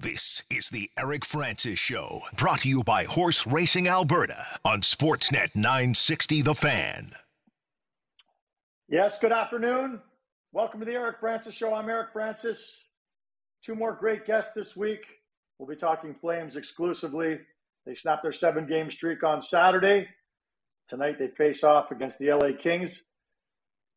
This 0.00 0.44
is 0.48 0.70
the 0.70 0.92
Eric 0.96 1.24
Francis 1.24 1.80
Show, 1.80 2.20
brought 2.36 2.60
to 2.60 2.68
you 2.68 2.84
by 2.84 3.02
Horse 3.02 3.44
Racing 3.48 3.88
Alberta 3.88 4.46
on 4.64 4.82
Sportsnet 4.82 5.56
960 5.56 6.40
The 6.40 6.54
Fan. 6.54 7.10
Yes, 8.88 9.18
good 9.18 9.32
afternoon. 9.32 10.00
Welcome 10.52 10.78
to 10.78 10.86
the 10.86 10.92
Eric 10.92 11.16
Francis 11.18 11.52
Show. 11.52 11.74
I'm 11.74 11.88
Eric 11.88 12.12
Francis. 12.12 12.80
Two 13.64 13.74
more 13.74 13.92
great 13.92 14.24
guests 14.24 14.52
this 14.52 14.76
week. 14.76 15.04
We'll 15.58 15.68
be 15.68 15.74
talking 15.74 16.14
Flames 16.14 16.54
exclusively. 16.54 17.40
They 17.84 17.96
snapped 17.96 18.22
their 18.22 18.30
seven 18.30 18.68
game 18.68 18.92
streak 18.92 19.24
on 19.24 19.42
Saturday. 19.42 20.06
Tonight 20.88 21.18
they 21.18 21.26
face 21.26 21.64
off 21.64 21.90
against 21.90 22.20
the 22.20 22.30
LA 22.34 22.50
Kings. 22.56 23.02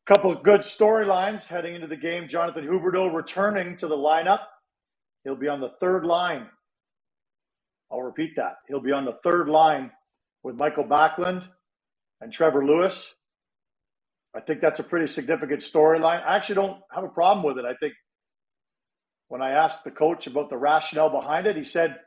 A 0.08 0.16
couple 0.16 0.32
of 0.32 0.42
good 0.42 0.62
storylines 0.62 1.48
heading 1.48 1.76
into 1.76 1.86
the 1.86 1.96
game. 1.96 2.28
Jonathan 2.28 2.66
Huberdeau 2.66 3.14
returning 3.14 3.78
to 3.78 3.88
the 3.88 3.96
lineup. 3.96 4.40
He'll 5.24 5.36
be 5.36 5.48
on 5.48 5.62
the 5.62 5.72
third 5.80 6.06
line. 6.06 6.48
I'll 7.91 8.02
repeat 8.02 8.32
that. 8.38 8.58
He'll 8.68 8.82
be 8.82 8.91
on 8.91 9.05
the 9.05 9.18
third 9.23 9.50
line 9.50 9.91
with 10.44 10.55
Michael 10.55 10.86
Backlund 10.86 11.44
and 12.22 12.32
Trevor 12.32 12.66
Lewis. 12.66 13.09
I 14.36 14.40
think 14.40 14.62
that's 14.62 14.80
a 14.80 14.84
pretty 14.84 15.08
significant 15.08 15.62
storyline. 15.62 16.23
I 16.26 16.36
actually 16.38 16.55
don't 16.55 16.78
have 16.94 17.04
a 17.04 17.09
problem 17.09 17.45
with 17.45 17.58
it. 17.58 17.66
I 17.66 17.76
think 17.76 17.94
when 19.28 19.42
I 19.42 19.52
asked 19.52 19.84
the 19.84 19.92
coach 19.92 20.28
about 20.28 20.50
the 20.50 20.58
rationale 20.58 21.09
behind 21.09 21.48
it, 21.48 21.58
he 21.58 21.66
said, 21.66 21.98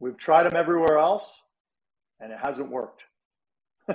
We've 0.00 0.16
tried 0.16 0.44
them 0.44 0.56
everywhere 0.56 0.98
else 0.98 1.34
and 2.20 2.32
it 2.32 2.38
hasn't 2.42 2.70
worked. 2.70 3.02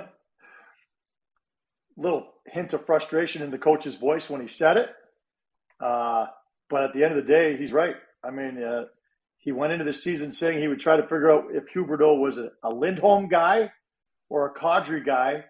Little 1.96 2.28
hint 2.46 2.72
of 2.72 2.86
frustration 2.86 3.42
in 3.42 3.50
the 3.50 3.58
coach's 3.58 3.96
voice 3.96 4.30
when 4.30 4.40
he 4.40 4.48
said 4.48 4.76
it. 4.76 4.88
Uh, 5.84 6.26
but 6.68 6.84
at 6.84 6.92
the 6.94 7.04
end 7.04 7.16
of 7.16 7.26
the 7.26 7.32
day, 7.32 7.56
he's 7.56 7.72
right. 7.72 7.96
I 8.22 8.30
mean, 8.30 8.62
uh, 8.62 8.84
he 9.38 9.52
went 9.52 9.72
into 9.72 9.84
the 9.84 9.94
season 9.94 10.32
saying 10.32 10.60
he 10.60 10.68
would 10.68 10.80
try 10.80 10.96
to 10.96 11.02
figure 11.02 11.30
out 11.30 11.44
if 11.50 11.64
Huberdeau 11.74 12.20
was 12.20 12.38
a, 12.38 12.50
a 12.62 12.68
Lindholm 12.68 13.28
guy 13.28 13.70
or 14.28 14.46
a 14.46 14.54
Kadri 14.54 15.04
guy. 15.04 15.44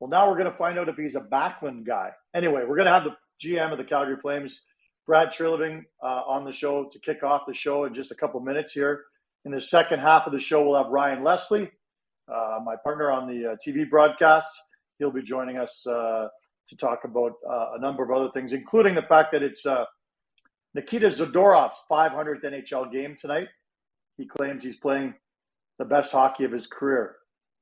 Well, 0.00 0.10
now 0.10 0.28
we're 0.28 0.38
going 0.38 0.50
to 0.50 0.56
find 0.56 0.78
out 0.78 0.88
if 0.88 0.96
he's 0.96 1.16
a 1.16 1.20
Backlund 1.20 1.86
guy. 1.86 2.10
Anyway, 2.34 2.62
we're 2.66 2.76
going 2.76 2.86
to 2.86 2.92
have 2.92 3.04
the 3.04 3.16
GM 3.46 3.72
of 3.72 3.78
the 3.78 3.84
Calgary 3.84 4.16
Flames, 4.20 4.60
Brad 5.06 5.28
Treliving, 5.28 5.84
uh, 6.02 6.22
on 6.26 6.44
the 6.44 6.52
show 6.52 6.88
to 6.92 6.98
kick 6.98 7.22
off 7.22 7.42
the 7.46 7.54
show 7.54 7.84
in 7.84 7.94
just 7.94 8.10
a 8.10 8.14
couple 8.14 8.40
minutes 8.40 8.72
here. 8.72 9.04
In 9.44 9.52
the 9.52 9.60
second 9.60 10.00
half 10.00 10.26
of 10.26 10.32
the 10.32 10.40
show, 10.40 10.66
we'll 10.66 10.82
have 10.82 10.90
Ryan 10.90 11.22
Leslie, 11.22 11.70
uh, 12.32 12.58
my 12.64 12.74
partner 12.82 13.10
on 13.10 13.28
the 13.28 13.52
uh, 13.52 13.56
TV 13.64 13.88
broadcasts. 13.88 14.60
He'll 14.98 15.12
be 15.12 15.22
joining 15.22 15.58
us 15.58 15.86
uh, 15.86 16.28
to 16.68 16.76
talk 16.76 17.04
about 17.04 17.32
uh, 17.48 17.76
a 17.76 17.80
number 17.80 18.02
of 18.02 18.10
other 18.10 18.30
things, 18.32 18.54
including 18.54 18.94
the 18.94 19.02
fact 19.02 19.32
that 19.32 19.42
it's 19.42 19.66
Nikita 20.76 21.06
Zadorov's 21.06 21.80
500th 21.90 22.44
NHL 22.44 22.92
game 22.92 23.16
tonight. 23.18 23.48
He 24.18 24.26
claims 24.26 24.62
he's 24.62 24.76
playing 24.76 25.14
the 25.78 25.86
best 25.86 26.12
hockey 26.12 26.44
of 26.44 26.52
his 26.52 26.66
career 26.66 27.16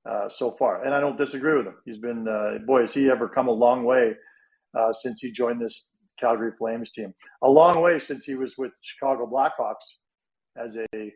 uh, 0.05 0.29
so 0.29 0.57
far, 0.59 0.85
and 0.85 0.93
I 0.93 0.99
don't 0.99 1.17
disagree 1.17 1.57
with 1.57 1.67
him. 1.67 1.77
He's 1.85 1.99
been, 1.99 2.27
uh, 2.27 2.59
boy, 2.67 2.81
has 2.81 2.93
he 2.93 3.09
ever 3.09 3.29
come 3.29 3.47
a 3.47 3.53
long 3.53 3.85
way 3.85 4.15
uh, 4.77 4.93
since 4.93 5.21
he 5.21 5.31
joined 5.31 5.61
this 5.61 5.87
Calgary 6.19 6.51
Flames 6.59 6.91
team. 6.91 7.15
A 7.45 7.49
long 7.49 7.81
way 7.81 8.01
since 8.01 8.25
he 8.25 8.35
was 8.35 8.59
with 8.59 8.73
Chicago 8.83 9.27
Blackhawks 9.27 9.95
as 10.57 10.77
a 10.77 11.13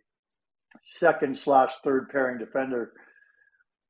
second 0.85 1.37
slash 1.37 1.75
third 1.83 2.11
pairing 2.11 2.39
defender 2.39 2.93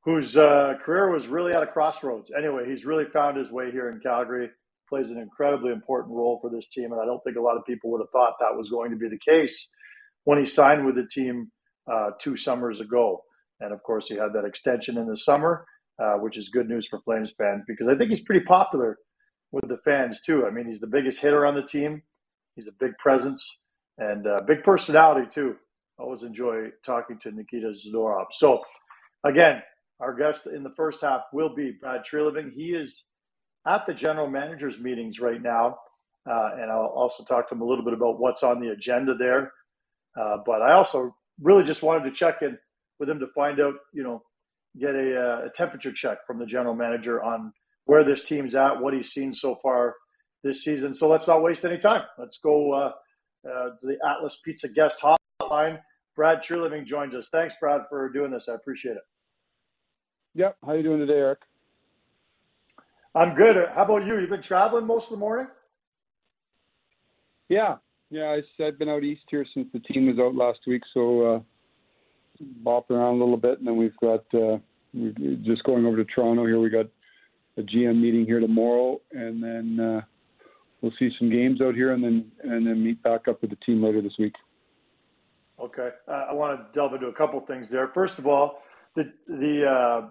whose 0.02 0.38
uh, 0.38 0.74
career 0.80 1.10
was 1.10 1.26
really 1.26 1.52
at 1.52 1.62
a 1.62 1.66
crossroads. 1.66 2.30
Anyway, 2.36 2.66
he's 2.66 2.86
really 2.86 3.04
found 3.04 3.36
his 3.36 3.50
way 3.50 3.70
here 3.70 3.90
in 3.90 4.00
Calgary 4.00 4.48
plays 4.88 5.10
an 5.10 5.18
incredibly 5.18 5.72
important 5.72 6.14
role 6.14 6.38
for 6.40 6.50
this 6.50 6.68
team. 6.68 6.92
And 6.92 7.00
I 7.00 7.04
don't 7.04 7.22
think 7.24 7.36
a 7.36 7.42
lot 7.42 7.56
of 7.56 7.64
people 7.64 7.90
would 7.90 8.00
have 8.00 8.10
thought 8.10 8.34
that 8.40 8.56
was 8.56 8.68
going 8.68 8.90
to 8.90 8.96
be 8.96 9.08
the 9.08 9.18
case 9.18 9.68
when 10.24 10.38
he 10.38 10.46
signed 10.46 10.84
with 10.84 10.96
the 10.96 11.06
team 11.10 11.50
uh, 11.90 12.10
two 12.20 12.36
summers 12.36 12.80
ago. 12.80 13.22
And 13.60 13.72
of 13.72 13.82
course, 13.82 14.08
he 14.08 14.16
had 14.16 14.32
that 14.34 14.44
extension 14.44 14.98
in 14.98 15.06
the 15.06 15.16
summer, 15.16 15.64
uh, 16.02 16.14
which 16.14 16.38
is 16.38 16.48
good 16.48 16.68
news 16.68 16.86
for 16.86 17.00
Flames 17.00 17.32
fans 17.36 17.64
because 17.66 17.88
I 17.88 17.96
think 17.96 18.10
he's 18.10 18.22
pretty 18.22 18.44
popular 18.44 18.98
with 19.52 19.68
the 19.68 19.78
fans 19.84 20.20
too. 20.20 20.44
I 20.46 20.50
mean, 20.50 20.66
he's 20.66 20.80
the 20.80 20.86
biggest 20.86 21.20
hitter 21.20 21.46
on 21.46 21.54
the 21.54 21.62
team, 21.62 22.02
he's 22.54 22.66
a 22.66 22.72
big 22.78 22.96
presence 22.98 23.44
and 23.98 24.26
a 24.26 24.42
big 24.46 24.62
personality 24.62 25.28
too. 25.32 25.56
Always 25.98 26.22
enjoy 26.22 26.68
talking 26.86 27.18
to 27.20 27.32
Nikita 27.32 27.72
Zadorov. 27.72 28.26
So, 28.32 28.60
again, 29.24 29.62
our 30.00 30.14
guest 30.14 30.46
in 30.46 30.62
the 30.62 30.72
first 30.76 31.00
half 31.00 31.22
will 31.32 31.54
be 31.54 31.72
Brad 31.80 32.02
Treliving. 32.04 32.52
He 32.52 32.72
is 32.72 33.04
at 33.66 33.86
the 33.86 33.94
general 33.94 34.28
managers 34.28 34.78
meetings 34.78 35.20
right 35.20 35.42
now, 35.42 35.78
uh, 36.28 36.50
and 36.54 36.70
I'll 36.70 36.92
also 36.94 37.24
talk 37.24 37.48
to 37.48 37.54
him 37.54 37.62
a 37.62 37.64
little 37.64 37.84
bit 37.84 37.94
about 37.94 38.20
what's 38.20 38.42
on 38.42 38.60
the 38.60 38.68
agenda 38.68 39.14
there. 39.14 39.52
Uh, 40.18 40.38
but 40.44 40.62
I 40.62 40.72
also 40.72 41.14
really 41.40 41.64
just 41.64 41.82
wanted 41.82 42.04
to 42.04 42.12
check 42.12 42.42
in 42.42 42.58
with 42.98 43.08
him 43.08 43.20
to 43.20 43.26
find 43.34 43.60
out, 43.60 43.74
you 43.92 44.02
know, 44.02 44.22
get 44.78 44.94
a, 44.94 45.16
uh, 45.16 45.46
a, 45.46 45.50
temperature 45.54 45.92
check 45.92 46.18
from 46.26 46.38
the 46.38 46.46
general 46.46 46.74
manager 46.74 47.22
on 47.22 47.52
where 47.84 48.04
this 48.04 48.22
team's 48.22 48.54
at, 48.54 48.80
what 48.80 48.92
he's 48.92 49.10
seen 49.10 49.32
so 49.32 49.56
far 49.62 49.94
this 50.44 50.62
season. 50.62 50.94
So 50.94 51.08
let's 51.08 51.26
not 51.26 51.42
waste 51.42 51.64
any 51.64 51.78
time. 51.78 52.02
Let's 52.18 52.38
go 52.38 52.72
uh, 52.72 52.92
uh, 53.48 53.70
to 53.80 53.86
the 53.86 53.96
Atlas 54.06 54.40
Pizza 54.44 54.68
guest 54.68 55.00
hotline. 55.00 55.78
Brad 56.16 56.42
Treliving 56.42 56.84
joins 56.84 57.14
us. 57.14 57.28
Thanks, 57.30 57.54
Brad, 57.60 57.82
for 57.88 58.10
doing 58.10 58.30
this. 58.30 58.48
I 58.48 58.54
appreciate 58.54 58.96
it. 58.96 59.02
Yep. 60.34 60.56
How 60.64 60.72
you 60.74 60.82
doing 60.82 60.98
today, 60.98 61.18
Eric? 61.18 61.40
I'm 63.14 63.34
good. 63.34 63.56
How 63.74 63.84
about 63.84 64.06
you? 64.06 64.18
You've 64.20 64.30
been 64.30 64.42
traveling 64.42 64.86
most 64.86 65.04
of 65.04 65.10
the 65.10 65.16
morning? 65.16 65.48
Yeah, 67.48 67.76
yeah. 68.10 68.38
I, 68.58 68.64
have 68.64 68.78
been 68.78 68.88
out 68.88 69.04
east 69.04 69.22
here 69.30 69.46
since 69.54 69.68
the 69.72 69.80
team 69.80 70.06
was 70.06 70.18
out 70.18 70.34
last 70.34 70.60
week, 70.66 70.82
so 70.92 71.22
uh, 71.22 71.40
bopping 72.62 72.90
around 72.90 73.14
a 73.14 73.18
little 73.18 73.36
bit, 73.36 73.58
and 73.58 73.66
then 73.66 73.76
we've 73.76 73.96
got 73.96 74.24
uh, 74.34 74.58
we're 74.92 75.36
just 75.42 75.64
going 75.64 75.86
over 75.86 75.96
to 75.96 76.04
Toronto 76.04 76.44
here. 76.44 76.60
We 76.60 76.70
got 76.70 76.86
a 77.56 77.62
GM 77.62 78.00
meeting 78.00 78.26
here 78.26 78.40
tomorrow, 78.40 79.00
and 79.12 79.42
then 79.42 79.80
uh, 79.80 80.00
we'll 80.82 80.92
see 80.98 81.10
some 81.18 81.30
games 81.30 81.60
out 81.60 81.74
here, 81.74 81.92
and 81.92 82.04
then 82.04 82.30
and 82.42 82.66
then 82.66 82.84
meet 82.84 83.02
back 83.02 83.28
up 83.28 83.40
with 83.40 83.50
the 83.50 83.56
team 83.56 83.82
later 83.82 84.02
this 84.02 84.16
week. 84.18 84.34
Okay, 85.58 85.88
uh, 86.06 86.26
I 86.30 86.32
want 86.34 86.58
to 86.58 86.66
delve 86.78 86.94
into 86.94 87.06
a 87.06 87.12
couple 87.12 87.40
things 87.40 87.68
there. 87.70 87.88
First 87.88 88.18
of 88.18 88.26
all, 88.26 88.62
the 88.94 89.12
the 89.26 89.66
uh, 89.66 90.08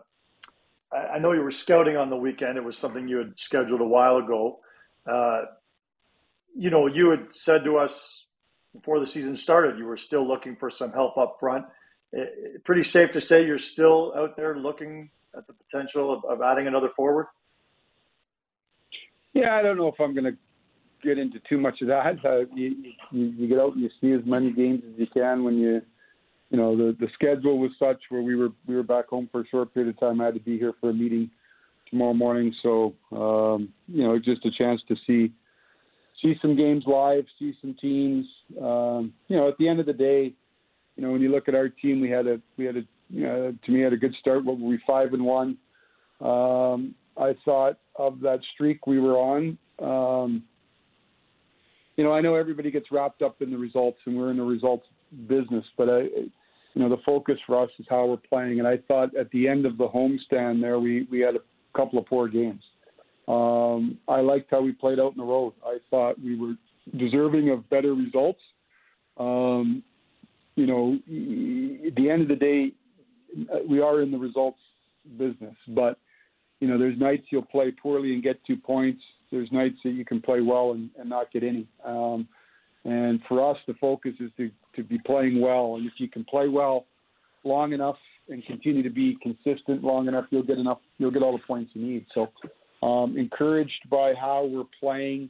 I 0.91 1.19
know 1.19 1.33
you 1.33 1.41
were 1.41 1.51
scouting 1.51 1.97
on 1.97 2.09
the 2.09 2.15
weekend. 2.15 2.57
It 2.57 2.63
was 2.63 2.77
something 2.77 3.07
you 3.07 3.17
had 3.17 3.37
scheduled 3.37 3.81
a 3.81 3.85
while 3.85 4.17
ago. 4.17 4.59
Uh, 5.05 5.41
you 6.55 6.69
know, 6.69 6.87
you 6.87 7.09
had 7.09 7.33
said 7.33 7.63
to 7.65 7.77
us 7.77 8.25
before 8.73 8.99
the 8.99 9.07
season 9.07 9.35
started, 9.35 9.77
you 9.77 9.85
were 9.85 9.97
still 9.97 10.27
looking 10.27 10.55
for 10.55 10.69
some 10.69 10.91
help 10.91 11.17
up 11.17 11.37
front. 11.39 11.65
It, 12.13 12.63
pretty 12.63 12.83
safe 12.83 13.11
to 13.13 13.21
say 13.21 13.45
you're 13.45 13.59
still 13.59 14.13
out 14.15 14.37
there 14.37 14.57
looking 14.57 15.09
at 15.35 15.45
the 15.47 15.53
potential 15.53 16.13
of, 16.13 16.23
of 16.25 16.41
adding 16.41 16.67
another 16.67 16.89
forward. 16.95 17.27
Yeah, 19.33 19.55
I 19.55 19.61
don't 19.61 19.77
know 19.77 19.87
if 19.87 19.99
I'm 19.99 20.13
going 20.13 20.25
to 20.25 20.37
get 21.03 21.17
into 21.17 21.39
too 21.47 21.57
much 21.57 21.81
of 21.81 21.89
that. 21.89 22.25
Uh, 22.25 22.45
you, 22.55 22.93
you, 23.11 23.25
you 23.37 23.47
get 23.47 23.59
out 23.59 23.73
and 23.73 23.81
you 23.81 23.89
see 24.01 24.13
as 24.13 24.25
many 24.25 24.51
games 24.51 24.83
as 24.91 24.97
you 24.97 25.07
can 25.07 25.43
when 25.43 25.57
you 25.57 25.81
you 26.49 26.57
know 26.57 26.75
the 26.75 26.95
the 26.99 27.07
schedule 27.13 27.59
was 27.59 27.71
such 27.77 28.01
where 28.09 28.21
we 28.21 28.35
were 28.35 28.49
we 28.67 28.75
were 28.75 28.83
back 28.83 29.07
home 29.07 29.29
for 29.31 29.41
a 29.41 29.47
short 29.47 29.73
period 29.73 29.93
of 29.93 29.99
time. 29.99 30.21
I 30.21 30.25
had 30.25 30.33
to 30.35 30.39
be 30.39 30.57
here 30.57 30.73
for 30.79 30.89
a 30.89 30.93
meeting 30.93 31.29
tomorrow 31.89 32.13
morning, 32.13 32.53
so 32.63 32.93
um, 33.11 33.69
you 33.87 34.03
know 34.03 34.17
just 34.17 34.45
a 34.45 34.51
chance 34.51 34.81
to 34.87 34.95
see 35.05 35.31
see 36.21 36.35
some 36.41 36.55
games 36.55 36.83
live, 36.87 37.25
see 37.37 37.53
some 37.61 37.75
teams. 37.79 38.25
Um, 38.61 39.13
you 39.27 39.37
know, 39.37 39.47
at 39.47 39.57
the 39.57 39.67
end 39.67 39.79
of 39.79 39.85
the 39.85 39.93
day, 39.93 40.33
you 40.95 41.03
know 41.03 41.11
when 41.11 41.21
you 41.21 41.29
look 41.29 41.47
at 41.47 41.55
our 41.55 41.69
team, 41.69 41.99
we 41.99 42.09
had 42.09 42.27
a 42.27 42.39
we 42.57 42.65
had 42.65 42.77
a 42.77 42.83
you 43.09 43.23
know, 43.23 43.53
to 43.65 43.71
me 43.71 43.81
had 43.81 43.93
a 43.93 43.97
good 43.97 44.15
start. 44.19 44.43
What 44.43 44.59
were 44.59 44.67
we 44.67 44.79
five 44.85 45.13
and 45.13 45.23
one? 45.23 45.57
Um, 46.21 46.95
I 47.17 47.35
thought 47.45 47.77
of 47.95 48.19
that 48.21 48.39
streak 48.53 48.87
we 48.87 48.99
were 48.99 49.17
on. 49.17 49.57
Um, 49.79 50.43
you 51.95 52.03
know, 52.03 52.11
I 52.11 52.21
know 52.21 52.35
everybody 52.35 52.69
gets 52.69 52.91
wrapped 52.91 53.21
up 53.21 53.41
in 53.41 53.49
the 53.49 53.57
results, 53.57 53.97
and 54.05 54.17
we're 54.17 54.31
in 54.31 54.37
the 54.37 54.43
results 54.43 54.85
business, 55.27 55.65
but 55.77 55.89
I, 55.89 56.07
you 56.77 56.83
know, 56.83 56.95
the 56.95 57.01
focus 57.03 57.39
for 57.47 57.63
us 57.63 57.71
is 57.79 57.87
how 57.89 58.05
we're 58.05 58.17
playing. 58.17 58.59
And 58.59 58.67
I 58.67 58.77
thought 58.87 59.15
at 59.15 59.31
the 59.31 59.47
end 59.47 59.65
of 59.65 59.79
the 59.79 59.87
homestand 59.87 60.61
there, 60.61 60.79
we 60.79 61.07
we 61.09 61.19
had 61.19 61.35
a 61.35 61.39
couple 61.75 61.97
of 61.97 62.05
poor 62.05 62.27
games. 62.27 62.61
Um, 63.27 63.97
I 64.07 64.21
liked 64.21 64.51
how 64.51 64.61
we 64.61 64.73
played 64.73 64.99
out 64.99 65.13
in 65.13 65.17
the 65.17 65.23
road. 65.23 65.53
I 65.65 65.79
thought 65.89 66.21
we 66.23 66.37
were 66.39 66.53
deserving 66.95 67.49
of 67.49 67.67
better 67.71 67.95
results. 67.95 68.39
Um, 69.19 69.81
you 70.55 70.67
know, 70.67 70.93
at 71.87 71.95
the 71.95 72.11
end 72.11 72.21
of 72.21 72.27
the 72.27 72.35
day, 72.35 72.71
we 73.67 73.81
are 73.81 74.03
in 74.03 74.11
the 74.11 74.19
results 74.19 74.59
business, 75.17 75.55
but 75.69 75.97
you 76.59 76.67
know, 76.67 76.77
there's 76.77 76.99
nights 76.99 77.23
you'll 77.31 77.41
play 77.41 77.71
poorly 77.71 78.13
and 78.13 78.21
get 78.21 78.39
two 78.45 78.55
points. 78.55 79.01
There's 79.31 79.51
nights 79.51 79.77
that 79.83 79.91
you 79.91 80.05
can 80.05 80.21
play 80.21 80.41
well 80.41 80.73
and, 80.73 80.91
and 80.99 81.09
not 81.09 81.31
get 81.31 81.43
any. 81.43 81.65
Um, 81.83 82.27
and 82.87 83.19
for 83.27 83.51
us, 83.51 83.57
the 83.67 83.73
focus 83.73 84.13
is 84.21 84.31
to, 84.37 84.49
to 84.77 84.83
be 84.83 84.97
playing 85.05 85.41
well. 85.41 85.75
And 85.75 85.85
if 85.85 85.93
you 85.97 86.07
can 86.07 86.23
play 86.23 86.47
well 86.47 86.85
long 87.43 87.73
enough 87.73 87.97
and 88.29 88.43
continue 88.45 88.81
to 88.81 88.89
be 88.89 89.17
consistent 89.21 89.83
long 89.83 90.07
enough, 90.07 90.23
you'll 90.29 90.43
get 90.43 90.57
enough. 90.57 90.79
You'll 90.97 91.11
get 91.11 91.21
all 91.21 91.33
the 91.33 91.43
points 91.45 91.71
you 91.73 91.85
need. 91.85 92.05
So, 92.15 92.31
um, 92.81 93.17
encouraged 93.17 93.89
by 93.91 94.13
how 94.13 94.45
we're 94.45 94.63
playing. 94.79 95.29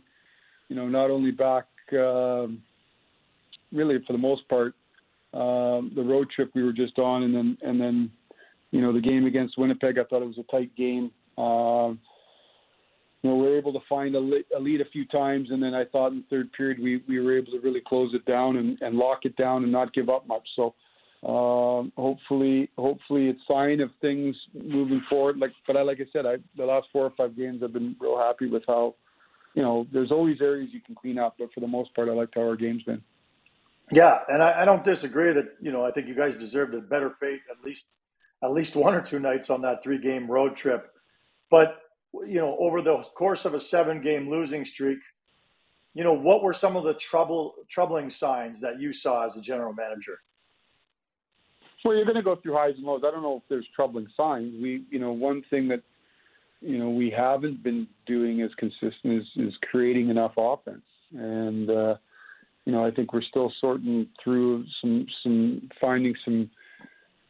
You 0.69 0.75
know, 0.75 0.88
not 0.88 1.09
only 1.09 1.31
back, 1.31 1.65
um, 1.94 2.62
really 3.71 3.98
for 4.06 4.13
the 4.13 4.19
most 4.19 4.48
part, 4.50 4.75
um, 5.33 5.92
the 5.95 6.04
road 6.04 6.30
trip 6.30 6.51
we 6.54 6.63
were 6.63 6.74
just 6.74 7.00
on, 7.00 7.24
and 7.24 7.33
then 7.33 7.57
and 7.63 7.81
then 7.81 8.12
you 8.69 8.81
know 8.81 8.94
the 8.94 9.01
game 9.01 9.25
against 9.25 9.57
Winnipeg. 9.57 9.98
I 9.98 10.04
thought 10.04 10.21
it 10.21 10.27
was 10.27 10.38
a 10.38 10.51
tight 10.51 10.75
game. 10.75 11.09
Uh, 11.39 11.94
you 13.23 13.29
know, 13.29 13.35
we 13.35 13.49
were 13.49 13.57
able 13.57 13.73
to 13.73 13.79
find 13.89 14.15
a, 14.15 14.19
a 14.55 14.59
lead 14.59 14.81
a 14.81 14.85
few 14.85 15.05
times, 15.07 15.49
and 15.51 15.61
then 15.61 15.73
I 15.73 15.85
thought 15.85 16.11
in 16.11 16.17
the 16.17 16.25
third 16.29 16.53
period 16.53 16.79
we, 16.79 17.01
we 17.07 17.19
were 17.19 17.37
able 17.37 17.51
to 17.51 17.59
really 17.59 17.81
close 17.85 18.13
it 18.13 18.25
down 18.25 18.57
and, 18.57 18.77
and 18.81 18.95
lock 18.95 19.19
it 19.23 19.35
down 19.35 19.63
and 19.63 19.71
not 19.71 19.93
give 19.93 20.09
up 20.09 20.27
much. 20.27 20.47
So 20.55 20.75
um, 21.27 21.91
hopefully, 21.97 22.69
hopefully 22.77 23.29
it's 23.29 23.39
sign 23.47 23.81
of 23.81 23.89
things 24.01 24.35
moving 24.53 25.01
forward. 25.09 25.37
Like, 25.37 25.51
but 25.65 25.75
I, 25.75 25.81
like 25.81 25.99
I 25.99 26.05
said, 26.13 26.25
I 26.25 26.35
the 26.55 26.65
last 26.65 26.87
four 26.93 27.05
or 27.05 27.13
five 27.17 27.35
games 27.35 27.63
I've 27.63 27.73
been 27.73 27.95
real 27.99 28.17
happy 28.17 28.47
with 28.47 28.63
how, 28.67 28.95
you 29.55 29.63
know, 29.63 29.87
there's 29.91 30.11
always 30.11 30.39
areas 30.39 30.69
you 30.71 30.79
can 30.79 30.93
clean 30.93 31.17
up, 31.17 31.35
but 31.39 31.51
for 31.53 31.59
the 31.59 31.67
most 31.67 31.93
part, 31.95 32.09
I 32.09 32.13
liked 32.13 32.35
how 32.35 32.41
our 32.41 32.55
game's 32.55 32.83
been. 32.83 33.01
Yeah, 33.91 34.19
and 34.27 34.43
I, 34.43 34.61
I 34.61 34.65
don't 34.65 34.83
disagree 34.83 35.33
that 35.33 35.55
you 35.61 35.71
know 35.71 35.85
I 35.85 35.91
think 35.91 36.07
you 36.07 36.15
guys 36.15 36.35
deserved 36.35 36.75
a 36.75 36.81
better 36.81 37.15
fate 37.19 37.41
at 37.49 37.65
least 37.65 37.87
at 38.43 38.51
least 38.51 38.75
one 38.75 38.93
or 38.93 39.01
two 39.01 39.19
nights 39.19 39.49
on 39.49 39.61
that 39.61 39.81
three 39.81 39.97
game 39.97 40.29
road 40.29 40.55
trip, 40.55 40.93
but 41.49 41.77
you 42.13 42.39
know 42.39 42.57
over 42.59 42.81
the 42.81 43.04
course 43.15 43.45
of 43.45 43.54
a 43.54 43.62
seven 43.62 44.01
game 44.01 44.30
losing 44.30 44.65
streak, 44.65 45.00
you 45.94 46.04
know 46.04 46.13
what 46.13 46.44
were 46.44 46.54
some 46.54 46.75
of 46.75 46.83
the 46.83 46.94
trouble 46.94 47.56
troubling 47.69 48.09
signs 48.09 48.59
that 48.62 48.80
you 48.80 48.94
saw 48.94 49.25
as 49.25 49.36
a 49.38 49.42
general 49.42 49.74
manager? 49.74 50.19
Well, 51.83 51.95
you're 51.95 52.06
going 52.06 52.15
to 52.15 52.24
go 52.24 52.36
through 52.36 52.54
highs 52.54 52.74
and 52.75 52.83
lows. 52.83 53.04
I 53.06 53.12
don't 53.12 53.21
know 53.21 53.38
if 53.38 53.44
there's 53.50 53.68
troubling 53.75 54.07
signs. 54.18 54.54
We, 54.62 54.83
you 54.89 55.00
know, 55.00 55.12
one 55.12 55.44
thing 55.50 55.68
that 55.69 55.83
you 56.62 56.77
know 56.77 56.89
we 56.89 57.09
haven't 57.09 57.63
been 57.63 57.88
doing 58.06 58.42
as 58.42 58.51
consistent 58.57 59.21
is, 59.21 59.25
is 59.38 59.54
creating 59.71 60.09
enough 60.09 60.33
offense, 60.38 60.86
and 61.13 61.69
uh, 61.69 61.95
you 62.65 62.74
know 62.74 62.86
I 62.86 62.92
think 62.92 63.13
we're 63.13 63.21
still 63.21 63.54
sorting 63.62 64.07
through 64.24 64.65
some 64.81 65.06
some 65.24 65.69
finding 65.80 66.13
some 66.25 66.50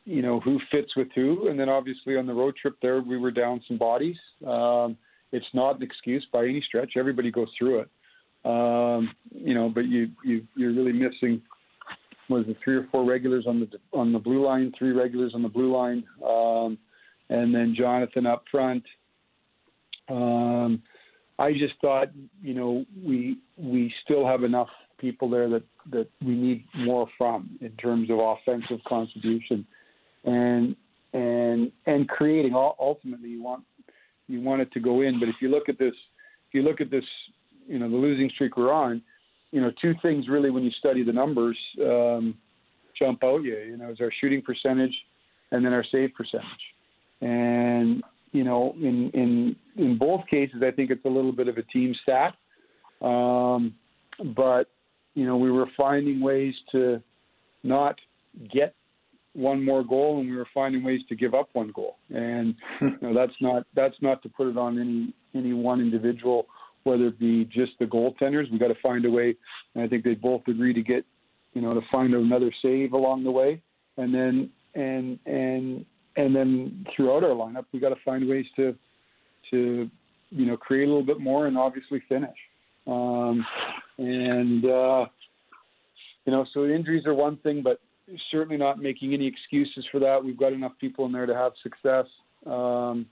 you 0.07 0.21
know 0.21 0.39
who 0.39 0.59
fits 0.71 0.95
with 0.95 1.09
who, 1.13 1.49
and 1.49 1.59
then 1.59 1.69
obviously 1.69 2.15
on 2.15 2.25
the 2.25 2.33
road 2.33 2.55
trip 2.59 2.75
there 2.81 3.01
we 3.01 3.17
were 3.17 3.31
down 3.31 3.61
some 3.67 3.77
bodies. 3.77 4.15
Um, 4.45 4.97
it's 5.31 5.45
not 5.53 5.75
an 5.75 5.83
excuse 5.83 6.25
by 6.31 6.45
any 6.45 6.63
stretch. 6.65 6.93
Everybody 6.95 7.29
goes 7.29 7.49
through 7.59 7.81
it, 7.81 7.89
um, 8.45 9.13
you 9.31 9.53
know, 9.53 9.69
but 9.69 9.85
you 9.85 10.09
you 10.23 10.47
you're 10.55 10.73
really 10.73 10.93
missing 10.93 11.41
was 12.29 12.45
it 12.47 12.57
three 12.63 12.75
or 12.75 12.87
four 12.91 13.05
regulars 13.05 13.45
on 13.47 13.59
the 13.59 13.69
on 13.97 14.13
the 14.13 14.19
blue 14.19 14.45
line, 14.45 14.71
three 14.77 14.91
regulars 14.91 15.33
on 15.35 15.43
the 15.43 15.49
blue 15.49 15.75
line, 15.75 16.03
um, 16.25 16.77
and 17.29 17.53
then 17.53 17.75
Jonathan 17.77 18.25
up 18.25 18.43
front. 18.49 18.83
Um, 20.09 20.81
I 21.39 21.51
just 21.51 21.75
thought, 21.81 22.07
you 22.41 22.53
know, 22.53 22.85
we 23.03 23.37
we 23.57 23.93
still 24.03 24.25
have 24.25 24.43
enough 24.43 24.69
people 24.97 25.29
there 25.29 25.49
that 25.49 25.63
that 25.91 26.07
we 26.21 26.35
need 26.35 26.65
more 26.75 27.07
from 27.17 27.57
in 27.61 27.71
terms 27.73 28.09
of 28.09 28.19
offensive 28.19 28.79
contribution, 28.87 29.65
and 30.27 30.75
and 31.13 31.71
and 31.87 32.07
creating. 32.07 32.53
Ultimately, 32.53 33.29
you 33.29 33.41
want 33.41 33.63
you 34.27 34.41
want 34.41 34.61
it 34.61 34.71
to 34.73 34.79
go 34.79 35.01
in, 35.01 35.19
but 35.19 35.27
if 35.27 35.35
you 35.41 35.49
look 35.49 35.69
at 35.69 35.79
this, 35.79 35.93
if 36.47 36.53
you 36.53 36.61
look 36.61 36.81
at 36.81 36.91
this, 36.91 37.05
you 37.67 37.79
know, 37.79 37.89
the 37.89 37.95
losing 37.95 38.29
streak 38.29 38.55
we're 38.55 38.71
on 38.71 39.01
you 39.51 39.61
know, 39.61 39.71
two 39.81 39.93
things 40.01 40.27
really 40.27 40.49
when 40.49 40.63
you 40.63 40.71
study 40.79 41.03
the 41.03 41.11
numbers 41.11 41.57
um, 41.81 42.35
jump 42.97 43.23
out 43.23 43.43
you. 43.43 43.57
You 43.57 43.77
know, 43.77 43.89
is 43.89 44.01
our 44.01 44.11
shooting 44.19 44.41
percentage 44.41 44.93
and 45.51 45.65
then 45.65 45.73
our 45.73 45.85
save 45.91 46.11
percentage. 46.13 46.45
And 47.21 48.03
you 48.33 48.43
know, 48.43 48.75
in 48.77 49.09
in 49.13 49.55
in 49.77 49.97
both 49.97 50.21
cases, 50.29 50.61
I 50.65 50.71
think 50.71 50.91
it's 50.91 51.05
a 51.05 51.09
little 51.09 51.31
bit 51.31 51.47
of 51.47 51.57
a 51.57 51.63
team 51.63 51.95
stat. 52.03 52.33
Um, 53.01 53.75
but 54.35 54.69
you 55.13 55.25
know, 55.25 55.37
we 55.37 55.51
were 55.51 55.67
finding 55.77 56.19
ways 56.19 56.53
to 56.73 57.01
not 57.63 57.95
get 58.53 58.75
one 59.37 59.63
more 59.63 59.83
goal, 59.83 60.19
and 60.19 60.29
we 60.29 60.35
were 60.35 60.47
finding 60.53 60.83
ways 60.83 61.01
to 61.09 61.15
give 61.15 61.33
up 61.33 61.49
one 61.53 61.71
goal. 61.71 61.97
And 62.09 62.55
you 62.81 62.97
know, 63.01 63.13
that's 63.13 63.35
not 63.39 63.65
that's 63.75 63.95
not 64.01 64.21
to 64.23 64.29
put 64.29 64.47
it 64.47 64.57
on 64.57 64.79
any 64.79 65.13
any 65.33 65.53
one 65.53 65.79
individual 65.79 66.47
whether 66.87 67.07
it 67.07 67.19
be 67.19 67.43
just 67.45 67.73
the 67.79 67.85
goaltenders. 67.85 68.49
We 68.49 68.57
got 68.57 68.69
to 68.69 68.81
find 68.81 69.05
a 69.05 69.11
way, 69.11 69.35
and 69.75 69.83
I 69.83 69.87
think 69.87 70.03
they 70.03 70.13
both 70.13 70.41
agree 70.47 70.73
to 70.73 70.81
get, 70.81 71.05
you 71.53 71.61
know, 71.61 71.71
to 71.71 71.81
find 71.91 72.13
another 72.13 72.51
save 72.61 72.93
along 72.93 73.25
the 73.25 73.31
way, 73.31 73.61
and 73.97 74.13
then 74.13 74.49
and 74.73 75.19
and 75.25 75.85
and 76.15 76.35
then 76.35 76.85
throughout 76.95 77.23
our 77.23 77.31
lineup, 77.31 77.65
we 77.73 77.79
got 77.79 77.89
to 77.89 78.01
find 78.05 78.27
ways 78.27 78.45
to 78.55 78.73
to 79.51 79.89
you 80.29 80.45
know 80.45 80.57
create 80.57 80.85
a 80.85 80.87
little 80.87 81.05
bit 81.05 81.19
more 81.19 81.45
and 81.45 81.57
obviously 81.57 82.01
finish. 82.07 82.37
Um, 82.87 83.45
and 83.97 84.63
uh, 84.63 85.05
you 86.25 86.31
know, 86.31 86.45
so 86.53 86.65
injuries 86.65 87.05
are 87.05 87.13
one 87.13 87.37
thing, 87.37 87.61
but 87.63 87.81
certainly 88.31 88.57
not 88.57 88.79
making 88.79 89.13
any 89.13 89.27
excuses 89.27 89.85
for 89.91 89.99
that. 89.99 90.23
We've 90.23 90.37
got 90.37 90.53
enough 90.53 90.73
people 90.79 91.05
in 91.05 91.11
there 91.11 91.25
to 91.25 91.35
have 91.35 91.51
success. 91.61 92.05
Um, 92.45 93.05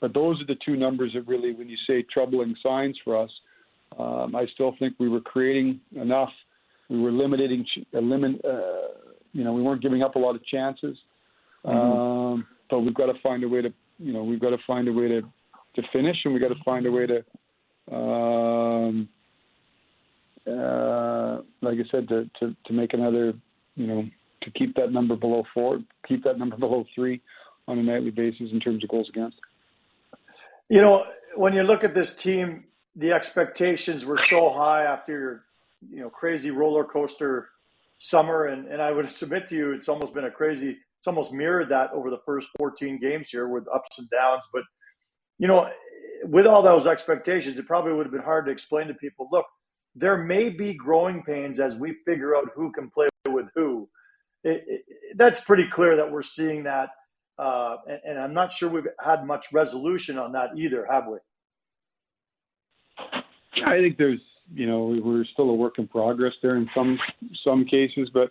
but 0.00 0.12
those 0.12 0.40
are 0.40 0.46
the 0.46 0.56
two 0.64 0.76
numbers 0.76 1.12
that 1.14 1.26
really, 1.26 1.52
when 1.52 1.68
you 1.68 1.76
say 1.86 2.04
troubling 2.12 2.54
signs 2.62 2.98
for 3.04 3.16
us, 3.22 3.30
um, 3.98 4.34
I 4.34 4.46
still 4.54 4.74
think 4.78 4.94
we 4.98 5.08
were 5.08 5.20
creating 5.20 5.80
enough. 5.94 6.32
We 6.88 7.00
were 7.00 7.12
limiting, 7.12 7.64
limit, 7.92 8.44
uh, 8.44 8.98
you 9.32 9.44
know, 9.44 9.52
we 9.52 9.62
weren't 9.62 9.82
giving 9.82 10.02
up 10.02 10.16
a 10.16 10.18
lot 10.18 10.34
of 10.34 10.44
chances. 10.46 10.96
Mm-hmm. 11.64 11.78
Um, 11.78 12.46
but 12.68 12.80
we've 12.80 12.94
got 12.94 13.06
to 13.06 13.18
find 13.22 13.44
a 13.44 13.48
way 13.48 13.62
to, 13.62 13.72
you 13.98 14.12
know, 14.12 14.24
we've 14.24 14.40
got 14.40 14.50
to 14.50 14.58
find 14.66 14.88
a 14.88 14.92
way 14.92 15.08
to, 15.08 15.22
to 15.22 15.82
finish, 15.92 16.16
and 16.24 16.34
we've 16.34 16.42
got 16.42 16.48
to 16.48 16.62
find 16.64 16.86
a 16.86 16.92
way 16.92 17.06
to, 17.06 17.24
um, 17.94 19.08
uh, 20.46 21.38
like 21.62 21.78
I 21.78 21.90
said, 21.90 22.08
to, 22.08 22.28
to, 22.40 22.56
to 22.66 22.72
make 22.72 22.92
another, 22.92 23.32
you 23.76 23.86
know, 23.86 24.04
to 24.44 24.50
keep 24.50 24.74
that 24.76 24.92
number 24.92 25.16
below 25.16 25.44
four, 25.52 25.80
keep 26.06 26.24
that 26.24 26.38
number 26.38 26.56
below 26.58 26.84
three 26.94 27.20
on 27.66 27.78
a 27.78 27.82
nightly 27.82 28.10
basis 28.10 28.50
in 28.52 28.60
terms 28.60 28.84
of 28.84 28.90
goals 28.90 29.08
against. 29.08 29.36
You 30.68 30.80
know, 30.80 31.04
when 31.36 31.52
you 31.52 31.62
look 31.62 31.84
at 31.84 31.94
this 31.94 32.14
team, 32.14 32.64
the 32.96 33.12
expectations 33.12 34.04
were 34.04 34.18
so 34.18 34.52
high 34.52 34.84
after 34.84 35.12
your, 35.12 35.44
you 35.90 36.00
know, 36.00 36.10
crazy 36.10 36.50
roller 36.50 36.84
coaster 36.84 37.48
summer, 37.98 38.46
and 38.46 38.66
and 38.68 38.80
I 38.80 38.90
would 38.90 39.10
submit 39.22 39.48
to 39.48 39.56
you, 39.56 39.72
it's 39.72 39.88
almost 39.88 40.14
been 40.14 40.24
a 40.24 40.30
crazy. 40.30 40.76
It's 40.98 41.08
almost 41.08 41.32
mirrored 41.32 41.68
that 41.68 41.90
over 41.92 42.08
the 42.08 42.20
first 42.24 42.48
14 42.56 42.98
games 42.98 43.28
here 43.28 43.46
with 43.46 43.66
ups 43.68 43.98
and 43.98 44.08
downs. 44.08 44.44
But 44.52 44.62
you 45.38 45.46
know, 45.46 45.68
with 46.24 46.46
all 46.46 46.62
those 46.62 46.86
expectations, 46.86 47.58
it 47.58 47.66
probably 47.66 47.92
would 47.92 48.06
have 48.06 48.12
been 48.12 48.22
hard 48.22 48.46
to 48.46 48.52
explain 48.52 48.86
to 48.88 48.94
people. 48.94 49.28
Look, 49.30 49.44
there 49.94 50.16
may 50.16 50.48
be 50.48 50.74
growing 50.74 51.22
pains 51.22 51.60
as 51.60 51.76
we 51.76 51.96
figure 52.06 52.34
out 52.36 52.50
who 52.54 52.72
can 52.72 52.90
play 52.90 53.06
with 53.28 53.46
who. 53.54 53.73
It, 54.44 54.64
it, 54.66 54.84
that's 55.16 55.40
pretty 55.40 55.68
clear 55.72 55.96
that 55.96 56.10
we're 56.10 56.22
seeing 56.22 56.64
that 56.64 56.90
uh, 57.38 57.76
and, 57.88 58.00
and, 58.04 58.18
I'm 58.18 58.32
not 58.32 58.52
sure 58.52 58.68
we've 58.68 58.86
had 59.04 59.26
much 59.26 59.46
resolution 59.52 60.18
on 60.18 60.32
that 60.32 60.56
either, 60.56 60.86
have 60.88 61.08
we? 61.08 61.18
I 63.66 63.78
think 63.78 63.98
there's, 63.98 64.20
you 64.54 64.66
know, 64.66 64.96
we're 65.02 65.24
still 65.32 65.50
a 65.50 65.54
work 65.54 65.78
in 65.78 65.88
progress 65.88 66.32
there 66.42 66.56
in 66.56 66.68
some 66.74 66.98
some 67.44 67.64
cases, 67.64 68.08
but 68.14 68.30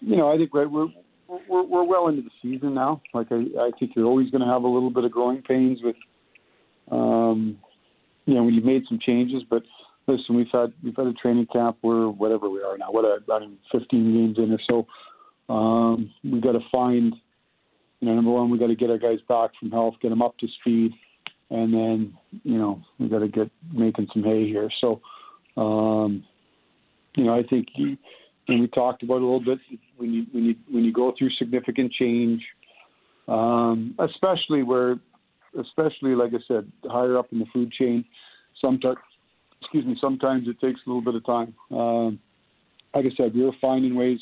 you 0.00 0.16
know, 0.16 0.30
I 0.30 0.36
think 0.36 0.52
we're 0.52 0.68
we're 0.68 1.62
we're 1.62 1.84
well 1.84 2.08
into 2.08 2.22
the 2.22 2.30
season 2.42 2.74
now. 2.74 3.00
Like 3.14 3.28
I, 3.30 3.36
I 3.36 3.70
think 3.78 3.92
you're 3.96 4.06
always 4.06 4.28
going 4.30 4.42
to 4.42 4.52
have 4.52 4.64
a 4.64 4.68
little 4.68 4.90
bit 4.90 5.04
of 5.04 5.12
growing 5.12 5.40
pains 5.40 5.80
with, 5.82 5.96
um, 6.90 7.58
you 8.26 8.34
know, 8.34 8.42
when 8.44 8.52
you've 8.52 8.64
made 8.64 8.82
some 8.86 8.98
changes. 8.98 9.42
But 9.48 9.62
listen, 10.06 10.36
we've 10.36 10.50
had 10.52 10.74
we've 10.82 10.96
had 10.96 11.06
a 11.06 11.14
training 11.14 11.46
camp 11.52 11.78
We're 11.82 12.08
whatever 12.08 12.50
we 12.50 12.62
are 12.62 12.76
now, 12.76 12.90
what 12.90 13.22
I 13.32 13.38
mean, 13.38 13.56
15 13.72 13.88
games 13.88 14.38
in 14.38 14.52
or 14.52 14.60
so. 14.68 14.86
Um, 15.50 16.10
we've 16.24 16.42
got 16.42 16.52
to 16.52 16.60
find 16.70 17.14
you 18.00 18.08
know, 18.08 18.14
number 18.14 18.30
one, 18.30 18.50
we 18.50 18.58
got 18.58 18.68
to 18.68 18.74
get 18.74 18.90
our 18.90 18.98
guys 18.98 19.18
back 19.28 19.50
from 19.58 19.70
health, 19.70 19.94
get 20.00 20.08
them 20.08 20.22
up 20.22 20.36
to 20.38 20.48
speed, 20.60 20.92
and 21.50 21.72
then 21.72 22.14
you 22.44 22.58
know 22.58 22.80
we 22.98 23.08
got 23.08 23.18
to 23.18 23.28
get 23.28 23.50
making 23.72 24.08
some 24.12 24.22
hay 24.22 24.46
here. 24.46 24.70
So, 24.80 25.00
um, 25.56 26.24
you 27.14 27.24
know, 27.24 27.34
I 27.34 27.42
think 27.42 27.68
he, 27.74 27.98
and 28.48 28.60
we 28.60 28.68
talked 28.68 29.02
about 29.02 29.16
a 29.20 29.26
little 29.26 29.44
bit 29.44 29.58
when 29.98 30.12
you 30.12 30.26
when 30.32 30.44
you 30.44 30.54
when 30.70 30.84
you 30.84 30.92
go 30.92 31.12
through 31.16 31.30
significant 31.38 31.92
change, 31.92 32.42
um, 33.28 33.94
especially 33.98 34.62
where, 34.62 34.96
especially 35.60 36.14
like 36.14 36.32
I 36.32 36.40
said, 36.48 36.72
higher 36.84 37.18
up 37.18 37.26
in 37.32 37.38
the 37.38 37.46
food 37.52 37.70
chain, 37.72 38.06
sometimes, 38.62 38.96
excuse 39.60 39.84
me, 39.84 39.96
sometimes 40.00 40.48
it 40.48 40.58
takes 40.58 40.80
a 40.86 40.88
little 40.88 41.02
bit 41.02 41.16
of 41.16 41.26
time. 41.26 41.54
Um, 41.70 42.18
like 42.94 43.04
I 43.04 43.14
said, 43.14 43.34
we 43.34 43.44
were 43.44 43.52
finding 43.60 43.94
ways 43.94 44.20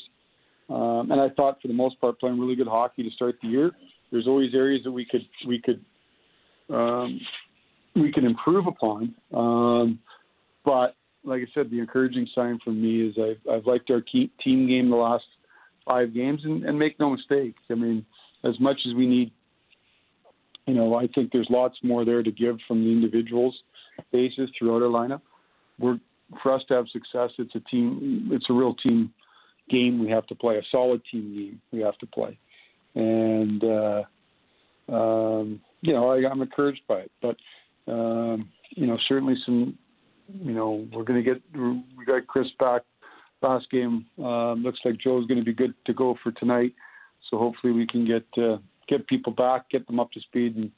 um, 0.69 1.11
and 1.11 1.19
I 1.19 1.29
thought 1.29 1.61
for 1.61 1.67
the 1.67 1.73
most 1.73 1.99
part 1.99 2.19
playing 2.19 2.39
really 2.39 2.55
good 2.55 2.67
hockey 2.67 3.03
to 3.03 3.09
start 3.11 3.35
the 3.41 3.47
year. 3.47 3.71
There's 4.11 4.27
always 4.27 4.53
areas 4.53 4.83
that 4.83 4.91
we 4.91 5.05
could 5.05 5.25
we 5.47 5.61
could 5.61 5.83
um, 6.73 7.19
we 7.95 8.11
can 8.11 8.25
improve 8.25 8.67
upon. 8.67 9.15
Um, 9.33 9.99
but 10.63 10.95
like 11.23 11.41
I 11.41 11.47
said, 11.53 11.69
the 11.71 11.79
encouraging 11.79 12.27
sign 12.33 12.59
for 12.63 12.71
me 12.71 13.07
is 13.07 13.15
I've, 13.17 13.51
I've 13.51 13.65
liked 13.65 13.89
our 13.89 14.01
team 14.01 14.29
game 14.67 14.89
the 14.89 14.95
last 14.95 15.25
five 15.85 16.13
games, 16.13 16.41
and, 16.43 16.63
and 16.63 16.77
make 16.77 16.99
no 16.99 17.09
mistake. 17.09 17.55
I 17.69 17.75
mean, 17.75 18.05
as 18.43 18.59
much 18.59 18.77
as 18.87 18.93
we 18.93 19.07
need, 19.07 19.31
you 20.67 20.75
know, 20.75 20.95
I 20.95 21.07
think 21.07 21.31
there's 21.31 21.47
lots 21.49 21.75
more 21.83 22.05
there 22.05 22.21
to 22.21 22.31
give 22.31 22.57
from 22.67 22.83
the 22.83 22.91
individuals 22.91 23.57
basis 24.11 24.49
throughout 24.57 24.83
our 24.83 24.89
lineup. 24.89 25.21
We're 25.79 25.99
for 26.43 26.53
us 26.53 26.61
to 26.67 26.75
have 26.75 26.85
success. 26.93 27.31
It's 27.39 27.55
a 27.55 27.59
team. 27.71 28.29
It's 28.31 28.45
a 28.49 28.53
real 28.53 28.75
team 28.87 29.11
game 29.69 29.99
we 29.99 30.09
have 30.09 30.25
to 30.27 30.35
play, 30.35 30.57
a 30.57 30.61
solid 30.71 31.01
team 31.11 31.33
game 31.35 31.61
we 31.71 31.79
have 31.81 31.97
to 31.99 32.07
play, 32.07 32.37
and 32.95 33.63
uh, 33.63 34.03
um, 34.89 35.61
you 35.81 35.93
know 35.93 36.09
I, 36.09 36.29
I'm 36.29 36.41
encouraged 36.41 36.81
by 36.87 37.01
it. 37.01 37.11
But 37.21 37.37
um, 37.91 38.49
you 38.71 38.87
know 38.87 38.97
certainly 39.07 39.35
some, 39.45 39.77
you 40.33 40.53
know 40.53 40.87
we're 40.93 41.03
going 41.03 41.23
to 41.23 41.33
get 41.33 41.41
we 41.55 42.05
got 42.05 42.27
Chris 42.27 42.47
back 42.59 42.83
last 43.41 43.69
game. 43.71 44.05
Um, 44.17 44.63
looks 44.63 44.79
like 44.83 44.97
Joe's 44.97 45.27
going 45.27 45.39
to 45.39 45.45
be 45.45 45.53
good 45.53 45.73
to 45.85 45.93
go 45.93 46.15
for 46.21 46.31
tonight. 46.31 46.73
So 47.29 47.37
hopefully 47.37 47.73
we 47.73 47.87
can 47.87 48.05
get 48.05 48.25
uh, 48.41 48.57
get 48.87 49.07
people 49.07 49.33
back, 49.33 49.69
get 49.69 49.85
them 49.87 49.99
up 49.99 50.11
to 50.11 50.21
speed, 50.21 50.55
and 50.55 50.71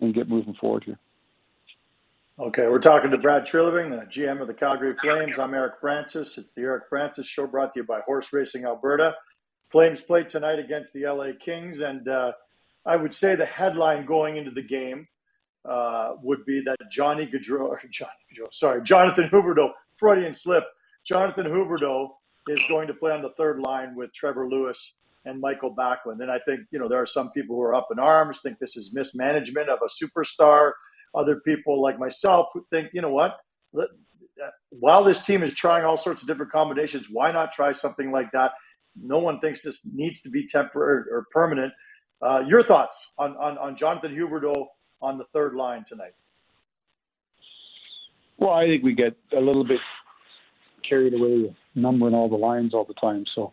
and 0.00 0.14
get 0.14 0.28
moving 0.28 0.54
forward 0.60 0.84
here. 0.84 0.98
Okay, 2.38 2.68
we're 2.68 2.80
talking 2.80 3.10
to 3.10 3.16
Brad 3.16 3.46
Treliving, 3.46 3.88
the 3.88 4.04
GM 4.04 4.42
of 4.42 4.46
the 4.46 4.52
Calgary 4.52 4.94
Flames. 5.00 5.38
I'm 5.38 5.54
Eric 5.54 5.76
Francis. 5.80 6.36
It's 6.36 6.52
the 6.52 6.60
Eric 6.60 6.84
Francis 6.86 7.26
Show 7.26 7.46
brought 7.46 7.72
to 7.72 7.80
you 7.80 7.86
by 7.86 8.00
Horse 8.00 8.30
Racing 8.30 8.66
Alberta. 8.66 9.14
Flames 9.72 10.02
play 10.02 10.22
tonight 10.22 10.58
against 10.58 10.92
the 10.92 11.06
LA 11.06 11.28
Kings, 11.40 11.80
and 11.80 12.06
uh, 12.06 12.32
I 12.84 12.96
would 12.96 13.14
say 13.14 13.36
the 13.36 13.46
headline 13.46 14.04
going 14.04 14.36
into 14.36 14.50
the 14.50 14.60
game 14.60 15.08
uh, 15.66 16.16
would 16.22 16.44
be 16.44 16.62
that 16.66 16.76
Johnny 16.92 17.24
Gaudreau, 17.24 17.74
Johnny 17.90 18.10
Gaudreau, 18.30 18.48
sorry, 18.52 18.82
Jonathan 18.82 19.30
Huberdeau, 19.32 19.70
Freudian 19.96 20.34
slip. 20.34 20.64
Jonathan 21.06 21.46
Huberdeau 21.46 22.10
is 22.48 22.62
going 22.68 22.86
to 22.88 22.94
play 22.94 23.12
on 23.12 23.22
the 23.22 23.32
third 23.38 23.60
line 23.60 23.96
with 23.96 24.12
Trevor 24.12 24.46
Lewis 24.46 24.92
and 25.24 25.40
Michael 25.40 25.74
Backlund. 25.74 26.20
And 26.20 26.30
I 26.30 26.40
think, 26.44 26.60
you 26.70 26.78
know, 26.78 26.86
there 26.86 27.00
are 27.00 27.06
some 27.06 27.30
people 27.30 27.56
who 27.56 27.62
are 27.62 27.74
up 27.74 27.88
in 27.90 27.98
arms, 27.98 28.42
think 28.42 28.58
this 28.58 28.76
is 28.76 28.92
mismanagement 28.92 29.70
of 29.70 29.78
a 29.82 29.88
superstar 29.88 30.72
other 31.16 31.40
people 31.44 31.80
like 31.82 31.98
myself 31.98 32.48
who 32.52 32.64
think, 32.70 32.90
you 32.92 33.00
know 33.00 33.10
what, 33.10 33.36
while 34.70 35.02
this 35.02 35.22
team 35.22 35.42
is 35.42 35.54
trying 35.54 35.84
all 35.84 35.96
sorts 35.96 36.22
of 36.22 36.28
different 36.28 36.52
combinations, 36.52 37.06
why 37.10 37.32
not 37.32 37.52
try 37.52 37.72
something 37.72 38.10
like 38.12 38.30
that? 38.32 38.52
No 39.00 39.18
one 39.18 39.40
thinks 39.40 39.62
this 39.62 39.86
needs 39.92 40.20
to 40.22 40.30
be 40.30 40.46
temporary 40.46 41.04
or 41.10 41.26
permanent. 41.32 41.72
Uh, 42.22 42.40
your 42.46 42.62
thoughts 42.62 43.12
on, 43.18 43.36
on, 43.36 43.58
on 43.58 43.76
Jonathan 43.76 44.14
Huberdeau 44.14 44.66
on 45.02 45.18
the 45.18 45.24
third 45.32 45.54
line 45.54 45.84
tonight? 45.86 46.12
Well, 48.38 48.50
I 48.50 48.66
think 48.66 48.82
we 48.82 48.94
get 48.94 49.16
a 49.36 49.40
little 49.40 49.64
bit 49.64 49.80
carried 50.88 51.14
away 51.14 51.38
with 51.42 51.54
numbering 51.74 52.14
all 52.14 52.28
the 52.28 52.36
lines 52.36 52.74
all 52.74 52.84
the 52.84 52.94
time. 52.94 53.24
So, 53.34 53.52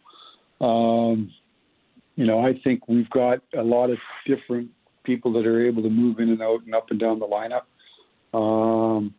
um, 0.65 1.32
you 2.15 2.25
know, 2.25 2.46
I 2.46 2.60
think 2.63 2.88
we've 2.88 3.10
got 3.10 3.39
a 3.58 3.63
lot 3.63 3.89
of 3.89 3.98
different 4.27 4.70
people 5.03 5.33
that 5.33 5.45
are 5.45 5.65
able 5.65 5.83
to 5.83 5.89
move 5.89 6.19
in 6.19 6.29
and 6.29 6.41
out 6.41 6.63
and 6.65 6.75
up 6.75 6.89
and 6.89 7.00
down 7.00 7.19
the 7.19 7.27
lineup. 7.27 7.63
Um, 8.38 9.13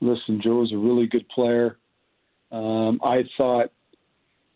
listen, 0.00 0.40
Joe's 0.42 0.72
a 0.72 0.76
really 0.76 1.06
good 1.06 1.28
player. 1.28 1.76
Um, 2.50 3.00
I 3.02 3.24
thought 3.36 3.72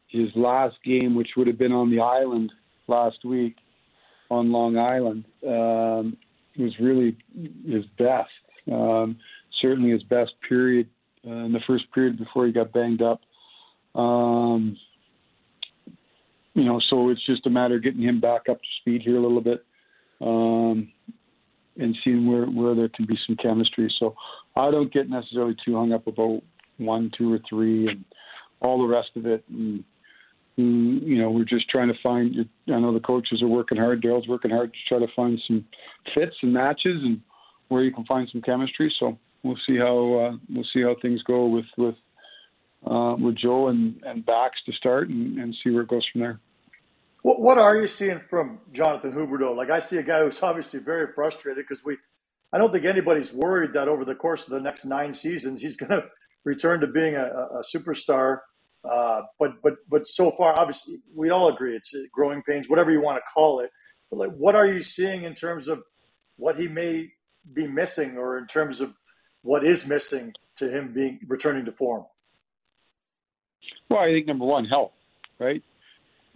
his 0.09 0.29
last 0.35 0.77
game, 0.85 1.15
which 1.15 1.31
would 1.37 1.47
have 1.47 1.59
been 1.59 1.73
on 1.73 1.91
the 1.91 2.01
island 2.01 2.53
last 2.87 3.25
week 3.25 3.57
on 4.31 4.53
Long 4.53 4.77
Island, 4.77 5.25
um, 5.47 6.17
was 6.59 6.73
really 6.81 7.17
his 7.67 7.85
best. 7.99 8.31
Um, 8.71 9.19
certainly 9.61 9.91
his 9.91 10.03
best 10.05 10.33
period 10.49 10.89
uh, 11.27 11.31
in 11.31 11.53
the 11.53 11.61
first 11.67 11.85
period 11.93 12.19
before 12.19 12.47
he 12.47 12.53
got 12.53 12.73
banged 12.73 13.03
up. 13.03 13.21
Um, 13.95 14.77
you 16.55 16.65
know, 16.65 16.81
so 16.89 17.11
it's 17.11 17.25
just 17.27 17.47
a 17.47 17.51
matter 17.51 17.77
of 17.77 17.83
getting 17.83 18.03
him 18.03 18.21
back 18.21 18.49
up 18.49 18.61
to 18.61 18.69
speed 18.81 19.03
here 19.03 19.17
a 19.17 19.21
little 19.21 19.43
bit 19.43 19.66
um, 20.21 20.93
and 21.77 21.97
seeing 22.03 22.27
where, 22.27 22.47
where 22.47 22.75
there 22.75 22.89
can 22.89 23.07
be 23.07 23.19
some 23.27 23.37
chemistry. 23.37 23.93
So 23.99 24.15
I 24.57 24.71
don't 24.71 24.93
get 24.93 25.11
necessarily 25.11 25.57
too 25.65 25.75
hung 25.77 25.93
up 25.93 26.07
about 26.07 26.43
one, 26.79 27.11
two, 27.17 27.33
or 27.33 27.41
three, 27.49 27.89
and 27.89 28.05
all 28.61 28.79
the 28.79 28.93
rest 28.93 29.11
of 29.17 29.27
it. 29.27 29.45
And, 29.49 29.85
you 30.57 31.19
know, 31.21 31.31
we're 31.31 31.45
just 31.45 31.69
trying 31.69 31.89
to 31.89 31.99
find. 32.03 32.35
I 32.69 32.81
know 32.81 32.95
the 32.95 33.01
coaches 33.01 33.43
are 33.43 33.49
working 33.49 33.79
hard. 33.79 34.03
Daryl's 34.03 34.29
working 34.29 34.51
hard 34.51 34.73
to 34.73 34.79
try 34.89 34.99
to 34.99 35.13
find 35.15 35.39
some 35.47 35.67
fits 36.15 36.37
and 36.43 36.53
matches, 36.53 37.03
and 37.03 37.21
where 37.69 37.83
you 37.83 37.93
can 37.93 38.05
find 38.07 38.29
some 38.33 38.41
chemistry. 38.41 38.95
So 38.99 39.19
we'll 39.43 39.59
see 39.67 39.77
how 39.77 39.97
uh, 40.15 40.37
we'll 40.51 40.67
see 40.73 40.83
how 40.83 40.97
things 41.03 41.23
go 41.25 41.47
with 41.47 41.67
with 41.77 41.95
uh, 42.87 43.17
with 43.19 43.37
Joe 43.37 43.69
and 43.69 44.03
and 44.05 44.25
Bax 44.25 44.57
to 44.65 44.73
start, 44.73 45.11
and, 45.11 45.39
and 45.39 45.55
see 45.63 45.71
where 45.71 45.83
it 45.83 45.89
goes 45.89 46.07
from 46.11 46.23
there. 46.23 46.41
What, 47.27 47.41
what 47.41 47.59
are 47.59 47.77
you 47.77 47.89
seeing 47.89 48.21
from 48.31 48.61
Jonathan 48.73 49.11
Huberdeau? 49.11 49.57
Like 49.57 49.69
I 49.69 49.81
see 49.81 49.97
a 49.97 50.03
guy 50.05 50.23
who's 50.23 50.41
obviously 50.45 50.79
very 50.79 51.13
frustrated 51.13 51.67
because 51.69 51.85
we, 51.85 51.97
I 52.53 52.59
don't 52.59 52.73
think 52.73 52.85
anybody's 52.85 53.33
worried 53.33 53.73
that 53.73 53.89
over 53.89 54.05
the 54.05 54.15
course 54.15 54.45
of 54.45 54.51
the 54.51 54.61
next 54.61 54.85
nine 54.85 55.13
seasons 55.13 55.61
he's 55.61 55.75
going 55.83 55.91
to 55.91 56.05
return 56.45 56.79
to 56.83 56.87
being 56.87 57.17
a, 57.17 57.25
a 57.25 57.65
superstar. 57.75 58.39
Uh, 58.89 59.23
but 59.41 59.61
but 59.61 59.75
but 59.91 60.07
so 60.07 60.31
far, 60.39 60.55
obviously, 60.57 61.01
we 61.13 61.31
all 61.31 61.53
agree 61.53 61.75
it's 61.75 61.93
growing 62.13 62.41
pains, 62.45 62.69
whatever 62.69 62.93
you 62.93 63.01
want 63.01 63.17
to 63.17 63.23
call 63.35 63.59
it. 63.59 63.71
But 64.09 64.19
like, 64.19 64.31
what 64.37 64.55
are 64.55 64.69
you 64.69 64.85
seeing 64.85 65.25
in 65.25 65.35
terms 65.35 65.67
of 65.67 65.83
what 66.37 66.57
he 66.57 66.69
may 66.69 67.11
be 67.53 67.67
missing, 67.67 68.17
or 68.17 68.39
in 68.39 68.47
terms 68.47 68.81
of 68.81 68.95
what 69.43 69.67
is 69.67 69.89
missing 69.89 70.33
to 70.59 70.71
him 70.71 70.93
being 70.93 71.19
returning 71.27 71.65
to 71.65 71.73
form? 71.73 72.05
Well, 73.89 73.99
I 73.99 74.13
think 74.13 74.29
number 74.29 74.45
one, 74.45 74.65
health, 74.67 74.93
right? 75.41 75.65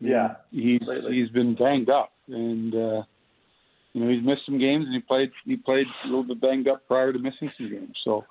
Yeah, 0.01 0.37
he's 0.51 0.81
lately. 0.87 1.21
he's 1.21 1.31
been 1.31 1.55
banged 1.55 1.91
up, 1.91 2.13
and 2.29 2.75
uh, 2.75 3.03
you 3.93 4.03
know 4.03 4.09
he's 4.11 4.25
missed 4.25 4.47
some 4.47 4.59
games, 4.59 4.87
and 4.87 4.95
he 4.95 5.01
played 5.01 5.31
he 5.45 5.57
played 5.57 5.87
a 6.05 6.07
little 6.07 6.25
bit 6.25 6.41
banged 6.41 6.69
up 6.69 6.87
prior 6.89 7.13
to 7.13 7.19
missing 7.19 7.51
some 7.57 7.69
games. 7.69 7.97
So 8.05 8.25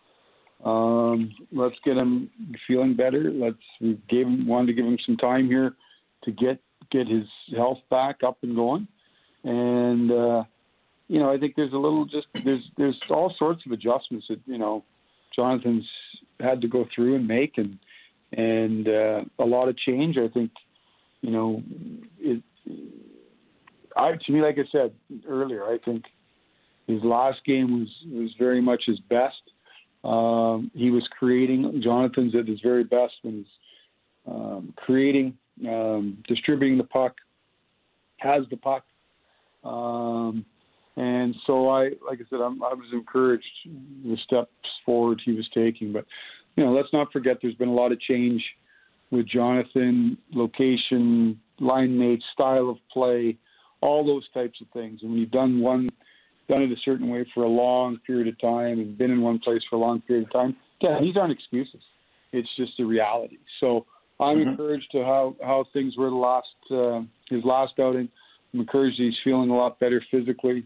um, 0.65 1.31
let's 1.51 1.75
get 1.85 2.01
him 2.01 2.29
feeling 2.67 2.95
better. 2.95 3.31
Let's 3.31 3.57
we 3.79 3.99
gave 4.09 4.25
him 4.25 4.47
wanted 4.47 4.67
to 4.67 4.73
give 4.73 4.85
him 4.85 4.97
some 5.05 5.17
time 5.17 5.47
here 5.47 5.75
to 6.23 6.31
get 6.31 6.59
get 6.91 7.07
his 7.07 7.27
health 7.55 7.79
back 7.91 8.23
up 8.25 8.38
and 8.41 8.55
going, 8.55 8.88
and 9.43 10.11
uh, 10.11 10.43
you 11.07 11.19
know 11.19 11.31
I 11.31 11.38
think 11.38 11.55
there's 11.55 11.73
a 11.73 11.77
little 11.77 12.05
just 12.05 12.27
there's 12.43 12.63
there's 12.77 12.99
all 13.11 13.33
sorts 13.38 13.61
of 13.67 13.71
adjustments 13.71 14.25
that 14.29 14.39
you 14.47 14.57
know 14.57 14.83
Jonathan's 15.35 15.88
had 16.39 16.61
to 16.61 16.67
go 16.67 16.85
through 16.95 17.15
and 17.15 17.27
make, 17.27 17.57
and 17.57 17.77
and 18.31 18.88
uh, 18.88 19.21
a 19.38 19.45
lot 19.45 19.69
of 19.69 19.77
change. 19.77 20.17
I 20.17 20.29
think 20.29 20.49
you 21.21 21.31
know, 21.31 21.63
it, 22.19 22.43
I 23.95 24.11
to 24.25 24.31
me, 24.31 24.41
like 24.41 24.57
I 24.57 24.67
said 24.71 24.93
earlier, 25.27 25.63
I 25.63 25.77
think 25.83 26.03
his 26.88 27.03
last 27.03 27.39
game 27.45 27.79
was 27.79 27.89
was 28.11 28.31
very 28.39 28.61
much 28.61 28.83
his 28.85 28.99
best. 29.09 29.41
Um, 30.03 30.71
he 30.73 30.91
was 30.91 31.07
creating. 31.17 31.81
Jonathan's 31.83 32.35
at 32.35 32.47
his 32.47 32.59
very 32.61 32.83
best 32.83 33.13
when 33.21 33.38
he's 33.38 33.45
um, 34.27 34.73
creating, 34.77 35.38
um, 35.67 36.23
distributing 36.27 36.77
the 36.77 36.83
puck, 36.85 37.15
has 38.17 38.43
the 38.49 38.57
puck, 38.57 38.85
um, 39.63 40.45
and 40.95 41.35
so 41.45 41.69
I, 41.69 41.91
like 42.05 42.19
I 42.19 42.25
said, 42.29 42.39
I'm, 42.39 42.61
I 42.63 42.73
was 42.73 42.88
encouraged 42.93 43.45
the 43.65 44.17
steps 44.25 44.51
forward 44.85 45.21
he 45.23 45.33
was 45.33 45.47
taking. 45.53 45.91
But 45.93 46.05
you 46.55 46.65
know, 46.65 46.71
let's 46.73 46.91
not 46.93 47.11
forget 47.11 47.38
there's 47.41 47.55
been 47.55 47.69
a 47.69 47.73
lot 47.73 47.91
of 47.91 47.99
change 48.01 48.43
with 49.12 49.28
Jonathan, 49.28 50.18
location, 50.34 51.39
line 51.60 51.98
mates, 51.98 52.24
style 52.34 52.70
of 52.70 52.78
play, 52.92 53.38
all 53.82 54.06
those 54.06 54.28
types 54.34 54.60
of 54.62 54.68
things. 54.74 55.00
And 55.01 55.12
when 55.12 55.20
you've 55.20 55.32
done 55.32 55.60
one, 55.62 55.89
done 56.48 56.63
it 56.63 56.72
a 56.72 56.80
certain 56.84 57.10
way 57.10 57.25
for 57.34 57.44
a 57.44 57.50
long 57.50 58.00
period 58.06 58.28
of 58.28 58.39
time 58.39 58.80
and 58.80 58.98
been 58.98 59.12
in 59.12 59.22
one 59.22 59.39
place 59.39 59.62
for 59.70 59.75
a 59.78 59.80
long 59.80 60.01
period 60.01 60.25
of 60.28 60.34
time, 60.34 60.56
yeah, 60.82 61.00
these 61.01 61.18
aren't 61.18 61.32
excuses. 61.32 61.82
It's 62.32 62.50
just 62.56 62.80
a 62.80 62.86
reality. 62.86 63.38
So 63.60 63.86
I'm 64.20 64.38
mm-hmm. 64.38 64.50
encouraged 64.50 64.92
to 64.92 65.04
how 65.04 65.36
how 65.42 65.66
things 65.74 65.98
were 65.98 66.10
the 66.10 66.16
last 66.16 66.48
uh, 66.72 67.01
his 67.30 67.44
last 67.44 67.74
outing. 67.80 68.10
I'm 68.54 68.62
encouraged 68.62 68.98
he's 68.98 69.13
feeling 69.24 69.50
a 69.50 69.56
lot 69.56 69.80
better 69.80 70.04
physically. 70.12 70.66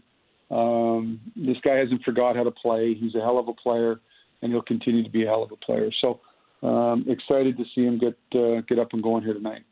Um, 0.50 1.20
this 1.36 1.56
guy 1.64 1.76
hasn't 1.76 2.02
forgot 2.02 2.36
how 2.36 2.44
to 2.44 2.50
play. 2.50 2.94
He's 2.94 3.14
a 3.14 3.20
hell 3.20 3.38
of 3.38 3.48
a 3.48 3.54
player, 3.54 4.00
and 4.42 4.52
he'll 4.52 4.62
continue 4.62 5.02
to 5.02 5.10
be 5.10 5.24
a 5.24 5.26
hell 5.26 5.42
of 5.42 5.52
a 5.52 5.56
player. 5.56 5.90
So 6.00 6.20
um, 6.64 7.04
excited 7.08 7.56
to 7.58 7.64
see 7.74 7.84
him 7.84 7.98
get 7.98 8.16
uh, 8.34 8.62
get 8.62 8.78
up 8.78 8.92
and 8.92 9.02
going 9.02 9.22
here 9.22 9.34
tonight. 9.34 9.62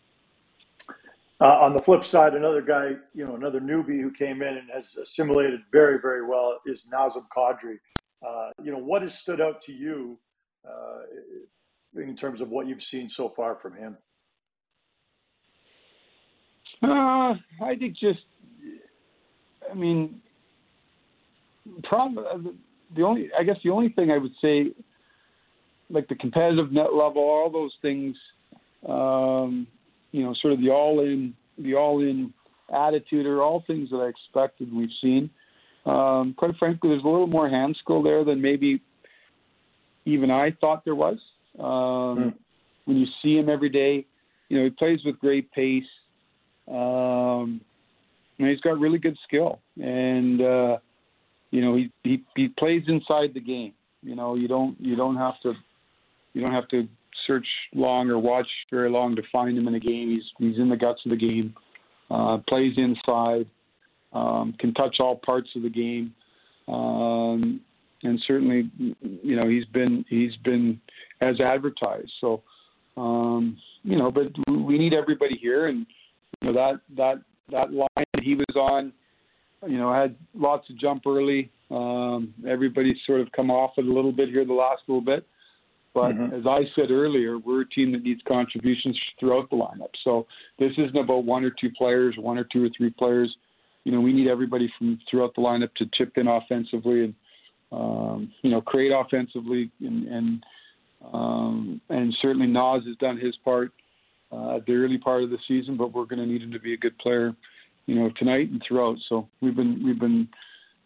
Uh, 1.41 1.59
on 1.61 1.73
the 1.73 1.83
flip 1.83 2.05
side, 2.05 2.35
another 2.35 2.63
guy, 2.63 2.93
you 3.15 3.27
know, 3.27 3.35
another 3.35 3.61
newbie 3.61 4.01
who 4.01 4.13
came 4.13 4.43
in 4.43 4.59
and 4.59 4.71
has 4.73 4.95
assimilated 4.95 5.61
very, 5.73 5.99
very 6.01 6.25
well 6.25 6.59
is 6.67 6.87
Nazem 6.93 7.27
Kadri. 7.37 7.79
Uh, 8.25 8.51
you 8.63 8.71
know, 8.71 8.79
what 8.79 9.03
has 9.03 9.19
stood 9.19 9.41
out 9.41 9.61
to 9.63 9.73
you 9.73 10.17
uh, 10.65 12.01
in 12.01 12.15
terms 12.15 12.41
of 12.41 12.51
what 12.51 12.69
you've 12.69 12.83
seen 12.83 13.09
so 13.09 13.29
far 13.29 13.57
from 13.57 13.75
him? 13.75 13.97
Uh, 16.81 17.35
I 17.61 17.77
think 17.77 17.97
just, 17.97 18.21
I 19.69 19.75
mean, 19.75 20.21
probably 21.83 22.25
uh, 22.25 22.39
the 22.95 23.03
only, 23.03 23.31
I 23.37 23.43
guess 23.43 23.57
the 23.65 23.71
only 23.71 23.89
thing 23.89 24.13
I 24.13 24.19
would 24.19 24.35
say 24.41 24.73
like 25.93 26.09
the 26.09 26.15
competitive 26.15 26.73
net 26.73 26.95
level, 26.95 27.23
all 27.23 27.51
those 27.51 27.73
things, 27.83 28.17
um, 28.89 29.67
you 30.11 30.23
know, 30.23 30.35
sort 30.41 30.53
of 30.53 30.61
the 30.61 30.71
all 30.71 31.01
in, 31.01 31.35
the 31.59 31.75
all 31.75 32.01
in 32.01 32.33
attitude 32.73 33.27
are 33.27 33.43
all 33.43 33.63
things 33.67 33.91
that 33.91 33.99
I 33.99 34.09
expected 34.09 34.75
we've 34.75 34.91
seen. 35.01 35.31
Um, 35.85 36.35
quite 36.35 36.57
frankly, 36.59 36.91
there's 36.91 37.05
a 37.05 37.09
little 37.09 37.27
more 37.27 37.49
hand 37.49 37.77
skill 37.83 38.03
there 38.03 38.25
than 38.25 38.41
maybe 38.41 38.81
even 40.05 40.31
I 40.31 40.53
thought 40.61 40.85
there 40.85 40.95
was. 40.95 41.19
Um, 41.59 41.65
mm. 41.65 42.35
When 42.85 42.97
you 42.97 43.07
see 43.23 43.37
him 43.37 43.49
every 43.49 43.69
day, 43.69 44.07
you 44.49 44.59
know, 44.59 44.65
he 44.65 44.71
plays 44.71 45.01
with 45.05 45.19
great 45.19 45.53
pace. 45.53 45.85
Um, 46.69 47.61
and 48.39 48.51
he's 48.51 48.61
got 48.61 48.79
really 48.79 48.99
good 48.99 49.17
skill, 49.27 49.61
and 49.81 50.41
uh, 50.41 50.79
you 51.51 51.61
know, 51.61 51.77
he, 51.77 51.91
he 52.03 52.23
he 52.35 52.49
plays 52.49 52.83
inside 52.89 53.35
the 53.35 53.41
game. 53.41 53.73
You 54.03 54.15
know, 54.15 54.35
you 54.35 54.49
don't 54.49 54.77
you 54.81 54.97
don't 54.97 55.17
have 55.17 55.41
to 55.43 55.55
you 56.35 56.45
don't 56.45 56.55
have 56.55 56.69
to 56.69 56.89
search 57.27 57.47
long 57.75 58.11
or 58.11 58.19
watch 58.19 58.49
very 58.71 58.91
long 58.91 59.17
to 59.17 59.23
find 59.31 59.57
him 59.57 59.69
in 59.69 59.75
a 59.75 59.81
game. 59.81 60.11
He's 60.11 60.25
he's 60.39 60.59
in 60.59 60.69
the 60.69 60.77
guts 60.77 61.01
of 61.05 61.11
the 61.11 61.17
game. 61.17 61.55
Uh, 62.11 62.39
plays 62.47 62.75
inside, 62.77 63.47
um, 64.13 64.55
can 64.59 64.75
touch 64.75 64.97
all 65.01 65.17
parts 65.17 65.49
of 65.57 65.63
the 65.63 65.71
game, 65.71 66.15
um, 66.69 67.61
and 68.03 68.23
certainly, 68.27 68.71
you 69.01 69.37
know, 69.37 69.49
he's 69.49 69.65
been 69.65 70.05
he's 70.11 70.37
been 70.37 70.79
as 71.23 71.41
advertised. 71.41 72.13
So, 72.21 72.43
um, 72.99 73.57
you 73.83 73.97
know, 73.97 74.11
but 74.11 74.33
we 74.51 74.77
need 74.77 74.93
everybody 74.93 75.39
here, 75.39 75.69
and 75.69 75.87
you 76.43 76.53
know 76.53 76.53
that 76.53 76.81
that 76.97 77.23
that 77.51 77.73
line 77.73 77.89
that 77.97 78.23
he 78.23 78.35
was 78.35 78.57
on, 78.57 78.93
you 79.67 79.79
know, 79.79 79.93
had 79.93 80.15
lots 80.35 80.69
of 80.69 80.77
jump 80.79 81.07
early. 81.07 81.51
Um, 81.71 82.35
everybody's 82.47 82.99
sort 83.07 83.23
of 83.23 83.33
come 83.33 83.51
off 83.51 83.73
it 83.79 83.87
a 83.87 83.93
little 83.93 84.13
bit 84.13 84.29
here 84.29 84.45
the 84.45 84.53
last 84.53 84.83
little 84.87 85.01
bit. 85.01 85.27
But 85.95 86.13
mm-hmm. 86.13 86.35
as 86.35 86.47
I 86.47 86.65
said 86.75 86.91
earlier, 86.91 87.39
we're 87.39 87.63
a 87.63 87.69
team 87.69 87.93
that 87.93 88.03
needs 88.03 88.23
contributions 88.27 88.99
throughout 89.21 89.51
the 89.51 89.57
lineup. 89.57 89.91
So 90.05 90.27
this 90.59 90.73
isn't 90.73 90.97
about 90.97 91.25
one 91.25 91.45
or 91.45 91.51
two 91.51 91.71
players, 91.77 92.15
one 92.19 92.39
or 92.39 92.45
two 92.45 92.65
or 92.65 92.69
three 92.77 92.91
players. 92.91 93.35
You 93.85 93.93
know, 93.93 94.01
we 94.01 94.13
need 94.13 94.29
everybody 94.29 94.73
from 94.79 94.99
throughout 95.11 95.35
the 95.35 95.43
lineup 95.43 95.75
to 95.77 95.87
chip 95.93 96.13
in 96.17 96.29
offensively 96.29 97.05
and 97.05 97.15
um, 97.73 98.33
you 98.43 98.51
know 98.51 98.61
create 98.61 98.93
offensively 98.93 99.71
and 99.81 100.07
and 100.07 100.45
um, 101.13 101.81
and 101.89 102.15
certainly 102.23 102.47
Nas 102.47 102.87
has 102.87 102.97
done 102.97 103.19
his 103.19 103.37
part 103.45 103.73
uh, 104.31 104.57
at 104.57 104.67
the 104.67 104.75
early 104.75 104.99
part 104.99 105.23
of 105.23 105.31
the 105.31 105.39
season, 105.49 105.77
but 105.77 105.93
we're 105.93 106.05
going 106.05 106.21
to 106.21 106.27
need 106.27 106.43
him 106.43 106.53
to 106.53 106.61
be 106.61 106.75
a 106.75 106.77
good 106.77 106.97
player, 106.99 107.35
you 107.87 107.95
know, 107.95 108.11
tonight 108.17 108.51
and 108.51 108.63
throughout. 108.67 108.97
So 109.09 109.29
we've 109.41 109.57
been 109.57 109.85
we've 109.85 109.99
been, 109.99 110.29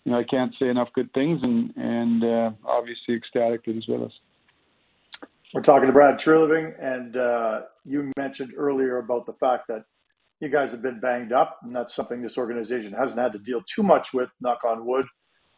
you 0.05 0.13
know, 0.13 0.19
I 0.19 0.25
can't 0.25 0.53
say 0.59 0.69
enough 0.69 0.89
good 0.95 1.13
things, 1.13 1.41
and 1.45 1.73
and 1.77 2.25
uh, 2.25 2.51
obviously 2.65 3.15
ecstatic 3.15 3.65
that 3.65 3.75
he's 3.75 3.87
with 3.87 4.03
us. 4.03 4.13
We're 5.57 5.63
talking 5.63 5.87
to 5.87 5.93
Brad 5.95 6.19
Treliving, 6.19 6.75
and 6.79 7.17
uh, 7.17 7.61
you 7.87 8.13
mentioned 8.19 8.53
earlier 8.59 8.99
about 8.99 9.25
the 9.25 9.33
fact 9.33 9.69
that 9.69 9.85
you 10.39 10.51
guys 10.51 10.71
have 10.73 10.83
been 10.83 11.01
banged 11.01 11.33
up, 11.33 11.61
and 11.63 11.75
that's 11.75 11.95
something 11.95 12.21
this 12.21 12.37
organization 12.37 12.93
hasn't 12.93 13.19
had 13.19 13.33
to 13.33 13.39
deal 13.39 13.63
too 13.63 13.83
much 13.83 14.13
with, 14.13 14.29
knock 14.43 14.65
on 14.69 14.85
wood, 14.85 15.07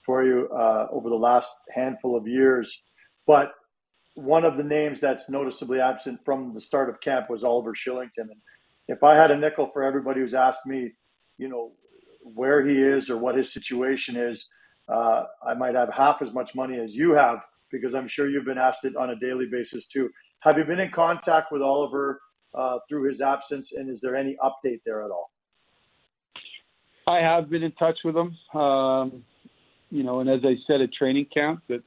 for 0.06 0.24
you 0.24 0.48
uh, 0.56 0.86
over 0.92 1.08
the 1.08 1.16
last 1.16 1.50
handful 1.74 2.16
of 2.16 2.28
years. 2.28 2.80
But 3.26 3.50
one 4.14 4.44
of 4.44 4.56
the 4.56 4.62
names 4.62 5.00
that's 5.00 5.28
noticeably 5.28 5.80
absent 5.80 6.20
from 6.24 6.54
the 6.54 6.60
start 6.60 6.88
of 6.88 7.00
camp 7.00 7.28
was 7.28 7.42
Oliver 7.42 7.72
Kylington. 7.72 8.08
And 8.18 8.40
if 8.86 9.02
I 9.02 9.16
had 9.16 9.32
a 9.32 9.36
nickel 9.36 9.68
for 9.72 9.82
everybody 9.82 10.20
who's 10.20 10.32
asked 10.32 10.64
me, 10.64 10.92
you 11.38 11.48
know, 11.48 11.72
where 12.22 12.64
he 12.64 12.76
is 12.76 13.10
or 13.10 13.18
what 13.18 13.36
his 13.36 13.52
situation 13.52 14.16
is, 14.16 14.46
uh, 14.88 15.24
I 15.44 15.54
might 15.54 15.74
have 15.74 15.92
half 15.92 16.22
as 16.22 16.32
much 16.32 16.54
money 16.54 16.78
as 16.78 16.94
you 16.94 17.14
have 17.14 17.40
because 17.70 17.94
I'm 17.94 18.08
sure 18.08 18.28
you've 18.28 18.44
been 18.44 18.58
asked 18.58 18.84
it 18.84 18.96
on 18.96 19.10
a 19.10 19.16
daily 19.16 19.46
basis 19.50 19.86
too. 19.86 20.10
Have 20.40 20.58
you 20.58 20.64
been 20.64 20.80
in 20.80 20.90
contact 20.90 21.52
with 21.52 21.62
Oliver 21.62 22.20
uh, 22.54 22.78
through 22.88 23.08
his 23.08 23.20
absence, 23.20 23.72
and 23.72 23.90
is 23.90 24.00
there 24.00 24.16
any 24.16 24.36
update 24.42 24.80
there 24.86 25.02
at 25.04 25.10
all? 25.10 25.30
I 27.06 27.20
have 27.20 27.48
been 27.48 27.62
in 27.62 27.72
touch 27.72 27.98
with 28.04 28.16
him. 28.16 28.36
Um, 28.60 29.24
you 29.90 30.02
know, 30.02 30.20
and 30.20 30.28
as 30.28 30.40
I 30.44 30.56
said 30.66 30.80
at 30.80 30.92
training 30.92 31.26
camp, 31.32 31.62
that 31.68 31.82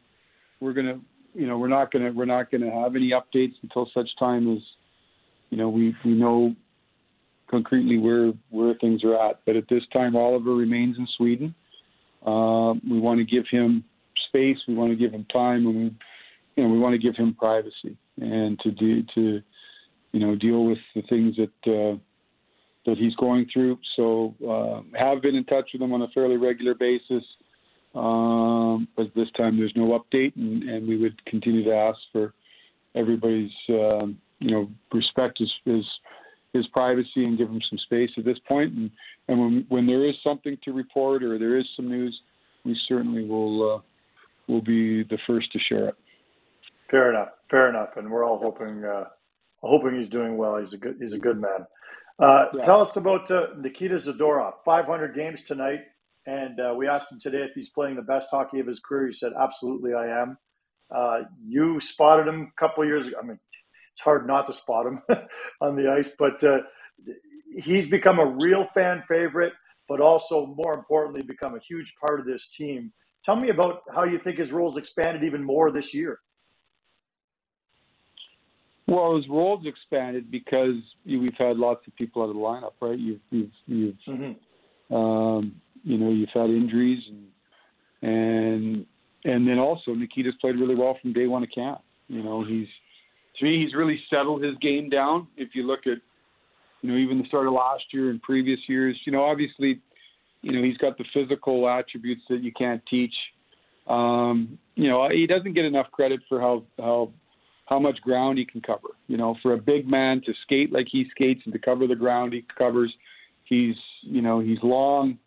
we're 0.60 0.74
gonna 0.74 1.00
you 1.34 1.48
know, 1.48 1.58
we're 1.58 1.68
not 1.68 1.92
gonna 1.92 2.12
we're 2.12 2.26
not 2.26 2.52
gonna 2.52 2.72
have 2.72 2.96
any 2.96 3.12
updates 3.12 3.54
until 3.64 3.90
such 3.94 4.10
time 4.20 4.52
as, 4.52 4.62
you 5.50 5.58
know, 5.58 5.70
we 5.70 5.96
we 6.04 6.12
know 6.12 6.56
concretely 7.50 7.98
where 7.98 8.34
where 8.50 8.74
things 8.76 9.04
are 9.04 9.30
at. 9.30 9.40
But 9.46 9.56
at 9.56 9.68
this 9.70 9.84
time, 9.94 10.16
Oliver 10.16 10.54
remains 10.54 10.98
in 10.98 11.08
Sweden. 11.18 11.56
Uh, 12.26 12.74
we 12.88 13.00
want 13.00 13.20
to 13.20 13.26
give 13.26 13.46
him 13.50 13.84
space. 14.32 14.58
We 14.68 14.76
want 14.76 14.92
to 14.92 14.96
give 14.96 15.12
him 15.12 15.26
time, 15.32 15.68
and 15.68 15.76
we, 15.76 15.96
you 16.56 16.64
know, 16.64 16.70
we 16.70 16.80
want 16.80 16.94
to 16.94 17.00
give 17.00 17.16
him 17.16 17.34
privacy 17.34 17.98
and 18.20 18.60
to 18.60 18.72
do 18.72 19.04
to, 19.16 19.42
you 20.12 20.20
know, 20.20 20.36
deal 20.36 20.66
with 20.66 20.78
the 20.96 21.02
things 21.04 21.36
that 21.36 21.72
uh, 21.72 21.98
that 22.86 22.98
he's 22.98 23.16
going 23.16 23.48
through. 23.52 23.78
So 23.96 24.36
uh, 24.48 24.82
have 24.98 25.22
been 25.22 25.36
in 25.36 25.46
touch 25.46 25.70
with 25.74 25.82
him 25.82 25.94
on 25.94 26.02
a 26.02 26.08
fairly 26.10 26.38
regular 26.38 26.76
basis. 26.76 27.24
Um, 27.94 28.88
but 28.96 29.14
this 29.16 29.28
time 29.36 29.58
there's 29.58 29.74
no 29.76 30.00
update, 30.00 30.36
and, 30.38 30.64
and 30.64 30.88
we 30.88 30.98
would 30.98 31.24
continue 31.26 31.64
to 31.66 31.76
ask 31.76 32.00
for 32.14 32.34
everybody's 32.96 33.52
um, 33.70 34.18
you 34.40 34.52
know 34.52 34.70
respect 34.94 35.40
his, 35.40 35.52
his 35.66 35.86
his 36.54 36.68
privacy 36.68 37.24
and 37.24 37.38
give 37.38 37.50
him 37.50 37.62
some 37.70 37.80
space 37.80 38.10
at 38.18 38.26
this 38.26 38.40
point. 38.48 38.74
And 38.74 38.92
and 39.28 39.40
when 39.40 39.66
when 39.70 39.88
there 39.88 40.06
is 40.08 40.16
something 40.24 40.58
to 40.64 40.72
report 40.72 41.24
or 41.24 41.38
there 41.38 41.58
is 41.58 41.66
some 41.76 41.90
news, 41.90 42.18
we 42.64 42.80
certainly 42.88 43.26
will 43.26 43.76
uh, 43.76 43.80
will 44.48 44.62
be 44.64 45.04
the 45.04 45.20
first 45.28 45.52
to 45.54 45.60
share 45.60 45.90
it. 45.90 45.96
Fair 46.92 47.12
enough. 47.12 47.30
Fair 47.52 47.70
enough. 47.70 47.90
And 47.98 48.12
we're 48.12 48.26
all 48.26 48.40
hoping 48.40 48.84
uh, 48.86 49.06
hoping 49.64 50.00
he's 50.00 50.10
doing 50.10 50.38
well. 50.38 50.58
He's 50.58 50.74
a 50.74 50.78
good 50.78 50.98
he's 51.02 51.14
a 51.14 51.20
good 51.20 51.40
man. 51.42 51.66
Uh, 52.20 52.46
yeah. 52.52 52.64
Tell 52.64 52.82
us 52.82 52.96
about 52.98 53.30
uh, 53.32 53.48
Nikita 53.60 53.96
Zadorov. 53.96 54.54
500 54.66 55.16
games 55.16 55.44
tonight. 55.44 55.80
And 56.28 56.60
uh, 56.60 56.74
we 56.78 56.88
asked 56.88 57.12
him 57.12 57.20
today 57.22 57.40
if 57.40 57.52
he's 57.56 57.70
playing 57.70 57.96
the 57.98 58.04
best 58.04 58.28
hockey 58.32 58.60
of 58.60 58.68
his 58.68 58.80
career. 58.80 59.08
He 59.08 59.14
said, 59.14 59.34
"Absolutely, 59.40 59.94
I 59.94 60.22
am." 60.22 60.38
Uh, 60.96 61.22
you 61.46 61.80
spotted 61.80 62.28
him 62.28 62.52
a 62.56 62.60
couple 62.62 62.86
years 62.86 63.08
ago. 63.08 63.18
I 63.22 63.26
mean, 63.26 63.40
it's 63.94 64.02
hard 64.02 64.28
not 64.28 64.48
to 64.48 64.54
spot 64.54 64.86
him 64.88 65.02
on 65.62 65.76
the 65.76 65.92
ice, 65.92 66.12
but 66.20 66.44
uh, 66.44 66.60
he's 67.58 67.88
become 67.88 68.20
a 68.20 68.26
real 68.26 68.68
fan 68.74 69.04
favorite, 69.08 69.54
but 69.90 70.02
also 70.02 70.48
more 70.58 70.74
importantly, 70.76 71.22
become 71.24 71.56
a 71.56 71.60
huge 71.60 71.94
part 72.06 72.20
of 72.20 72.26
this 72.26 72.48
team. 72.50 72.94
Tell 73.24 73.36
me 73.36 73.50
about 73.50 73.84
how 73.94 74.04
you 74.04 74.18
think 74.18 74.38
his 74.38 74.52
role's 74.52 74.78
expanded 74.78 75.24
even 75.24 75.44
more 75.44 75.72
this 75.72 75.94
year. 75.94 76.20
Well, 78.88 79.16
his 79.16 79.28
role's 79.30 79.66
expanded 79.66 80.32
because 80.32 80.76
we've 81.06 81.38
had 81.38 81.58
lots 81.58 81.86
of 81.88 81.96
people 81.96 82.24
out 82.24 82.30
of 82.30 82.36
the 82.36 82.42
lineup, 82.42 82.74
right? 82.82 82.98
You've 82.98 83.22
you've, 83.30 83.52
you've 83.66 83.96
mm-hmm. 84.08 84.96
um, 84.96 85.62
you 85.84 85.98
know, 85.98 86.12
you've 86.12 86.30
had 86.34 86.50
injuries 86.50 87.02
and 87.10 87.28
and 88.02 88.86
and 89.24 89.48
then 89.48 89.60
also 89.60 89.94
Nikita's 89.94 90.34
played 90.42 90.56
really 90.56 90.76
well 90.76 90.98
from 91.02 91.14
day 91.14 91.28
one 91.28 91.44
of 91.44 91.50
camp. 91.54 91.82
You 92.08 92.24
know, 92.24 92.44
he's 92.44 92.68
to 93.38 93.46
me 93.46 93.64
he's 93.64 93.76
really 93.76 94.02
settled 94.10 94.44
his 94.44 94.58
game 94.58 94.90
down. 94.90 95.28
If 95.38 95.50
you 95.54 95.64
look 95.64 95.82
at 95.86 96.00
you 96.82 96.92
know 96.92 96.98
even 96.98 97.20
the 97.20 97.28
start 97.28 97.48
of 97.48 97.54
last 97.54 97.84
year 97.94 98.10
and 98.10 98.22
previous 98.22 98.60
years, 98.68 99.00
you 99.06 99.12
know 99.12 99.24
obviously 99.24 99.80
you 100.42 100.52
know 100.52 100.64
he's 100.64 100.78
got 100.78 100.98
the 100.98 101.06
physical 101.14 101.68
attributes 101.70 102.24
that 102.30 102.42
you 102.44 102.52
can't 102.52 102.84
teach. 102.90 103.14
Um, 103.88 104.58
you 104.76 104.90
know 104.90 105.10
he 105.10 105.28
doesn't 105.28 105.54
get 105.54 105.66
enough 105.66 105.92
credit 105.92 106.22
for 106.28 106.40
how 106.40 106.64
how 106.78 107.12
how 107.66 107.80
much 107.80 108.02
ground 108.02 108.38
he 108.38 108.46
can 108.46 108.62
cover. 108.62 108.90
You 109.08 109.18
know, 109.18 109.36
for 109.42 109.54
a 109.54 109.58
big 109.58 109.88
man 109.88 110.22
to 110.26 110.34
skate 110.44 110.72
like 110.72 110.88
he 110.92 111.08
skates 111.12 111.42
and 111.46 111.54
to 111.54 111.60
cover 111.60 111.88
the 111.88 111.96
ground 111.96 112.34
he 112.34 112.46
covers, 112.58 112.94
he's 113.46 113.76
you 114.02 114.22
know 114.22 114.40
he's 114.40 114.60
long. 114.62 115.18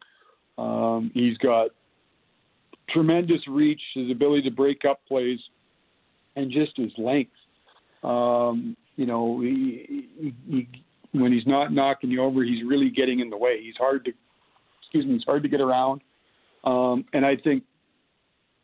Um, 0.57 1.11
he's 1.15 1.37
got 1.39 1.71
tremendous 2.91 3.41
reach, 3.49 3.81
his 3.95 4.11
ability 4.11 4.43
to 4.43 4.55
break 4.55 4.85
up 4.85 5.01
plays, 5.07 5.41
and 6.37 6.51
just 6.51 6.77
his 6.77 6.93
length. 6.99 7.33
Um, 8.03 8.77
you 8.97 9.07
know, 9.07 9.41
he, 9.41 10.09
he, 10.21 10.35
he, 10.49 10.69
when 11.13 11.33
he's 11.33 11.47
not 11.47 11.73
knocking 11.73 12.11
you 12.11 12.23
over, 12.23 12.45
he's 12.45 12.65
really 12.65 12.91
getting 12.91 13.21
in 13.21 13.31
the 13.31 13.37
way. 13.37 13.61
He's 13.63 13.77
hard 13.77 14.05
to, 14.05 14.13
excuse 14.95 15.07
me, 15.07 15.15
he's 15.15 15.25
hard 15.25 15.43
to 15.43 15.49
get 15.49 15.61
around. 15.61 16.03
Um, 16.65 17.05
and 17.13 17.27
I 17.27 17.37
think, 17.37 17.65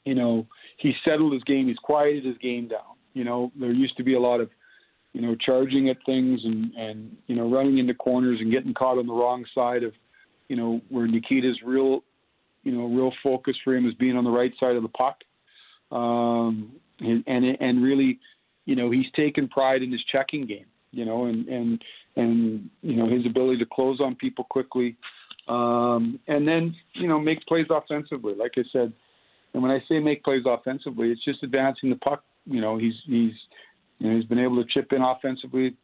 you 0.05 0.15
know, 0.15 0.47
he 0.79 0.93
settled 1.05 1.33
his 1.33 1.43
game. 1.45 1.69
He's 1.69 1.77
quieted 1.79 2.25
his 2.25 2.39
game 2.39 2.69
down. 2.69 2.97
You 3.13 3.25
know, 3.25 3.53
there 3.59 3.73
used 3.73 3.97
to 3.97 4.05
be 4.05 4.15
a 4.15 4.21
lot 4.21 4.41
of, 4.41 4.49
you 5.13 5.21
know, 5.21 5.35
charging 5.45 5.89
at 5.91 5.97
things 6.07 6.41
and 6.45 6.73
and 6.75 7.17
you 7.27 7.35
know 7.35 7.51
running 7.51 7.79
into 7.79 7.95
corners 7.95 8.39
and 8.41 8.53
getting 8.53 8.73
caught 8.73 8.97
on 8.97 9.09
the 9.09 9.13
wrong 9.13 9.45
side 9.55 9.83
of 9.83 9.93
you 10.51 10.57
know, 10.57 10.81
where 10.89 11.07
Nikita's 11.07 11.61
real, 11.65 12.03
you 12.65 12.73
know, 12.73 12.87
real 12.87 13.13
focus 13.23 13.55
for 13.63 13.73
him 13.75 13.89
is 13.89 13.95
being 13.95 14.17
on 14.17 14.25
the 14.25 14.31
right 14.31 14.53
side 14.59 14.75
of 14.75 14.83
the 14.83 14.89
puck, 14.89 15.19
um, 15.93 16.73
and 16.99 17.23
and 17.29 17.45
and 17.61 17.81
really, 17.81 18.19
you 18.67 18.75
know, 18.75 18.91
he's 18.91 19.07
taken 19.15 19.47
pride 19.47 19.81
in 19.81 19.93
his 19.93 20.03
checking 20.11 20.47
game, 20.47 20.67
you 20.91 21.05
know, 21.05 21.27
and 21.27 21.47
and 21.47 21.85
and 22.17 22.69
you 22.83 22.97
know 22.97 23.09
his 23.09 23.25
ability 23.27 23.59
to 23.59 23.67
close 23.73 24.01
on 24.01 24.17
people 24.17 24.45
quickly, 24.51 24.97
um, 25.51 26.19
and 26.29 26.47
then 26.47 26.75
you 26.95 27.09
know 27.09 27.19
make 27.19 27.45
plays 27.47 27.67
offensively. 27.71 28.35
Like 28.35 28.53
I 28.57 28.63
said, 28.73 28.93
and 29.53 29.63
when 29.63 29.73
I 29.73 29.81
say 29.89 29.99
make 29.99 30.23
plays 30.23 30.45
offensively, 30.47 31.09
it's 31.11 31.25
just 31.25 31.43
advancing 31.43 31.91
the 31.91 31.97
puck. 31.97 32.25
You 32.47 32.61
know, 32.61 32.79
he's 32.79 32.95
he's 33.07 33.33
you 33.99 34.09
know 34.09 34.17
he's 34.17 34.27
been 34.27 34.39
able 34.39 34.63
to 34.63 34.69
chip 34.73 34.93
in 34.93 35.03
offensively. 35.03 35.77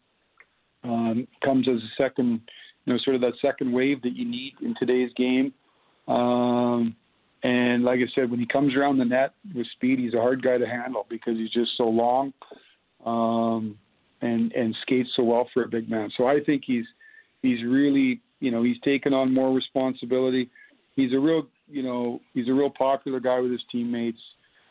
Um, 0.84 1.26
comes 1.42 1.66
as 1.68 1.78
a 1.78 2.02
second 2.02 2.40
you 2.86 2.92
know, 2.92 2.98
sort 3.04 3.16
of 3.16 3.22
that 3.22 3.32
second 3.42 3.72
wave 3.72 4.00
that 4.02 4.16
you 4.16 4.24
need 4.24 4.54
in 4.62 4.74
today's 4.78 5.10
game. 5.16 5.52
Um, 6.08 6.94
and 7.42 7.84
like 7.84 7.98
I 7.98 8.10
said, 8.14 8.30
when 8.30 8.40
he 8.40 8.46
comes 8.46 8.74
around 8.74 8.98
the 8.98 9.04
net 9.04 9.32
with 9.54 9.66
speed, 9.72 9.98
he's 9.98 10.14
a 10.14 10.20
hard 10.20 10.42
guy 10.42 10.56
to 10.58 10.66
handle 10.66 11.06
because 11.10 11.36
he's 11.36 11.50
just 11.50 11.70
so 11.76 11.84
long. 11.84 12.32
Um, 13.04 13.78
and 14.22 14.50
and 14.52 14.74
skates 14.82 15.10
so 15.14 15.24
well 15.24 15.48
for 15.52 15.64
a 15.64 15.68
big 15.68 15.90
man. 15.90 16.10
So 16.16 16.26
I 16.26 16.38
think 16.44 16.62
he's 16.66 16.86
he's 17.42 17.62
really 17.64 18.20
you 18.40 18.50
know 18.50 18.62
he's 18.62 18.80
taken 18.84 19.12
on 19.12 19.32
more 19.32 19.52
responsibility. 19.52 20.50
He's 20.94 21.12
a 21.12 21.18
real 21.18 21.46
you 21.68 21.82
know 21.82 22.20
he's 22.34 22.48
a 22.48 22.52
real 22.52 22.70
popular 22.70 23.20
guy 23.20 23.40
with 23.40 23.52
his 23.52 23.62
teammates. 23.70 24.20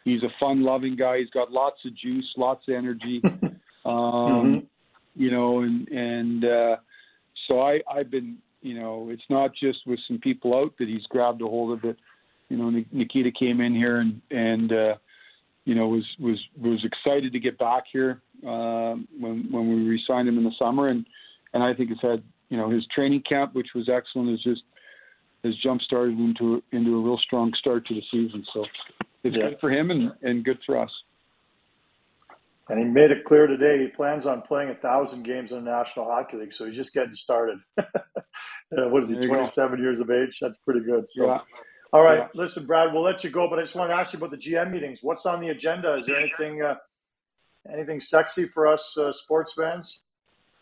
He's 0.03 0.21
a 0.21 0.29
fun-loving 0.39 0.97
guy. 0.97 1.17
He's 1.19 1.31
got 1.31 1.51
lots 1.51 1.77
of 1.83 1.95
juice, 1.97 2.31
lots 2.37 2.67
of 2.67 2.75
energy. 2.75 3.21
um, 3.23 3.33
mm-hmm. 3.85 4.59
You 5.15 5.31
know, 5.31 5.61
and 5.61 5.87
and 5.87 6.45
uh, 6.45 6.75
so 7.47 7.61
I 7.61 7.79
I've 7.91 8.11
been 8.11 8.37
you 8.61 8.79
know 8.79 9.09
it's 9.09 9.23
not 9.29 9.51
just 9.59 9.79
with 9.85 9.99
some 10.07 10.19
people 10.19 10.55
out 10.55 10.73
that 10.79 10.87
he's 10.87 11.05
grabbed 11.09 11.41
a 11.41 11.45
hold 11.45 11.77
of 11.77 11.83
it. 11.85 11.97
You 12.49 12.57
know, 12.57 12.83
Nikita 12.91 13.31
came 13.31 13.61
in 13.61 13.73
here 13.73 13.97
and 13.97 14.21
and 14.29 14.71
uh, 14.71 14.95
you 15.63 15.73
know 15.73 15.87
was 15.87 16.05
was 16.19 16.39
was 16.61 16.83
excited 16.85 17.33
to 17.33 17.39
get 17.39 17.57
back 17.57 17.83
here 17.91 18.21
uh, 18.43 18.95
when 19.19 19.47
when 19.51 19.69
we 19.69 19.89
re-signed 19.89 20.27
him 20.27 20.37
in 20.37 20.43
the 20.43 20.53
summer, 20.59 20.89
and 20.89 21.05
and 21.53 21.63
I 21.63 21.73
think 21.73 21.91
it's 21.91 22.01
had 22.01 22.21
you 22.49 22.57
know 22.57 22.69
his 22.69 22.85
training 22.93 23.23
camp, 23.27 23.53
which 23.53 23.69
was 23.75 23.89
excellent, 23.89 24.29
has 24.31 24.41
just 24.41 24.63
has 25.43 25.55
jump 25.57 25.81
started 25.81 26.19
into 26.19 26.61
into 26.71 26.97
a 26.97 27.01
real 27.01 27.17
strong 27.19 27.53
start 27.59 27.85
to 27.87 27.93
the 27.93 28.03
season. 28.11 28.45
So 28.53 28.65
it's 29.23 29.35
yeah. 29.35 29.49
good 29.49 29.57
for 29.59 29.71
him 29.71 29.91
and, 29.91 30.11
and 30.21 30.43
good 30.43 30.59
for 30.65 30.77
us. 30.77 30.91
And 32.67 32.79
he 32.79 32.85
made 32.85 33.11
it 33.11 33.25
clear 33.25 33.45
today 33.45 33.79
he 33.79 33.87
plans 33.87 34.25
on 34.25 34.41
playing 34.41 34.69
a 34.71 34.75
thousand 34.75 35.23
games 35.23 35.51
in 35.51 35.63
the 35.63 35.71
National 35.71 36.05
Hockey 36.05 36.37
League. 36.37 36.53
So 36.53 36.65
he's 36.65 36.75
just 36.75 36.93
getting 36.93 37.13
started. 37.13 37.59
what 38.69 39.03
is 39.03 39.09
he, 39.09 39.27
27 39.27 39.79
years 39.79 39.99
of 39.99 40.09
age? 40.09 40.37
That's 40.41 40.57
pretty 40.57 40.79
good. 40.79 41.07
So, 41.09 41.27
yeah. 41.27 41.39
all 41.93 42.01
right, 42.01 42.19
yeah. 42.19 42.27
listen, 42.33 42.65
Brad, 42.65 42.91
we'll 42.91 43.03
let 43.03 43.23
you 43.23 43.29
go, 43.29 43.47
but 43.47 43.59
I 43.59 43.61
just 43.61 43.75
want 43.75 43.91
to 43.91 43.95
ask 43.95 44.13
you 44.13 44.17
about 44.17 44.31
the 44.31 44.37
GM 44.37 44.71
meetings. 44.71 45.03
What's 45.03 45.27
on 45.27 45.41
the 45.41 45.49
agenda? 45.49 45.95
Is 45.95 46.07
there 46.07 46.19
anything 46.19 46.63
uh, 46.63 46.75
anything 47.71 47.99
sexy 47.99 48.47
for 48.47 48.65
us 48.65 48.97
uh, 48.97 49.11
sports 49.11 49.53
fans? 49.53 49.99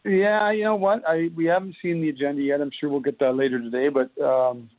Yeah, 0.06 0.52
you 0.52 0.64
know 0.64 0.76
what? 0.76 1.08
I 1.08 1.30
we 1.36 1.46
haven't 1.46 1.76
seen 1.82 2.02
the 2.02 2.10
agenda 2.10 2.42
yet. 2.42 2.62
I'm 2.62 2.72
sure 2.80 2.90
we'll 2.90 3.00
get 3.00 3.20
that 3.20 3.36
later 3.36 3.60
today. 3.60 3.88
But 3.90 4.22
um, 4.22 4.70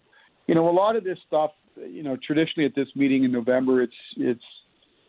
you 0.46 0.54
know, 0.54 0.68
a 0.68 0.70
lot 0.70 0.96
of 0.96 1.04
this 1.04 1.18
stuff 1.26 1.52
you 1.76 2.02
know, 2.02 2.16
traditionally 2.24 2.66
at 2.66 2.74
this 2.74 2.88
meeting 2.94 3.24
in 3.24 3.32
November, 3.32 3.82
it's 3.82 3.94
it's 4.16 4.44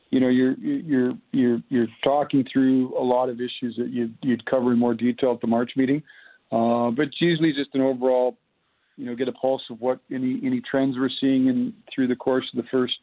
you 0.09 0.19
know 0.19 0.27
you're 0.27 0.53
you're 0.59 1.13
you're 1.31 1.59
you're 1.69 1.87
talking 2.03 2.45
through 2.51 2.97
a 2.97 3.03
lot 3.03 3.29
of 3.29 3.35
issues 3.35 3.75
that 3.77 3.89
you'd 3.91 4.15
you'd 4.21 4.45
cover 4.45 4.71
in 4.71 4.79
more 4.79 4.93
detail 4.93 5.33
at 5.33 5.41
the 5.41 5.47
March 5.47 5.71
meeting, 5.75 6.01
uh, 6.51 6.89
but 6.91 7.07
usually 7.19 7.53
just 7.53 7.73
an 7.73 7.81
overall, 7.81 8.37
you 8.97 9.05
know, 9.05 9.15
get 9.15 9.27
a 9.27 9.33
pulse 9.33 9.63
of 9.69 9.79
what 9.81 9.99
any 10.11 10.39
any 10.43 10.61
trends 10.69 10.95
we're 10.97 11.09
seeing 11.21 11.47
in 11.47 11.73
through 11.93 12.07
the 12.07 12.15
course 12.15 12.45
of 12.53 12.63
the 12.63 12.69
first, 12.71 12.95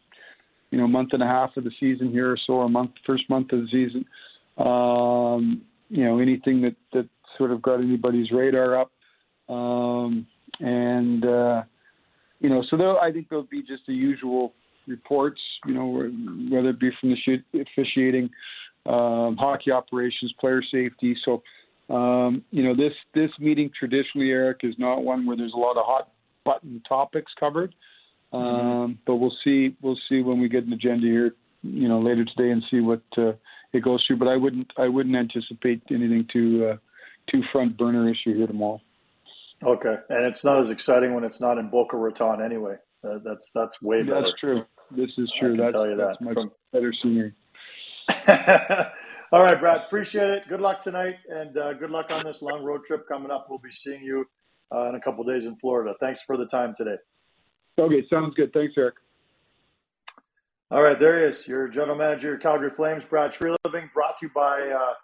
you 0.70 0.79
know, 0.79 0.87
month 0.87 1.11
and 1.12 1.22
a 1.22 1.27
half 1.27 1.57
of 1.57 1.64
the 1.64 1.72
season 1.79 2.11
here 2.11 2.31
or 2.31 2.38
so, 2.46 2.55
or 2.55 2.68
month 2.68 2.92
first 3.07 3.29
month 3.29 3.53
of 3.53 3.61
the 3.61 3.68
season. 3.68 4.05
Um, 4.59 5.62
you 5.92 6.05
know, 6.05 6.18
anything 6.18 6.62
that 6.62 6.74
that 6.94 7.09
sort 7.37 7.50
of 7.50 7.61
got 7.61 7.81
anybody's 7.81 8.31
radar 8.33 8.81
up, 8.81 8.90
um, 9.48 10.26
and 10.59 11.24
uh, 11.24 11.62
you 12.40 12.48
know, 12.48 12.64
so 12.70 12.78
there, 12.78 12.98
I 12.98 13.12
think 13.12 13.28
there'll 13.28 13.44
be 13.44 13.61
just 13.61 13.83
the 13.87 13.92
usual 13.92 14.55
reports, 14.87 15.40
you 15.66 15.74
know, 15.74 15.87
whether 16.50 16.70
it 16.70 16.81
be 16.81 16.90
from 16.98 17.11
the 17.11 17.61
officiating, 17.61 18.31
um, 18.87 19.37
hockey 19.38 19.70
operations, 19.70 20.33
player 20.40 20.62
safety. 20.62 21.14
So, 21.24 21.42
um, 21.94 22.42
you 22.50 22.62
know, 22.62 22.74
this 22.74 22.94
this 23.14 23.31
meeting 23.38 23.70
traditionally, 23.78 24.31
Eric, 24.31 24.61
is 24.62 24.74
not 24.78 25.05
one 25.05 25.26
where 25.26 25.37
there's 25.37 25.52
a 25.55 25.59
lot 25.59 25.76
of 25.76 25.85
hot 25.85 26.09
button 26.44 26.83
topics 26.88 27.33
covered. 27.38 27.74
Um, 28.33 28.40
mm-hmm. 28.40 28.92
But 29.07 29.16
we'll 29.16 29.37
see. 29.44 29.76
We'll 29.83 29.98
see 30.09 30.22
when 30.22 30.40
we 30.40 30.48
get 30.48 30.64
an 30.64 30.72
agenda 30.72 31.07
here, 31.07 31.35
you 31.62 31.87
know, 31.87 32.00
later 32.00 32.24
today 32.24 32.50
and 32.50 32.62
see 32.70 32.81
what 32.81 33.02
uh, 33.18 33.33
it 33.72 33.82
goes 33.82 34.04
through. 34.06 34.16
But 34.16 34.28
I 34.28 34.37
wouldn't 34.37 34.72
I 34.76 34.88
wouldn't 34.88 35.16
anticipate 35.16 35.82
anything 35.90 36.26
too 36.32 36.72
uh, 36.72 36.76
too 37.30 37.42
front 37.52 37.76
burner 37.76 38.08
issue 38.08 38.37
here 38.37 38.46
tomorrow. 38.46 38.80
Okay, 39.64 39.94
and 40.08 40.26
it's 40.26 40.44
not 40.44 40.58
as 40.61 40.70
exciting 40.70 41.14
when 41.14 41.24
it's 41.24 41.40
not 41.40 41.58
in 41.58 41.68
Boca 41.68 41.96
Raton 41.96 42.42
anyway. 42.42 42.76
Uh, 43.04 43.18
that's 43.24 43.50
that's 43.50 43.80
way 43.80 44.02
better. 44.02 44.22
That's 44.22 44.40
true. 44.40 44.64
This 44.90 45.11
is 45.18 45.32
true. 45.40 45.54
I 45.54 45.56
That's, 45.56 45.72
tell 45.72 45.88
you 45.88 45.96
that. 45.96 46.20
much 46.20 46.35
From... 46.35 46.52
better 46.72 46.92
scenery. 47.02 47.32
All 49.32 49.42
right, 49.42 49.58
Brad. 49.58 49.82
Appreciate 49.87 50.28
it. 50.30 50.48
Good 50.48 50.61
luck 50.61 50.82
tonight, 50.82 51.16
and 51.28 51.56
uh, 51.56 51.72
good 51.74 51.90
luck 51.90 52.06
on 52.11 52.24
this 52.26 52.42
long 52.42 52.62
road 52.62 52.85
trip 52.85 53.08
coming 53.08 53.30
up. 53.30 53.46
We'll 53.48 53.58
be 53.58 53.72
seeing 53.72 54.02
you 54.02 54.26
uh, 54.74 54.88
in 54.90 54.94
a 54.94 55.00
couple 55.00 55.24
days 55.24 55.46
in 55.46 55.56
Florida. 55.56 55.94
Thanks 56.00 56.22
for 56.22 56.37
the 56.37 56.46
time 56.46 56.74
today. 56.76 56.96
Okay, 57.78 58.04
sounds 58.11 58.35
good. 58.35 58.52
Thanks, 58.52 58.74
Eric. 58.76 58.96
All 60.72 60.82
right, 60.82 60.98
there 60.98 61.18
he 61.18 61.30
is. 61.30 61.46
Your 61.46 61.68
general 61.68 61.98
manager, 61.98 62.38
Calgary 62.38 62.70
Flames, 62.70 63.04
Brad 63.04 63.30
Treliving, 63.30 63.92
brought 63.92 64.16
to 64.20 64.24
you 64.24 64.30
by 64.35 64.58
uh, 64.70 64.94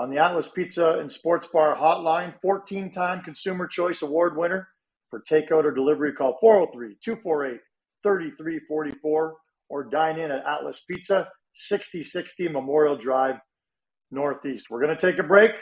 on 0.00 0.08
the 0.08 0.18
Atlas 0.18 0.48
Pizza 0.48 1.00
and 1.00 1.10
Sports 1.10 1.48
Bar 1.48 1.74
hotline. 1.76 2.32
14 2.40 2.92
time 2.92 3.24
Consumer 3.24 3.66
Choice 3.66 4.02
Award 4.02 4.36
winner 4.36 4.68
for 5.10 5.24
takeout 5.28 5.64
or 5.64 5.72
delivery. 5.72 6.12
Call 6.12 6.38
403 6.40 6.98
248 7.02 7.60
3344 8.04 9.34
or 9.68 9.84
dine 9.90 10.20
in 10.20 10.30
at 10.30 10.44
Atlas 10.46 10.82
Pizza, 10.88 11.28
6060 11.54 12.48
Memorial 12.50 12.96
Drive, 12.96 13.34
Northeast. 14.12 14.70
We're 14.70 14.80
going 14.80 14.96
to 14.96 15.10
take 15.10 15.18
a 15.18 15.26
break. 15.26 15.54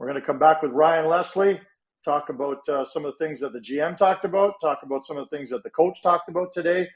We're 0.00 0.08
going 0.08 0.20
to 0.20 0.26
come 0.26 0.40
back 0.40 0.60
with 0.60 0.72
Ryan 0.72 1.08
Leslie, 1.08 1.60
talk 2.04 2.30
about 2.30 2.68
uh, 2.68 2.84
some 2.84 3.04
of 3.04 3.14
the 3.16 3.24
things 3.24 3.38
that 3.42 3.52
the 3.52 3.60
GM 3.60 3.96
talked 3.96 4.24
about, 4.24 4.54
talk 4.60 4.80
about 4.82 5.06
some 5.06 5.18
of 5.18 5.28
the 5.30 5.36
things 5.36 5.50
that 5.50 5.62
the 5.62 5.70
coach 5.70 6.02
talked 6.02 6.28
about 6.28 6.50
today, 6.50 6.88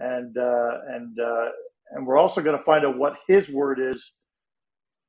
and 0.00 0.36
uh, 0.38 0.78
and 0.88 1.20
uh, 1.20 1.48
and 1.92 2.06
we're 2.06 2.18
also 2.18 2.42
going 2.42 2.58
to 2.58 2.64
find 2.64 2.86
out 2.86 2.98
what 2.98 3.14
his 3.28 3.48
word 3.50 3.80
is 3.80 4.12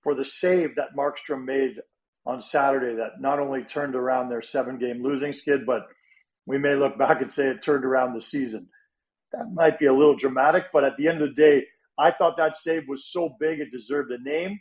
for 0.04 0.15
the 0.15 0.25
save 0.25 0.75
that 0.75 0.95
Markstrom 0.97 1.45
made 1.45 1.77
on 2.25 2.41
Saturday 2.41 2.95
that 2.97 3.21
not 3.21 3.39
only 3.39 3.63
turned 3.63 3.95
around 3.95 4.30
their 4.30 4.41
seven 4.43 4.77
game 4.77 5.04
losing 5.04 5.34
skid, 5.34 5.65
but 5.65 5.88
we 6.45 6.58
may 6.58 6.75
look 6.75 6.97
back 6.97 7.21
and 7.21 7.32
say 7.32 7.47
it 7.47 7.63
turned 7.63 7.86
around 7.86 8.15
the 8.15 8.21
season. 8.21 8.67
That 9.34 9.54
might 9.54 9.80
be 9.80 9.88
a 9.88 9.93
little 9.93 10.15
dramatic, 10.15 10.65
but 10.73 10.84
at 10.84 10.97
the 10.97 11.08
end 11.08 11.21
of 11.21 11.30
the 11.30 11.41
day, 11.41 11.65
I 11.99 12.12
thought 12.12 12.38
that 12.38 12.56
save 12.56 12.84
was 12.88 13.06
so 13.12 13.36
big 13.39 13.60
it 13.60 13.71
deserved 13.71 14.12
a 14.12 14.21
name. 14.21 14.60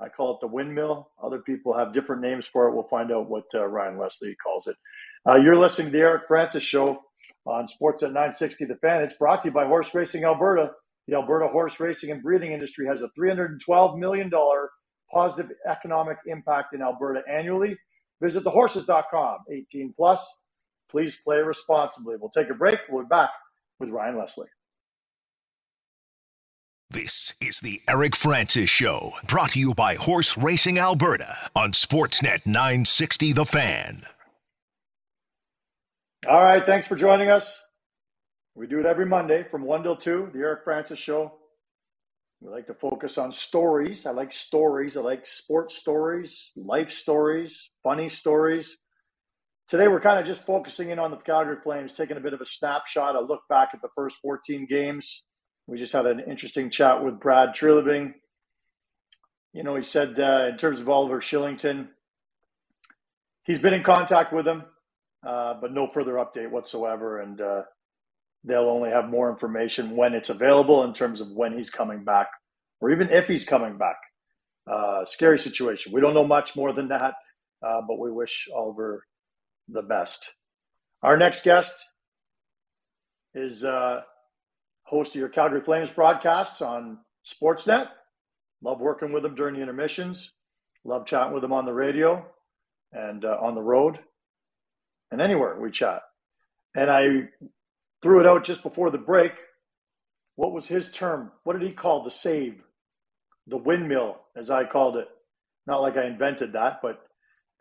I 0.00 0.08
call 0.08 0.34
it 0.34 0.40
the 0.40 0.48
windmill. 0.48 1.10
Other 1.22 1.40
people 1.40 1.76
have 1.76 1.94
different 1.94 2.22
names 2.22 2.46
for 2.46 2.68
it. 2.68 2.74
We'll 2.74 2.88
find 2.88 3.12
out 3.12 3.30
what 3.30 3.44
uh, 3.54 3.66
Ryan 3.66 3.98
Leslie 3.98 4.36
calls 4.42 4.66
it. 4.66 4.76
Uh, 5.28 5.36
you're 5.36 5.58
listening 5.58 5.88
to 5.88 5.92
the 5.92 5.98
Eric 6.04 6.24
Francis 6.28 6.62
Show 6.62 7.00
on 7.46 7.66
Sportsnet 7.66 8.12
960 8.12 8.64
The 8.66 8.76
Fan. 8.76 9.02
It's 9.02 9.14
brought 9.14 9.42
to 9.42 9.48
you 9.48 9.54
by 9.54 9.66
Horse 9.66 9.94
Racing 9.94 10.24
Alberta. 10.24 10.70
The 11.06 11.16
Alberta 11.16 11.48
horse 11.48 11.78
racing 11.80 12.10
and 12.10 12.22
breeding 12.22 12.52
industry 12.52 12.86
has 12.86 13.02
a 13.02 13.10
$312 13.18 13.98
million 13.98 14.30
positive 15.12 15.50
economic 15.68 16.16
impact 16.26 16.74
in 16.74 16.82
Alberta 16.82 17.20
annually. 17.30 17.76
Visit 18.22 18.44
thehorses.com, 18.44 19.38
18 19.52 19.92
plus. 19.96 20.26
Please 20.90 21.18
play 21.22 21.38
responsibly. 21.38 22.16
We'll 22.18 22.30
take 22.30 22.50
a 22.50 22.54
break. 22.54 22.78
We'll 22.88 23.02
be 23.02 23.08
back 23.08 23.30
with 23.78 23.90
Ryan 23.90 24.18
Leslie. 24.18 24.46
This 26.90 27.34
is 27.40 27.60
the 27.60 27.82
Eric 27.88 28.14
Francis 28.14 28.70
Show, 28.70 29.14
brought 29.26 29.50
to 29.50 29.58
you 29.58 29.74
by 29.74 29.96
Horse 29.96 30.38
Racing 30.38 30.78
Alberta 30.78 31.36
on 31.56 31.72
Sportsnet 31.72 32.46
960 32.46 33.32
The 33.32 33.44
Fan. 33.44 34.02
All 36.26 36.42
right, 36.42 36.64
thanks 36.64 36.86
for 36.86 36.96
joining 36.96 37.28
us. 37.28 37.60
We 38.54 38.66
do 38.66 38.80
it 38.80 38.86
every 38.86 39.04
Monday 39.04 39.42
from 39.50 39.62
1 39.62 39.82
till 39.82 39.96
2, 39.96 40.30
the 40.32 40.38
Eric 40.38 40.64
Francis 40.64 40.98
Show. 40.98 41.34
We 42.40 42.48
like 42.48 42.64
to 42.66 42.74
focus 42.74 43.18
on 43.18 43.30
stories. 43.30 44.06
I 44.06 44.12
like 44.12 44.32
stories. 44.32 44.96
I 44.96 45.02
like 45.02 45.26
sports 45.26 45.76
stories, 45.76 46.52
life 46.56 46.90
stories, 46.90 47.70
funny 47.82 48.08
stories. 48.08 48.78
Today, 49.68 49.86
we're 49.86 50.00
kind 50.00 50.18
of 50.18 50.24
just 50.24 50.46
focusing 50.46 50.88
in 50.88 50.98
on 50.98 51.10
the 51.10 51.18
Calgary 51.18 51.58
Flames, 51.62 51.92
taking 51.92 52.16
a 52.16 52.20
bit 52.20 52.32
of 52.32 52.40
a 52.40 52.46
snapshot, 52.46 53.16
a 53.16 53.20
look 53.20 53.42
back 53.50 53.70
at 53.74 53.82
the 53.82 53.90
first 53.94 54.18
14 54.22 54.66
games. 54.66 55.24
We 55.66 55.76
just 55.76 55.92
had 55.92 56.06
an 56.06 56.20
interesting 56.20 56.70
chat 56.70 57.04
with 57.04 57.20
Brad 57.20 57.50
Treliving. 57.50 58.14
You 59.52 59.62
know, 59.62 59.76
he 59.76 59.82
said 59.82 60.18
uh, 60.18 60.48
in 60.52 60.56
terms 60.56 60.80
of 60.80 60.88
Oliver 60.88 61.20
Kylington, 61.20 61.88
he's 63.44 63.58
been 63.58 63.74
in 63.74 63.82
contact 63.82 64.32
with 64.32 64.46
him, 64.46 64.62
uh, 65.26 65.54
but 65.60 65.72
no 65.72 65.86
further 65.86 66.14
update 66.14 66.50
whatsoever. 66.50 67.20
And 67.20 67.40
uh, 67.40 67.62
they'll 68.44 68.68
only 68.68 68.90
have 68.90 69.08
more 69.08 69.30
information 69.30 69.96
when 69.96 70.14
it's 70.14 70.28
available 70.28 70.84
in 70.84 70.92
terms 70.92 71.20
of 71.20 71.30
when 71.30 71.56
he's 71.56 71.70
coming 71.70 72.04
back 72.04 72.28
or 72.80 72.90
even 72.90 73.08
if 73.10 73.26
he's 73.26 73.44
coming 73.44 73.78
back. 73.78 73.96
Uh, 74.70 75.04
scary 75.04 75.38
situation. 75.38 75.92
We 75.92 76.00
don't 76.00 76.14
know 76.14 76.26
much 76.26 76.56
more 76.56 76.72
than 76.72 76.88
that, 76.88 77.14
uh, 77.66 77.80
but 77.86 77.98
we 77.98 78.10
wish 78.10 78.48
Oliver 78.54 79.04
the 79.68 79.82
best. 79.82 80.32
Our 81.02 81.16
next 81.18 81.44
guest 81.44 81.74
is 83.34 83.64
uh, 83.64 84.00
host 84.84 85.14
of 85.14 85.20
your 85.20 85.28
Calgary 85.28 85.60
Flames 85.60 85.90
broadcasts 85.90 86.62
on 86.62 86.98
Sportsnet. 87.26 87.88
Love 88.62 88.80
working 88.80 89.12
with 89.12 89.24
him 89.24 89.34
during 89.34 89.54
the 89.54 89.60
intermissions. 89.60 90.32
Love 90.84 91.04
chatting 91.04 91.34
with 91.34 91.44
him 91.44 91.52
on 91.52 91.66
the 91.66 91.72
radio 91.72 92.24
and 92.92 93.24
on 93.24 93.54
the 93.54 93.62
road 93.62 93.98
and 95.10 95.20
anywhere 95.20 95.58
we 95.60 95.70
chat. 95.70 96.02
And 96.76 96.90
I 96.90 97.28
threw 98.02 98.20
it 98.20 98.26
out 98.26 98.44
just 98.44 98.62
before 98.62 98.90
the 98.90 98.98
break. 98.98 99.32
What 100.36 100.52
was 100.52 100.66
his 100.66 100.90
term? 100.90 101.30
What 101.44 101.58
did 101.58 101.66
he 101.66 101.74
call 101.74 102.04
the 102.04 102.10
save? 102.10 102.62
The 103.46 103.56
windmill, 103.56 104.16
as 104.36 104.50
I 104.50 104.64
called 104.64 104.96
it. 104.96 105.08
Not 105.66 105.82
like 105.82 105.96
I 105.96 106.06
invented 106.06 106.52
that, 106.52 106.80
but 106.82 107.00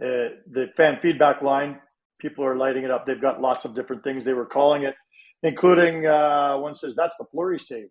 uh, 0.02 0.36
the 0.52 0.70
fan 0.76 1.00
feedback 1.02 1.42
line, 1.42 1.80
people 2.20 2.46
are 2.46 2.58
lighting 2.58 2.84
it 2.84 2.92
up. 2.92 3.06
They've 3.06 3.22
got 3.22 3.42
lots 3.42 3.66
of 3.66 3.76
different 3.76 4.04
things 4.04 4.24
they 4.24 4.34
were 4.34 4.46
calling 4.46 4.84
it, 4.84 4.96
including 5.44 6.06
uh, 6.06 6.58
one 6.58 6.74
says 6.76 6.96
that's 6.96 7.16
the 7.18 7.26
Fleury 7.32 7.60
save. 7.60 7.90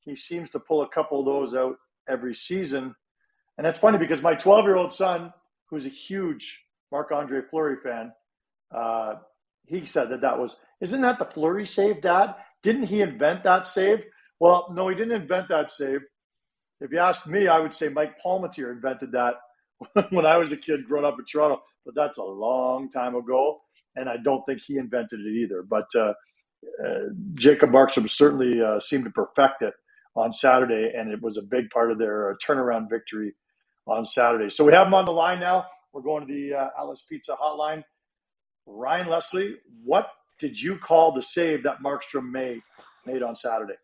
He 0.00 0.16
seems 0.16 0.50
to 0.50 0.60
pull 0.60 0.82
a 0.82 0.88
couple 0.88 1.20
of 1.20 1.26
those 1.26 1.54
out 1.54 1.76
every 2.08 2.34
season. 2.34 2.94
And 3.58 3.66
that's 3.66 3.78
funny 3.78 3.98
because 3.98 4.22
my 4.22 4.34
12 4.34 4.64
year 4.64 4.76
old 4.76 4.92
son, 4.92 5.32
who's 5.68 5.86
a 5.86 5.90
huge 5.90 6.62
Marc 6.92 7.12
Andre 7.12 7.40
Fleury 7.50 7.76
fan, 7.82 8.12
uh, 8.74 9.16
he 9.66 9.84
said 9.86 10.10
that 10.10 10.22
that 10.22 10.38
was, 10.38 10.56
isn't 10.80 11.02
that 11.02 11.18
the 11.18 11.26
Fleury 11.26 11.66
save, 11.66 12.02
Dad? 12.02 12.34
Didn't 12.62 12.84
he 12.84 13.02
invent 13.02 13.44
that 13.44 13.66
save? 13.66 14.00
Well, 14.40 14.68
no, 14.74 14.88
he 14.88 14.96
didn't 14.96 15.20
invent 15.22 15.48
that 15.50 15.70
save. 15.70 16.00
If 16.80 16.92
you 16.92 16.98
asked 16.98 17.26
me, 17.26 17.48
I 17.48 17.58
would 17.60 17.74
say 17.74 17.88
Mike 17.88 18.18
Palmateer 18.24 18.72
invented 18.72 19.12
that 19.12 19.36
when 20.10 20.26
I 20.26 20.38
was 20.38 20.52
a 20.52 20.56
kid 20.56 20.86
growing 20.86 21.06
up 21.06 21.16
in 21.18 21.24
Toronto, 21.24 21.62
but 21.84 21.94
that's 21.94 22.18
a 22.18 22.22
long 22.24 22.90
time 22.90 23.14
ago, 23.16 23.60
and 23.96 24.08
I 24.08 24.16
don't 24.18 24.44
think 24.44 24.62
he 24.66 24.78
invented 24.78 25.20
it 25.20 25.30
either. 25.30 25.62
But 25.62 25.86
uh, 25.96 26.12
uh, 26.84 27.10
Jacob 27.34 27.70
Markstrom 27.70 28.10
certainly 28.10 28.62
uh, 28.62 28.80
seemed 28.80 29.04
to 29.04 29.10
perfect 29.10 29.62
it 29.62 29.74
on 30.16 30.32
Saturday, 30.32 30.92
and 30.96 31.10
it 31.12 31.22
was 31.22 31.36
a 31.36 31.42
big 31.42 31.70
part 31.70 31.90
of 31.92 31.98
their 31.98 32.32
uh, 32.32 32.34
turnaround 32.46 32.90
victory 32.90 33.34
on 33.86 34.04
Saturday. 34.04 34.50
So 34.50 34.64
we 34.64 34.72
have 34.72 34.86
him 34.88 34.94
on 34.94 35.04
the 35.06 35.12
line 35.12 35.40
now. 35.40 35.66
We're 35.92 36.02
going 36.02 36.26
to 36.26 36.32
the 36.32 36.54
uh, 36.54 36.68
Atlas 36.80 37.06
Pizza 37.08 37.36
hotline. 37.42 37.84
Ryan 38.70 39.08
Leslie, 39.08 39.56
what 39.84 40.10
did 40.38 40.60
you 40.60 40.78
call 40.78 41.12
the 41.12 41.22
save 41.22 41.62
that 41.64 41.78
Markstrom 41.84 42.30
made 42.30 42.62
made 43.06 43.22
on 43.22 43.36
Saturday? 43.36 43.74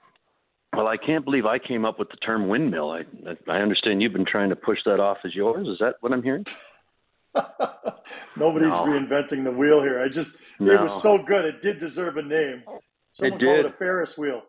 Well, 0.75 0.87
I 0.87 0.97
can't 0.97 1.25
believe 1.25 1.47
I 1.47 1.59
came 1.59 1.85
up 1.85 1.99
with 1.99 2.11
the 2.11 2.17
term 2.19 2.49
windmill. 2.49 2.91
I 2.91 3.05
I 3.49 3.59
understand 3.59 4.03
you've 4.03 4.13
been 4.13 4.27
trying 4.27 4.51
to 4.51 4.57
push 4.57 4.79
that 4.85 5.01
off 5.01 5.19
as 5.25 5.35
yours. 5.35 5.67
Is 5.69 5.79
that 5.81 5.97
what 6.01 6.13
I'm 6.13 6.23
hearing? 6.23 6.47
Nobody's 8.37 8.71
no. 8.71 8.85
reinventing 8.85 9.45
the 9.45 9.51
wheel 9.51 9.83
here. 9.83 10.03
I 10.03 10.09
just 10.09 10.37
no. 10.59 10.73
it 10.73 10.81
was 10.81 11.03
so 11.03 11.19
good. 11.19 11.45
It 11.45 11.63
did 11.63 11.79
deserve 11.79 12.17
a 12.17 12.23
name. 12.23 12.63
Someone 13.13 13.41
it 13.41 13.45
did. 13.45 13.59
It 13.61 13.67
a 13.67 13.73
Ferris 13.73 14.17
wheel. 14.17 14.43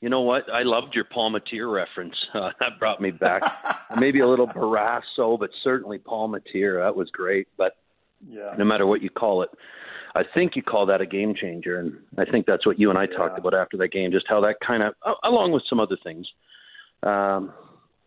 You 0.00 0.08
know 0.08 0.22
what? 0.22 0.50
I 0.50 0.62
loved 0.62 0.94
your 0.94 1.04
Palmateer 1.04 1.70
reference. 1.70 2.14
Uh, 2.32 2.50
that 2.60 2.78
brought 2.78 3.00
me 3.00 3.10
back. 3.10 3.42
Maybe 3.98 4.20
a 4.20 4.26
little 4.26 4.46
Barrasso, 4.46 5.38
but 5.38 5.50
certainly 5.62 5.98
Palmateer. 5.98 6.82
That 6.82 6.96
was 6.96 7.10
great. 7.10 7.48
But 7.58 7.76
yeah. 8.28 8.54
no 8.58 8.64
matter 8.64 8.86
what 8.86 9.02
you 9.02 9.10
call 9.10 9.42
it, 9.42 9.50
I 10.14 10.22
think 10.34 10.56
you 10.56 10.62
call 10.62 10.86
that 10.86 11.00
a 11.00 11.06
game 11.06 11.34
changer, 11.34 11.78
and 11.78 11.96
I 12.18 12.24
think 12.30 12.46
that's 12.46 12.66
what 12.66 12.78
you 12.78 12.90
and 12.90 12.98
I 12.98 13.06
yeah. 13.10 13.16
talked 13.16 13.38
about 13.38 13.54
after 13.54 13.76
that 13.78 13.92
game, 13.92 14.10
just 14.10 14.26
how 14.28 14.40
that 14.40 14.56
kind 14.64 14.82
of, 14.82 14.94
along 15.22 15.52
with 15.52 15.62
some 15.68 15.78
other 15.78 15.96
things, 16.02 16.26
um, 17.02 17.52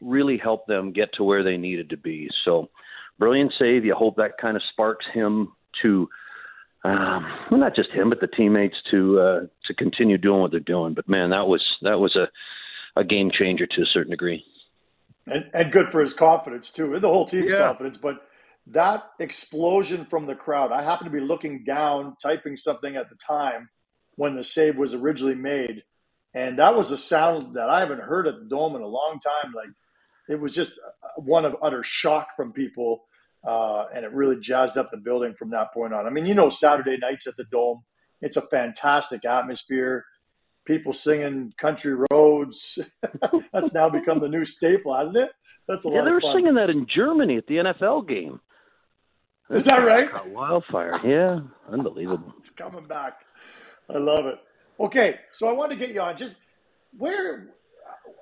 really 0.01 0.37
helped 0.37 0.67
them 0.67 0.91
get 0.91 1.13
to 1.13 1.23
where 1.23 1.43
they 1.43 1.55
needed 1.55 1.89
to 1.91 1.97
be. 1.97 2.29
So, 2.43 2.69
brilliant 3.19 3.53
save. 3.57 3.85
You 3.85 3.95
hope 3.95 4.17
that 4.17 4.37
kind 4.39 4.57
of 4.57 4.63
sparks 4.71 5.05
him 5.13 5.53
to, 5.81 6.09
um, 6.83 7.25
well, 7.49 7.59
not 7.59 7.75
just 7.75 7.89
him, 7.91 8.09
but 8.09 8.19
the 8.19 8.27
teammates 8.27 8.75
to 8.91 9.19
uh, 9.19 9.39
to 9.65 9.73
continue 9.73 10.17
doing 10.17 10.41
what 10.41 10.51
they're 10.51 10.59
doing. 10.59 10.93
But 10.93 11.07
man, 11.07 11.29
that 11.29 11.47
was 11.47 11.63
that 11.83 11.99
was 11.99 12.17
a 12.17 12.27
a 12.99 13.03
game 13.03 13.31
changer 13.31 13.65
to 13.65 13.81
a 13.81 13.85
certain 13.85 14.11
degree. 14.11 14.43
And, 15.25 15.49
and 15.53 15.71
good 15.71 15.89
for 15.89 16.01
his 16.01 16.13
confidence 16.13 16.69
too, 16.69 16.99
the 16.99 17.07
whole 17.07 17.25
team's 17.25 17.51
yeah. 17.51 17.59
confidence. 17.59 17.97
But 17.97 18.27
that 18.67 19.03
explosion 19.19 20.05
from 20.05 20.25
the 20.25 20.35
crowd. 20.35 20.71
I 20.71 20.83
happened 20.83 21.11
to 21.11 21.17
be 21.17 21.25
looking 21.25 21.63
down, 21.63 22.15
typing 22.21 22.55
something 22.55 22.95
at 22.95 23.09
the 23.09 23.15
time 23.15 23.69
when 24.15 24.35
the 24.35 24.43
save 24.43 24.77
was 24.77 24.93
originally 24.93 25.35
made, 25.35 25.83
and 26.33 26.59
that 26.59 26.75
was 26.75 26.91
a 26.91 26.97
sound 26.97 27.55
that 27.55 27.69
I 27.69 27.81
haven't 27.81 28.01
heard 28.01 28.27
at 28.27 28.39
the 28.39 28.45
dome 28.45 28.75
in 28.75 28.81
a 28.81 28.87
long 28.87 29.19
time. 29.19 29.53
Like 29.53 29.69
it 30.29 30.39
was 30.39 30.55
just 30.55 30.79
one 31.17 31.45
of 31.45 31.55
utter 31.61 31.83
shock 31.83 32.35
from 32.35 32.53
people, 32.53 33.03
uh, 33.45 33.85
and 33.93 34.05
it 34.05 34.13
really 34.13 34.39
jazzed 34.39 34.77
up 34.77 34.91
the 34.91 34.97
building 34.97 35.33
from 35.33 35.49
that 35.49 35.73
point 35.73 35.93
on. 35.93 36.05
I 36.05 36.09
mean, 36.09 36.25
you 36.25 36.35
know, 36.35 36.49
Saturday 36.49 36.97
nights 36.97 37.27
at 37.27 37.35
the 37.35 37.45
dome, 37.51 37.83
it's 38.21 38.37
a 38.37 38.41
fantastic 38.41 39.25
atmosphere. 39.25 40.05
People 40.65 40.93
singing 40.93 41.53
"Country 41.57 41.97
Roads." 42.11 42.79
That's 43.51 43.73
now 43.73 43.89
become 43.89 44.21
the 44.21 44.29
new 44.29 44.45
staple, 44.45 44.95
hasn't 44.95 45.17
it? 45.17 45.31
That's 45.67 45.83
a 45.85 45.89
yeah, 45.89 45.99
lot. 45.99 46.05
they 46.05 46.11
were 46.11 46.33
singing 46.33 46.55
that 46.55 46.69
in 46.69 46.87
Germany 46.87 47.37
at 47.37 47.47
the 47.47 47.55
NFL 47.55 48.07
game. 48.07 48.39
Is 49.49 49.65
that 49.65 49.85
right? 49.85 50.09
A 50.13 50.29
Wildfire, 50.29 50.99
yeah, 51.03 51.41
unbelievable. 51.69 52.33
It's 52.39 52.49
coming 52.49 52.87
back. 52.87 53.19
I 53.89 53.97
love 53.97 54.25
it. 54.25 54.39
Okay, 54.79 55.19
so 55.33 55.47
I 55.47 55.51
want 55.51 55.71
to 55.71 55.77
get 55.77 55.89
you 55.89 56.01
on 56.01 56.17
just 56.17 56.35
where 56.97 57.49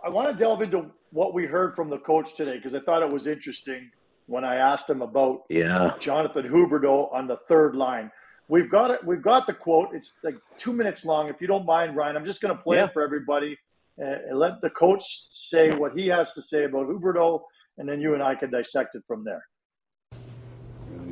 I 0.04 0.10
want 0.10 0.30
to 0.30 0.34
delve 0.34 0.62
into 0.62 0.88
what 1.12 1.34
we 1.34 1.46
heard 1.46 1.76
from 1.76 1.90
the 1.90 2.00
coach 2.00 2.36
today 2.36 2.56
because 2.56 2.74
I 2.74 2.80
thought 2.80 3.04
it 3.04 3.12
was 3.12 3.28
interesting 3.28 3.92
when 4.26 4.44
I 4.44 4.56
asked 4.56 4.90
him 4.90 5.02
about 5.02 5.44
yeah. 5.50 5.92
Jonathan 6.00 6.50
Huberdeau 6.50 7.14
on 7.14 7.28
the 7.28 7.38
third 7.48 7.76
line. 7.76 8.12
We've 8.48 8.70
got 8.70 8.92
it. 8.92 9.06
We've 9.06 9.22
got 9.22 9.48
the 9.48 9.54
quote. 9.54 9.90
It's 9.94 10.14
like 10.24 10.36
two 10.58 10.74
minutes 10.74 11.06
long. 11.06 11.30
If 11.30 11.40
you 11.40 11.48
don't 11.48 11.66
mind, 11.66 11.96
Ryan, 11.96 12.18
I'm 12.18 12.26
just 12.26 12.42
going 12.42 12.56
to 12.56 12.62
play 12.62 12.78
yeah. 12.78 12.86
it 12.86 12.94
for 12.94 13.02
everybody 13.04 13.58
and 13.98 14.38
let 14.40 14.62
the 14.62 14.70
coach 14.72 15.04
say 15.32 15.72
what 15.72 15.94
he 15.98 16.08
has 16.08 16.34
to 16.34 16.42
say 16.42 16.64
about 16.64 16.88
Huberdeau, 16.88 17.42
and 17.78 17.88
then 17.88 18.02
you 18.02 18.16
and 18.16 18.24
I 18.24 18.36
can 18.36 18.50
dissect 18.50 18.96
it 18.96 19.04
from 19.08 19.24
there 19.24 19.44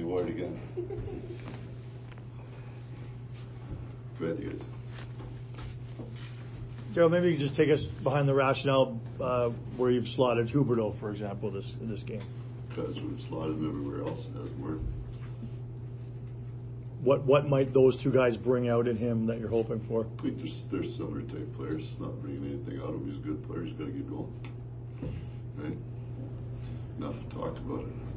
word 0.09 0.29
again. 0.29 0.59
Great 4.17 4.39
news. 4.39 4.61
Joe, 6.93 7.07
maybe 7.07 7.29
you 7.29 7.37
can 7.37 7.45
just 7.45 7.55
take 7.55 7.69
us 7.69 7.85
behind 8.03 8.27
the 8.27 8.33
rationale 8.33 8.99
uh, 9.21 9.49
where 9.77 9.91
you've 9.91 10.07
slotted 10.07 10.49
Huberdeau, 10.49 10.99
for 10.99 11.11
example, 11.11 11.51
this 11.51 11.71
in 11.79 11.89
this 11.89 12.01
game. 12.03 12.23
Because 12.69 12.95
we've 12.95 13.21
slotted 13.29 13.57
him 13.57 13.69
everywhere 13.69 14.07
else. 14.07 14.25
It 14.25 14.37
hasn't 14.37 14.59
worked. 14.59 14.83
What 17.01 17.25
what 17.25 17.47
might 17.47 17.73
those 17.73 18.01
two 18.03 18.11
guys 18.11 18.35
bring 18.35 18.67
out 18.67 18.87
in 18.87 18.97
him 18.97 19.27
that 19.27 19.39
you're 19.39 19.49
hoping 19.49 19.85
for? 19.87 20.05
I 20.05 20.21
think 20.21 20.37
there's, 20.37 20.63
there's 20.69 20.97
similar 20.97 21.21
type 21.21 21.55
players. 21.55 21.87
Not 21.99 22.21
bringing 22.21 22.43
anything 22.43 22.81
out 22.81 22.89
of 22.89 22.95
him. 22.95 23.09
He's 23.09 23.23
a 23.23 23.25
good 23.25 23.47
player. 23.47 23.63
He's 23.63 23.73
got 23.73 23.85
to 23.85 23.91
get 23.91 24.09
going. 24.09 24.33
Right? 25.57 25.77
Enough 26.97 27.15
talked 27.31 27.59
about 27.59 27.85
it. 27.85 28.08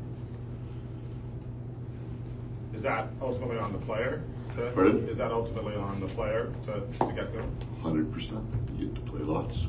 Is 2.74 2.82
that 2.82 3.08
ultimately 3.20 3.58
on 3.58 3.72
the 3.72 3.78
player? 3.78 4.22
To, 4.56 4.70
Pardon? 4.74 5.08
Is 5.08 5.18
that 5.18 5.30
ultimately 5.30 5.74
on 5.74 6.00
the 6.00 6.08
player 6.08 6.52
to, 6.66 6.80
to 6.80 7.12
get 7.14 7.32
going? 7.32 7.50
Hundred 7.82 8.12
percent. 8.12 8.44
You 8.76 8.88
get 8.88 8.94
to 8.96 9.10
play 9.10 9.20
lots, 9.20 9.66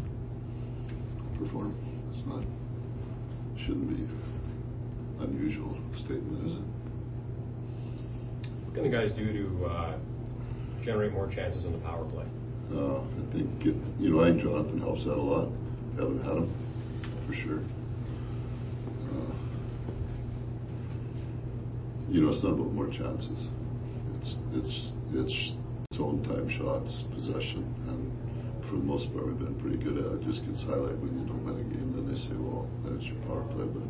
perform. 1.38 1.76
It's 2.12 2.26
not 2.26 2.44
shouldn't 3.58 3.88
be 3.89 4.04
an 4.04 5.20
unusual 5.22 5.78
statement, 5.96 6.46
is 6.48 6.54
it? 6.54 6.62
What 8.66 8.74
can 8.76 8.84
the 8.84 8.89
guys 8.89 9.12
do 9.13 9.32
to 9.32 9.66
uh, 9.66 9.98
generate 10.84 11.13
more 11.13 11.28
chances 11.28 11.66
in 11.66 11.72
the 11.72 11.78
power 11.80 12.04
play? 12.06 12.26
Uh, 12.74 13.00
I 13.02 13.32
think 13.32 13.66
it, 13.66 13.76
you 14.00 14.10
know 14.10 14.22
I 14.24 14.30
think 14.30 14.42
Jonathan 14.42 14.80
helps 14.80 15.02
out 15.02 15.18
a 15.18 15.22
lot. 15.22 15.50
Haven't 15.96 16.24
had 16.24 16.38
him 16.38 16.54
for 17.28 17.34
sure. 17.34 17.60
You 22.13 22.21
know, 22.21 22.30
it's 22.30 22.43
not 22.45 22.54
about 22.54 22.69
more 22.78 22.93
chances. 22.93 23.49
It's 24.21 24.38
it's 24.54 24.93
it's 25.17 25.54
own 25.97 26.21
time 26.21 26.45
shots, 26.45 27.10
possession, 27.10 27.65
and 27.89 28.06
for 28.69 28.78
the 28.78 28.86
most 28.86 29.10
part, 29.13 29.26
we've 29.26 29.41
been 29.41 29.58
pretty 29.58 29.82
good 29.82 29.97
at 29.97 30.06
it. 30.06 30.21
it 30.21 30.30
just 30.30 30.45
gets 30.45 30.62
highlighted 30.62 31.02
when 31.02 31.17
you 31.17 31.26
don't 31.26 31.41
win 31.41 31.58
a 31.58 31.65
game. 31.73 31.89
Then 31.89 32.06
they 32.06 32.17
say, 32.17 32.38
well, 32.38 32.69
that's 32.86 33.02
your 33.10 33.17
power 33.26 33.41
play, 33.54 33.65
but 33.65 33.86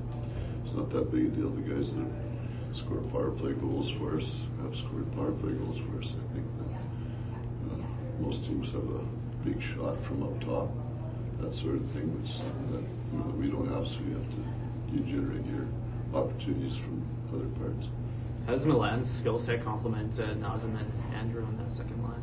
it's 0.63 0.71
not 0.71 0.87
that 0.95 1.11
big 1.11 1.27
a 1.27 1.31
deal. 1.35 1.51
The 1.51 1.67
guys 1.67 1.91
that 1.91 1.99
have 1.99 2.75
scored 2.79 3.03
power 3.11 3.31
play 3.35 3.59
goals 3.59 3.91
for 3.99 4.15
us 4.15 4.27
have 4.63 4.71
scored 4.71 5.07
power 5.19 5.35
play 5.43 5.51
goals 5.59 5.79
for 5.83 5.99
us. 5.99 6.07
I 6.15 6.25
think 6.31 6.47
that 6.63 6.71
uh, 7.75 7.83
most 8.23 8.47
teams 8.47 8.71
have 8.71 8.87
a 8.87 9.03
big 9.43 9.59
shot 9.75 9.99
from 10.07 10.23
up 10.23 10.35
top, 10.43 10.71
that 11.43 11.51
sort 11.59 11.75
of 11.75 11.83
thing, 11.91 12.07
which 12.19 12.31
that, 12.71 12.83
you 12.83 13.19
know, 13.19 13.35
we 13.35 13.51
don't 13.51 13.67
have, 13.67 13.83
so 13.83 13.99
we 14.07 14.15
have 14.15 14.27
to 14.31 14.41
you 14.95 15.03
generate 15.11 15.43
your 15.47 15.67
opportunities 16.15 16.79
from 16.87 17.03
other 17.35 17.51
parts. 17.59 17.87
How 18.45 18.51
does 18.51 18.65
Milan's 18.65 19.09
skill 19.19 19.39
set 19.39 19.63
complement 19.63 20.19
uh, 20.19 20.35
Nazem 20.35 20.75
and 20.77 21.15
Andrew 21.15 21.45
on 21.45 21.55
that 21.57 21.71
second 21.77 22.03
line? 22.03 22.19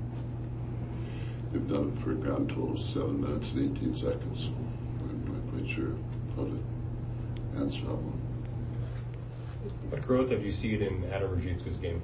They've 1.51 1.67
done 1.67 1.97
it 1.97 2.05
for 2.05 2.13
a 2.13 2.15
grand 2.15 2.51
total 2.51 2.75
of 2.75 2.79
7 2.79 3.21
minutes 3.21 3.49
and 3.57 3.77
18 3.77 3.95
seconds. 3.95 4.51
I'm 5.01 5.25
not 5.25 5.41
quite 5.51 5.67
sure 5.75 5.97
how 6.37 6.45
to 6.45 7.65
answer 7.65 7.81
that 7.87 7.97
one. 7.97 8.21
What 9.89 10.03
growth 10.03 10.31
have 10.31 10.43
you 10.43 10.53
seen 10.53 10.83
in 10.83 11.11
Adam 11.11 11.31
Ruzicka's 11.31 11.77
game? 11.79 12.03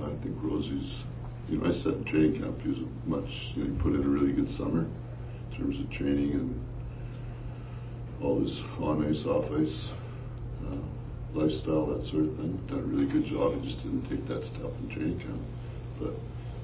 I 0.00 0.14
think 0.22 0.36
Rosie's, 0.40 1.02
you 1.48 1.58
know, 1.58 1.68
I 1.68 1.72
said 1.72 1.94
in 1.94 2.04
training 2.04 2.40
camp 2.40 2.60
he 2.62 2.68
was 2.68 2.78
much, 3.04 3.28
you 3.56 3.64
know, 3.64 3.74
he 3.74 3.82
put 3.82 3.94
in 3.94 4.04
a 4.04 4.08
really 4.08 4.32
good 4.32 4.48
summer 4.48 4.86
in 4.86 5.56
terms 5.58 5.78
of 5.80 5.90
training 5.90 6.32
and 6.32 6.66
all 8.22 8.40
his 8.40 8.62
on 8.78 9.04
ice, 9.04 9.26
off 9.26 9.50
ice. 9.50 9.90
Lifestyle, 11.32 11.86
that 11.94 12.02
sort 12.02 12.24
of 12.24 12.36
thing. 12.36 12.58
Done 12.66 12.80
a 12.80 12.82
really 12.82 13.06
good 13.06 13.24
job. 13.24 13.54
He 13.54 13.70
just 13.70 13.84
didn't 13.84 14.08
take 14.10 14.26
that 14.26 14.42
step 14.42 14.74
in 14.82 14.90
training 14.90 15.20
camp. 15.20 15.40
But 15.98 16.14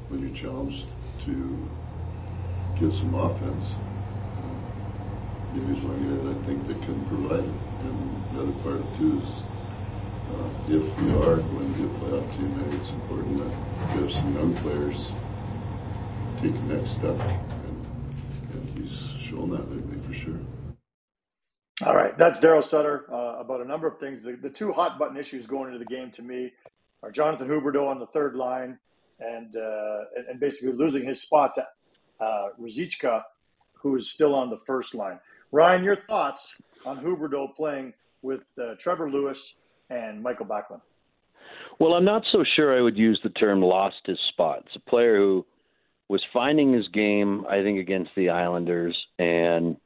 when 0.09 0.26
you're 0.26 0.35
challenged 0.35 0.87
to 1.24 1.35
get 2.74 2.90
some 2.98 3.14
offense, 3.14 3.79
uh, 3.79 4.57
he's 5.55 5.79
one 5.87 6.02
guy 6.02 6.18
that 6.18 6.35
I 6.35 6.46
think 6.46 6.66
that 6.66 6.83
can 6.83 6.98
provide. 7.07 7.46
You 7.46 7.90
and 7.94 8.35
the 8.35 8.42
other 8.42 8.57
part 8.66 8.83
too 8.98 9.22
is 9.22 9.31
uh, 10.35 10.50
if 10.66 10.83
we 10.98 11.14
are 11.14 11.38
going 11.38 11.70
to 11.70 11.79
be 11.79 11.85
a 11.87 11.92
playoff 12.02 12.26
team, 12.35 12.50
I 12.59 12.66
think 12.66 12.83
it's 12.83 12.90
important 12.90 13.38
that 13.38 13.52
we 13.94 14.02
have 14.02 14.11
some 14.11 14.35
young 14.35 14.50
players 14.66 14.98
take 16.42 16.52
the 16.52 16.74
next 16.74 16.98
step, 16.98 17.14
and, 17.14 17.79
and 18.50 18.62
he's 18.74 18.98
shown 19.31 19.50
that 19.50 19.70
lately 19.70 20.02
for 20.07 20.12
sure. 20.12 20.56
All 21.85 21.95
right, 21.95 22.17
that's 22.17 22.41
Daryl 22.41 22.65
Sutter 22.65 23.05
uh, 23.12 23.39
about 23.39 23.61
a 23.61 23.65
number 23.65 23.87
of 23.87 23.99
things. 23.99 24.23
The, 24.23 24.33
the, 24.33 24.49
two 24.49 24.73
hot 24.73 24.99
button 24.99 25.17
issues 25.17 25.47
going 25.47 25.67
into 25.67 25.79
the 25.79 25.85
game 25.85 26.11
to 26.12 26.23
me 26.23 26.53
are 27.03 27.11
Jonathan 27.11 27.49
Huberdeau 27.49 27.87
on 27.87 27.99
the 27.99 28.07
third 28.07 28.35
line 28.35 28.79
and 29.21 29.55
uh, 29.57 29.99
and 30.29 30.41
basically 30.41 30.73
losing 30.73 31.05
his 31.05 31.21
spot 31.21 31.55
to 31.57 31.67
uh, 32.25 33.21
who 33.75 33.97
is 33.97 34.11
still 34.11 34.35
on 34.35 34.49
the 34.49 34.59
first 34.67 34.95
line. 34.95 35.21
Ryan, 35.53 35.85
your 35.85 35.97
thoughts 35.97 36.55
on 36.87 37.05
Huberdeau 37.05 37.55
playing 37.55 37.93
with 38.23 38.43
uh, 38.61 38.75
Trevor 38.79 39.11
Lewis 39.11 39.57
and 39.91 40.23
Michael 40.23 40.47
Backlund? 40.47 40.81
Well, 41.79 41.93
I'm 41.93 42.05
not 42.05 42.23
so 42.33 42.43
sure 42.57 42.77
I 42.77 42.81
would 42.81 42.97
use 42.97 43.21
the 43.23 43.31
term 43.31 43.61
lost 43.61 43.97
his 44.07 44.19
spot. 44.31 44.65
It's 44.67 44.77
a 44.77 44.91
player 44.91 45.17
who 45.17 45.47
was 46.09 46.23
finding 46.33 46.73
his 46.73 46.89
game, 46.89 47.45
I 47.49 47.62
think, 47.62 47.79
against 47.79 48.12
the 48.17 48.31
Islanders, 48.31 48.97
and 49.19 49.77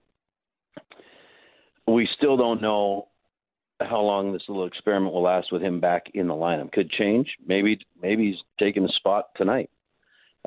we 1.94 2.08
still 2.16 2.36
don't 2.36 2.62
know 2.62 3.08
how 3.80 4.00
long 4.00 4.32
this 4.32 4.42
little 4.48 4.66
experiment 4.66 5.14
will 5.14 5.22
last 5.22 5.52
with 5.52 5.62
him 5.62 5.80
back 5.80 6.04
in 6.14 6.28
the 6.28 6.34
lineup. 6.34 6.72
Could 6.72 6.90
change. 6.90 7.28
Maybe 7.46 7.78
maybe 8.00 8.30
he's 8.30 8.40
taking 8.58 8.84
a 8.84 8.92
spot 8.96 9.28
tonight. 9.36 9.70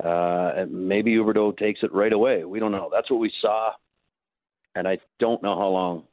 Uh, 0.02 0.66
maybe 0.68 1.12
Huberdeau 1.12 1.56
takes 1.56 1.80
it 1.82 1.92
right 1.92 2.12
away. 2.12 2.44
We 2.44 2.58
don't 2.58 2.72
know. 2.72 2.90
That's 2.92 3.10
what 3.10 3.20
we 3.20 3.32
saw, 3.40 3.70
and 4.74 4.88
I 4.88 4.98
don't 5.20 5.42
know 5.42 5.56
how 5.56 5.68
long 5.68 6.04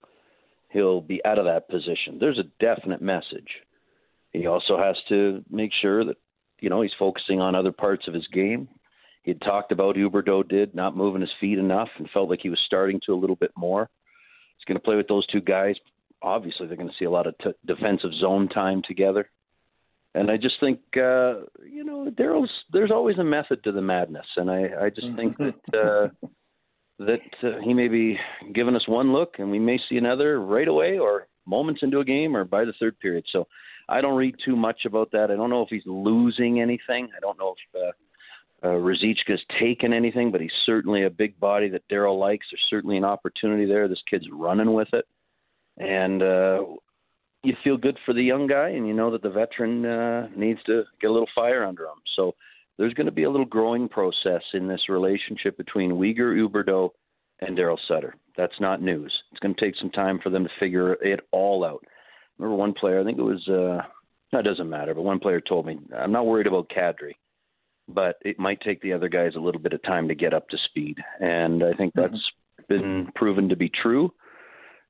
he'll 0.71 1.01
be 1.01 1.23
out 1.25 1.39
of 1.39 1.45
that 1.45 1.67
position. 1.67 2.17
There's 2.19 2.39
a 2.39 2.63
definite 2.63 3.01
message. 3.01 3.49
He 4.33 4.47
also 4.47 4.77
has 4.77 4.95
to 5.09 5.43
make 5.49 5.71
sure 5.81 6.05
that 6.05 6.17
you 6.59 6.69
know 6.69 6.81
he's 6.81 6.91
focusing 6.97 7.41
on 7.41 7.55
other 7.55 7.71
parts 7.71 8.07
of 8.07 8.13
his 8.13 8.27
game. 8.27 8.67
He 9.23 9.31
had 9.31 9.41
talked 9.41 9.71
about 9.71 9.95
Huberdeau 9.95 10.47
did 10.47 10.73
not 10.73 10.97
moving 10.97 11.21
his 11.21 11.29
feet 11.39 11.59
enough 11.59 11.89
and 11.97 12.09
felt 12.09 12.29
like 12.29 12.39
he 12.41 12.49
was 12.49 12.59
starting 12.65 12.99
to 13.05 13.13
a 13.13 13.19
little 13.19 13.35
bit 13.35 13.51
more. 13.55 13.87
He's 14.61 14.67
going 14.67 14.79
to 14.79 14.83
play 14.83 14.95
with 14.95 15.07
those 15.07 15.25
two 15.27 15.41
guys. 15.41 15.75
Obviously, 16.21 16.67
they're 16.67 16.77
going 16.77 16.89
to 16.89 16.95
see 16.99 17.05
a 17.05 17.11
lot 17.11 17.25
of 17.25 17.35
t- 17.39 17.51
defensive 17.65 18.11
zone 18.19 18.47
time 18.47 18.83
together. 18.87 19.27
And 20.13 20.29
I 20.29 20.37
just 20.37 20.59
think, 20.59 20.79
uh, 20.95 21.45
you 21.65 21.83
know, 21.83 22.11
Daryl's. 22.11 22.51
There's 22.71 22.91
always 22.91 23.17
a 23.17 23.23
method 23.23 23.63
to 23.63 23.71
the 23.71 23.81
madness, 23.81 24.25
and 24.37 24.51
I, 24.51 24.69
I 24.83 24.89
just 24.89 25.07
think 25.15 25.37
that 25.37 25.53
uh, 25.73 26.27
that 26.99 27.19
uh, 27.43 27.61
he 27.63 27.73
may 27.73 27.87
be 27.87 28.19
giving 28.53 28.75
us 28.75 28.87
one 28.87 29.13
look, 29.13 29.35
and 29.39 29.49
we 29.49 29.57
may 29.57 29.79
see 29.89 29.97
another 29.97 30.39
right 30.39 30.67
away, 30.67 30.99
or 30.99 31.27
moments 31.47 31.81
into 31.81 31.99
a 31.99 32.05
game, 32.05 32.35
or 32.35 32.43
by 32.43 32.65
the 32.65 32.73
third 32.79 32.99
period. 32.99 33.23
So 33.31 33.47
I 33.89 34.01
don't 34.01 34.17
read 34.17 34.35
too 34.45 34.55
much 34.55 34.81
about 34.85 35.11
that. 35.11 35.31
I 35.31 35.35
don't 35.35 35.49
know 35.49 35.63
if 35.63 35.69
he's 35.69 35.81
losing 35.85 36.61
anything. 36.61 37.07
I 37.15 37.19
don't 37.21 37.39
know 37.39 37.55
if 37.57 37.81
uh, 37.81 37.91
uh, 38.63 38.69
Ruzicka's 38.69 39.41
taken 39.57 39.93
anything, 39.93 40.31
but 40.31 40.41
he's 40.41 40.51
certainly 40.65 41.03
a 41.03 41.09
big 41.09 41.39
body 41.39 41.69
that 41.69 41.87
Daryl 41.89 42.19
likes. 42.19 42.45
There's 42.51 42.65
certainly 42.69 42.97
an 42.97 43.05
opportunity 43.05 43.65
there. 43.65 43.87
This 43.87 44.03
kid's 44.09 44.27
running 44.31 44.73
with 44.73 44.89
it, 44.93 45.05
and 45.77 46.21
uh, 46.21 46.63
you 47.43 47.55
feel 47.63 47.77
good 47.77 47.97
for 48.05 48.13
the 48.13 48.23
young 48.23 48.47
guy, 48.47 48.69
and 48.69 48.87
you 48.87 48.93
know 48.93 49.11
that 49.11 49.23
the 49.23 49.29
veteran 49.29 49.85
uh, 49.85 50.27
needs 50.35 50.61
to 50.63 50.83
get 50.99 51.09
a 51.09 51.13
little 51.13 51.29
fire 51.33 51.65
under 51.65 51.85
him. 51.85 52.01
So 52.15 52.35
there's 52.77 52.93
going 52.93 53.07
to 53.07 53.11
be 53.11 53.23
a 53.23 53.29
little 53.29 53.45
growing 53.45 53.89
process 53.89 54.43
in 54.53 54.67
this 54.67 54.89
relationship 54.89 55.57
between 55.57 55.91
Weegar 55.91 56.35
Huberdeau 56.35 56.91
and 57.39 57.57
Daryl 57.57 57.77
Sutter. 57.87 58.15
That's 58.37 58.59
not 58.59 58.81
news. 58.81 59.13
It's 59.31 59.39
going 59.39 59.55
to 59.55 59.61
take 59.61 59.75
some 59.79 59.89
time 59.89 60.19
for 60.21 60.29
them 60.29 60.43
to 60.43 60.49
figure 60.59 60.93
it 60.93 61.21
all 61.31 61.65
out. 61.65 61.83
Remember 62.37 62.55
one 62.55 62.73
player, 62.73 62.99
I 62.99 63.03
think 63.03 63.17
it 63.17 63.23
was, 63.23 63.47
uh, 63.47 63.83
that 64.31 64.45
doesn't 64.45 64.69
matter, 64.69 64.93
but 64.93 65.01
one 65.01 65.19
player 65.19 65.41
told 65.41 65.65
me, 65.65 65.79
I'm 65.95 66.11
not 66.11 66.25
worried 66.25 66.47
about 66.47 66.69
Kadri, 66.69 67.13
but 67.93 68.17
it 68.21 68.39
might 68.39 68.61
take 68.61 68.81
the 68.81 68.93
other 68.93 69.09
guys 69.09 69.33
a 69.35 69.39
little 69.39 69.61
bit 69.61 69.73
of 69.73 69.83
time 69.83 70.07
to 70.07 70.15
get 70.15 70.33
up 70.33 70.49
to 70.49 70.57
speed. 70.57 70.97
And 71.19 71.63
I 71.63 71.73
think 71.73 71.93
that's 71.93 72.13
mm-hmm. 72.13 72.63
been 72.67 73.11
proven 73.15 73.49
to 73.49 73.55
be 73.55 73.69
true. 73.69 74.13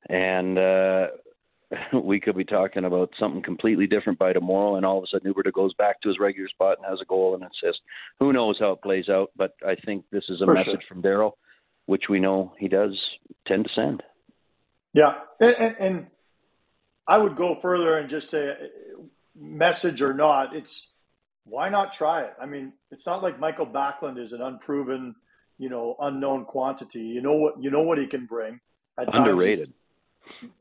And 0.08 0.58
uh, 0.58 1.06
we 2.02 2.20
could 2.20 2.36
be 2.36 2.44
talking 2.44 2.84
about 2.84 3.10
something 3.18 3.42
completely 3.42 3.86
different 3.86 4.18
by 4.18 4.32
tomorrow, 4.32 4.76
and 4.76 4.86
all 4.86 4.98
of 4.98 5.04
a 5.04 5.06
sudden 5.06 5.32
Huberdeau 5.32 5.52
goes 5.52 5.74
back 5.74 6.00
to 6.00 6.08
his 6.08 6.18
regular 6.18 6.48
spot 6.48 6.78
and 6.78 6.86
has 6.86 7.00
a 7.00 7.06
goal 7.06 7.34
and 7.34 7.44
assist. 7.44 7.80
Who 8.20 8.32
knows 8.32 8.58
how 8.58 8.72
it 8.72 8.82
plays 8.82 9.08
out? 9.08 9.30
But 9.36 9.54
I 9.66 9.74
think 9.74 10.04
this 10.10 10.24
is 10.28 10.40
a 10.40 10.46
For 10.46 10.54
message 10.54 10.66
sure. 10.66 10.80
from 10.88 11.02
Daryl, 11.02 11.32
which 11.86 12.04
we 12.08 12.20
know 12.20 12.54
he 12.58 12.68
does 12.68 12.98
tend 13.46 13.64
to 13.64 13.70
send. 13.74 14.02
Yeah, 14.92 15.14
and, 15.40 15.54
and, 15.54 15.76
and 15.78 16.06
I 17.06 17.18
would 17.18 17.36
go 17.36 17.58
further 17.62 17.96
and 17.96 18.10
just 18.10 18.30
say, 18.30 18.52
message 19.34 20.02
or 20.02 20.12
not, 20.12 20.54
it's 20.54 20.88
why 21.44 21.68
not 21.68 21.92
try 21.92 22.22
it? 22.22 22.34
I 22.40 22.46
mean, 22.46 22.72
it's 22.90 23.06
not 23.06 23.22
like 23.22 23.38
Michael 23.38 23.66
Backlund 23.66 24.18
is 24.18 24.32
an 24.32 24.42
unproven, 24.42 25.14
you 25.58 25.68
know, 25.68 25.96
unknown 26.00 26.44
quantity. 26.44 27.00
You 27.00 27.20
know 27.20 27.34
what 27.34 27.62
you 27.62 27.70
know 27.70 27.82
what 27.82 27.98
he 27.98 28.06
can 28.06 28.26
bring. 28.26 28.60
At 28.98 29.14
Underrated 29.14 29.72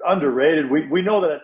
underrated. 0.05 0.69
We 0.69 0.87
we 0.87 1.01
know 1.01 1.21
that 1.21 1.41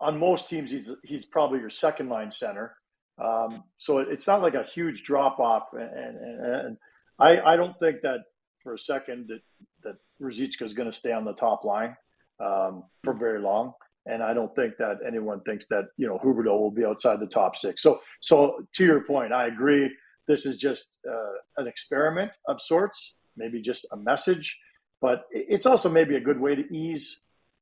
on 0.00 0.18
most 0.18 0.48
teams 0.48 0.70
he's 0.70 0.90
he's 1.02 1.24
probably 1.24 1.60
your 1.60 1.70
second 1.70 2.08
line 2.08 2.30
center. 2.30 2.76
Um, 3.18 3.64
so 3.76 3.98
it's 3.98 4.26
not 4.26 4.42
like 4.42 4.54
a 4.54 4.64
huge 4.64 5.04
drop 5.04 5.38
off, 5.38 5.68
and, 5.72 5.82
and, 5.82 6.46
and, 6.46 6.76
I, 7.16 7.40
I 7.40 7.54
don't 7.54 7.78
think 7.78 8.00
that 8.02 8.24
for 8.64 8.74
a 8.74 8.78
second 8.78 9.28
that 9.28 9.40
that 9.84 9.96
Ruzicka 10.20 10.62
is 10.62 10.72
going 10.72 10.90
to 10.90 10.96
stay 10.96 11.12
on 11.12 11.24
the 11.24 11.32
top 11.32 11.62
line 11.64 11.96
um, 12.40 12.82
for 13.04 13.14
very 13.14 13.40
long, 13.40 13.74
and 14.06 14.22
I 14.22 14.34
don't 14.34 14.54
think 14.54 14.76
that 14.78 14.98
anyone 15.06 15.40
thinks 15.40 15.66
that 15.68 15.84
you 15.96 16.06
know 16.06 16.18
Huberdeau 16.18 16.58
will 16.58 16.70
be 16.70 16.84
outside 16.84 17.20
the 17.20 17.26
top 17.26 17.56
six. 17.56 17.82
So 17.82 18.00
so 18.20 18.66
to 18.74 18.84
your 18.84 19.00
point, 19.02 19.32
I 19.32 19.46
agree. 19.46 19.90
This 20.26 20.46
is 20.46 20.56
just 20.56 20.88
uh, 21.08 21.32
an 21.58 21.66
experiment 21.66 22.30
of 22.48 22.60
sorts, 22.60 23.14
maybe 23.36 23.60
just 23.60 23.86
a 23.92 23.96
message, 23.96 24.58
but 25.00 25.24
it's 25.30 25.66
also 25.66 25.90
maybe 25.90 26.16
a 26.16 26.20
good 26.20 26.40
way 26.40 26.54
to 26.54 26.74
ease 26.74 27.18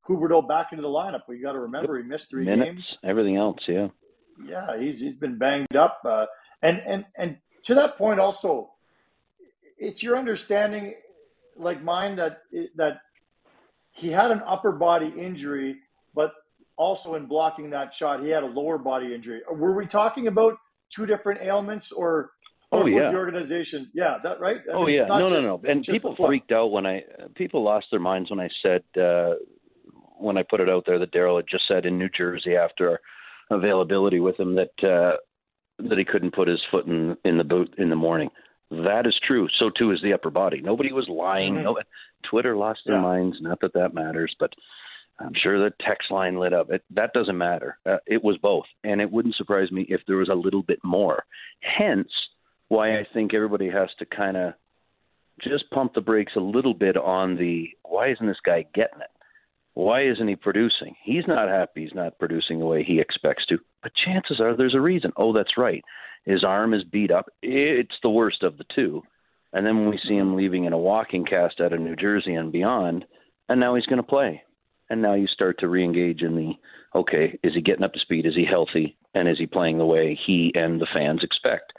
Huberdeau 0.08 0.46
back 0.46 0.72
into 0.72 0.82
the 0.82 0.88
lineup. 0.88 1.22
We 1.28 1.40
got 1.40 1.52
to 1.52 1.60
remember 1.60 1.98
he 1.98 2.04
missed 2.04 2.30
three 2.30 2.44
Minutes, 2.44 2.70
games. 2.70 2.98
Everything 3.04 3.36
else, 3.36 3.58
yeah. 3.66 3.88
Yeah, 4.44 4.78
he's 4.78 5.00
he's 5.00 5.14
been 5.14 5.38
banged 5.38 5.76
up, 5.76 6.00
uh, 6.04 6.26
and 6.62 6.80
and 6.86 7.04
and 7.16 7.36
to 7.64 7.74
that 7.74 7.96
point 7.96 8.18
also, 8.18 8.70
it's 9.78 10.02
your 10.02 10.16
understanding, 10.16 10.94
like 11.56 11.82
mine, 11.82 12.16
that 12.16 12.42
that 12.76 13.02
he 13.92 14.08
had 14.08 14.30
an 14.30 14.42
upper 14.46 14.72
body 14.72 15.12
injury, 15.16 15.76
but 16.14 16.32
also 16.76 17.14
in 17.14 17.26
blocking 17.26 17.70
that 17.70 17.94
shot, 17.94 18.22
he 18.22 18.30
had 18.30 18.42
a 18.42 18.46
lower 18.46 18.78
body 18.78 19.14
injury. 19.14 19.42
Were 19.50 19.74
we 19.74 19.86
talking 19.86 20.26
about 20.26 20.58
two 20.94 21.06
different 21.06 21.42
ailments, 21.42 21.92
or 21.92 22.30
Oh 22.74 22.86
yeah, 22.86 23.10
the 23.10 23.18
organization. 23.18 23.90
Yeah, 23.92 24.16
that 24.22 24.40
right. 24.40 24.56
I 24.68 24.72
oh 24.72 24.86
mean, 24.86 24.94
yeah, 24.94 25.06
no, 25.06 25.28
just, 25.28 25.46
no, 25.46 25.56
no. 25.56 25.70
And 25.70 25.84
people 25.84 26.16
freaked 26.16 26.52
out 26.52 26.72
when 26.72 26.86
I 26.86 27.02
people 27.34 27.62
lost 27.62 27.86
their 27.90 28.00
minds 28.00 28.30
when 28.30 28.40
I 28.40 28.48
said 28.62 28.82
uh, 28.98 29.34
when 30.18 30.38
I 30.38 30.42
put 30.42 30.60
it 30.60 30.70
out 30.70 30.84
there 30.86 30.98
that 30.98 31.12
Daryl 31.12 31.36
had 31.36 31.44
just 31.50 31.68
said 31.68 31.84
in 31.84 31.98
New 31.98 32.08
Jersey 32.08 32.56
after 32.56 32.98
availability 33.50 34.20
with 34.20 34.40
him 34.40 34.54
that 34.54 34.72
uh, 34.82 35.16
that 35.86 35.98
he 35.98 36.04
couldn't 36.06 36.34
put 36.34 36.48
his 36.48 36.62
foot 36.70 36.86
in 36.86 37.14
in 37.26 37.36
the 37.36 37.44
boot 37.44 37.74
in 37.76 37.90
the 37.90 37.96
morning. 37.96 38.30
That 38.70 39.06
is 39.06 39.20
true. 39.26 39.48
So 39.58 39.68
too 39.68 39.92
is 39.92 40.00
the 40.02 40.14
upper 40.14 40.30
body. 40.30 40.62
Nobody 40.62 40.92
was 40.92 41.06
lying. 41.10 41.56
Mm-hmm. 41.56 41.64
No, 41.64 41.78
Twitter 42.30 42.56
lost 42.56 42.80
their 42.86 42.96
yeah. 42.96 43.02
minds. 43.02 43.36
Not 43.42 43.60
that 43.60 43.74
that 43.74 43.92
matters, 43.92 44.34
but 44.40 44.54
I'm 45.18 45.32
sure 45.34 45.58
the 45.58 45.74
text 45.86 46.10
line 46.10 46.38
lit 46.38 46.52
up. 46.52 46.70
It, 46.70 46.82
that 46.90 47.12
doesn't 47.12 47.38
matter. 47.38 47.78
Uh, 47.86 47.98
it 48.06 48.22
was 48.24 48.38
both, 48.38 48.64
and 48.82 49.00
it 49.00 49.10
wouldn't 49.10 49.36
surprise 49.36 49.70
me 49.70 49.86
if 49.88 50.00
there 50.06 50.16
was 50.16 50.28
a 50.28 50.34
little 50.34 50.62
bit 50.62 50.80
more. 50.82 51.24
Hence, 51.60 52.08
why 52.68 52.98
I 52.98 53.06
think 53.12 53.34
everybody 53.34 53.68
has 53.68 53.90
to 53.98 54.06
kind 54.06 54.36
of 54.36 54.54
just 55.42 55.70
pump 55.70 55.94
the 55.94 56.00
brakes 56.00 56.32
a 56.36 56.40
little 56.40 56.74
bit 56.74 56.96
on 56.96 57.36
the 57.36 57.68
why 57.82 58.10
isn't 58.10 58.26
this 58.26 58.40
guy 58.44 58.64
getting 58.74 59.00
it? 59.00 59.10
Why 59.74 60.06
isn't 60.06 60.28
he 60.28 60.36
producing? 60.36 60.94
He's 61.02 61.26
not 61.26 61.48
happy 61.48 61.82
he's 61.82 61.94
not 61.94 62.18
producing 62.18 62.58
the 62.58 62.66
way 62.66 62.82
he 62.82 63.00
expects 63.00 63.46
to. 63.46 63.58
But 63.82 63.92
chances 64.04 64.40
are 64.40 64.56
there's 64.56 64.74
a 64.74 64.80
reason. 64.80 65.12
Oh, 65.16 65.32
that's 65.32 65.56
right. 65.56 65.82
His 66.24 66.44
arm 66.44 66.74
is 66.74 66.84
beat 66.84 67.10
up. 67.10 67.26
It's 67.42 67.94
the 68.02 68.10
worst 68.10 68.42
of 68.42 68.58
the 68.58 68.64
two. 68.74 69.02
And 69.52 69.66
then 69.66 69.88
we 69.88 69.98
see 70.06 70.14
him 70.14 70.36
leaving 70.36 70.64
in 70.64 70.72
a 70.72 70.78
walking 70.78 71.24
cast 71.24 71.60
out 71.60 71.72
of 71.72 71.80
New 71.80 71.96
Jersey 71.96 72.34
and 72.34 72.52
beyond, 72.52 73.04
and 73.48 73.60
now 73.60 73.74
he's 73.74 73.86
going 73.86 73.98
to 73.98 74.02
play. 74.02 74.42
And 74.92 75.00
now 75.00 75.14
you 75.14 75.26
start 75.26 75.58
to 75.60 75.68
reengage 75.68 76.22
in 76.22 76.36
the 76.36 76.52
okay, 76.94 77.38
is 77.42 77.54
he 77.54 77.62
getting 77.62 77.82
up 77.82 77.94
to 77.94 77.98
speed? 77.98 78.26
Is 78.26 78.34
he 78.34 78.44
healthy? 78.44 78.94
And 79.14 79.26
is 79.26 79.38
he 79.38 79.46
playing 79.46 79.78
the 79.78 79.86
way 79.86 80.20
he 80.26 80.52
and 80.54 80.78
the 80.78 80.86
fans 80.92 81.20
expect? 81.22 81.72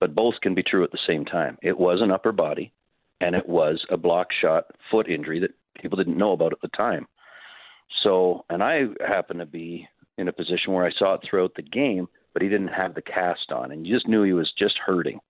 But 0.00 0.16
both 0.16 0.34
can 0.42 0.56
be 0.56 0.64
true 0.64 0.82
at 0.82 0.90
the 0.90 0.98
same 1.06 1.24
time. 1.24 1.58
It 1.62 1.78
was 1.78 2.00
an 2.02 2.10
upper 2.10 2.32
body, 2.32 2.72
and 3.20 3.36
it 3.36 3.48
was 3.48 3.86
a 3.88 3.96
block 3.96 4.30
shot 4.42 4.64
foot 4.90 5.08
injury 5.08 5.38
that 5.38 5.54
people 5.80 5.96
didn't 5.96 6.18
know 6.18 6.32
about 6.32 6.52
at 6.52 6.60
the 6.60 6.76
time. 6.76 7.06
So, 8.02 8.44
and 8.50 8.64
I 8.64 8.86
happened 9.06 9.38
to 9.38 9.46
be 9.46 9.86
in 10.18 10.26
a 10.26 10.32
position 10.32 10.72
where 10.72 10.84
I 10.84 10.98
saw 10.98 11.14
it 11.14 11.20
throughout 11.22 11.54
the 11.54 11.62
game, 11.62 12.08
but 12.32 12.42
he 12.42 12.48
didn't 12.48 12.74
have 12.74 12.96
the 12.96 13.00
cast 13.00 13.52
on, 13.52 13.70
and 13.70 13.86
you 13.86 13.94
just 13.94 14.08
knew 14.08 14.24
he 14.24 14.32
was 14.32 14.52
just 14.58 14.74
hurting. 14.84 15.20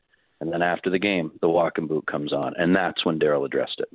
And 0.40 0.50
then 0.50 0.62
after 0.62 0.88
the 0.88 0.98
game, 0.98 1.32
the 1.42 1.50
walking 1.50 1.86
boot 1.86 2.06
comes 2.06 2.32
on, 2.32 2.54
and 2.56 2.74
that's 2.74 3.04
when 3.04 3.18
Daryl 3.18 3.44
addressed 3.44 3.78
it. 3.78 3.90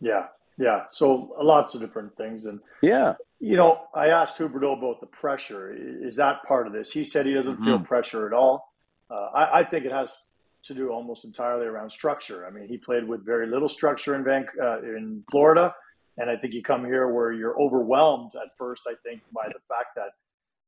Yeah, 0.00 0.28
Yeah, 0.56 0.84
so 0.90 1.34
lots 1.40 1.74
of 1.74 1.80
different 1.80 2.16
things, 2.16 2.46
and 2.46 2.60
yeah, 2.80 3.14
you 3.40 3.56
know, 3.56 3.82
I 3.94 4.08
asked 4.08 4.38
Huberdeau 4.38 4.78
about 4.78 5.00
the 5.00 5.06
pressure. 5.06 5.74
Is 5.76 6.16
that 6.16 6.44
part 6.46 6.66
of 6.66 6.72
this? 6.72 6.92
He 6.92 7.04
said 7.04 7.26
he 7.26 7.34
doesn't 7.34 7.56
mm-hmm. 7.56 7.64
feel 7.64 7.78
pressure 7.80 8.26
at 8.26 8.32
all. 8.32 8.72
Uh, 9.10 9.30
I, 9.34 9.60
I, 9.60 9.64
think 9.64 9.84
it 9.84 9.92
has 9.92 10.30
to 10.64 10.74
do 10.74 10.88
almost 10.90 11.24
entirely 11.24 11.66
around 11.66 11.90
structure. 11.90 12.46
I 12.46 12.50
mean, 12.50 12.68
he 12.68 12.78
played 12.78 13.06
with 13.06 13.24
very 13.24 13.46
little 13.46 13.68
structure 13.68 14.14
in 14.14 14.24
Van, 14.24 14.46
uh, 14.62 14.80
in 14.80 15.22
Florida, 15.30 15.74
and 16.16 16.30
I 16.30 16.36
think 16.36 16.54
you 16.54 16.62
come 16.62 16.84
here 16.84 17.08
where 17.08 17.32
you're 17.32 17.60
overwhelmed 17.60 18.32
at 18.36 18.50
first. 18.56 18.84
I 18.88 18.94
think 19.06 19.20
by 19.34 19.48
the 19.48 19.60
fact 19.68 19.88
that 19.96 20.10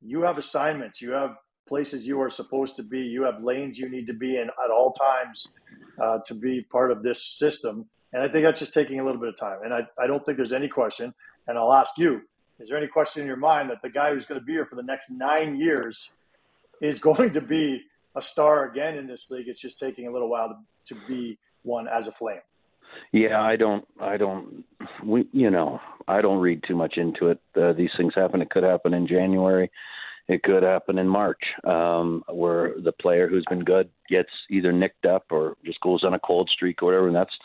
you 0.02 0.22
have 0.22 0.36
assignments, 0.36 1.00
you 1.00 1.12
have 1.12 1.36
places 1.68 2.06
you 2.06 2.20
are 2.20 2.30
supposed 2.30 2.76
to 2.76 2.82
be, 2.82 3.00
you 3.00 3.22
have 3.22 3.42
lanes 3.42 3.78
you 3.78 3.88
need 3.88 4.06
to 4.06 4.12
be 4.12 4.36
in 4.36 4.48
at 4.48 4.70
all 4.70 4.92
times 4.92 5.48
uh, 6.02 6.18
to 6.26 6.34
be 6.34 6.62
part 6.70 6.90
of 6.90 7.02
this 7.02 7.24
system. 7.24 7.86
And 8.16 8.24
I 8.24 8.28
think 8.28 8.46
that's 8.46 8.58
just 8.58 8.72
taking 8.72 8.98
a 8.98 9.04
little 9.04 9.20
bit 9.20 9.28
of 9.28 9.36
time. 9.36 9.58
And 9.62 9.74
I, 9.74 9.86
I 10.02 10.06
don't 10.06 10.24
think 10.24 10.38
there's 10.38 10.54
any 10.54 10.68
question. 10.68 11.12
And 11.46 11.58
I'll 11.58 11.74
ask 11.74 11.98
you 11.98 12.22
is 12.58 12.68
there 12.70 12.78
any 12.78 12.86
question 12.86 13.20
in 13.20 13.28
your 13.28 13.36
mind 13.36 13.68
that 13.68 13.82
the 13.82 13.90
guy 13.90 14.14
who's 14.14 14.24
going 14.24 14.40
to 14.40 14.44
be 14.44 14.54
here 14.54 14.64
for 14.64 14.76
the 14.76 14.82
next 14.82 15.10
nine 15.10 15.56
years 15.56 16.08
is 16.80 16.98
going 17.10 17.34
to 17.34 17.42
be 17.42 17.82
a 18.16 18.22
star 18.22 18.70
again 18.70 18.96
in 18.96 19.06
this 19.06 19.30
league? 19.30 19.48
It's 19.48 19.60
just 19.60 19.78
taking 19.78 20.06
a 20.06 20.10
little 20.10 20.30
while 20.30 20.48
to, 20.48 20.94
to 20.94 21.00
be 21.06 21.38
one 21.62 21.88
as 21.88 22.08
a 22.08 22.12
flame. 22.12 22.40
Yeah, 23.12 23.42
I 23.42 23.56
don't, 23.56 23.86
I 24.00 24.16
don't, 24.16 24.64
we, 25.04 25.28
you 25.32 25.50
know, 25.50 25.78
I 26.08 26.22
don't 26.22 26.38
read 26.38 26.64
too 26.66 26.74
much 26.74 26.96
into 26.96 27.28
it. 27.28 27.40
Uh, 27.54 27.74
these 27.74 27.90
things 27.98 28.14
happen. 28.14 28.40
It 28.40 28.48
could 28.48 28.62
happen 28.62 28.94
in 28.94 29.06
January. 29.06 29.70
It 30.26 30.42
could 30.42 30.62
happen 30.62 30.96
in 30.96 31.06
March, 31.06 31.42
um, 31.64 32.24
where 32.30 32.72
the 32.82 32.92
player 32.92 33.28
who's 33.28 33.44
been 33.50 33.62
good 33.62 33.90
gets 34.08 34.30
either 34.48 34.72
nicked 34.72 35.04
up 35.04 35.26
or 35.30 35.58
just 35.66 35.80
goes 35.82 36.02
on 36.02 36.14
a 36.14 36.18
cold 36.18 36.48
streak 36.50 36.82
or 36.82 36.86
whatever. 36.86 37.08
And 37.08 37.14
that's 37.16 37.36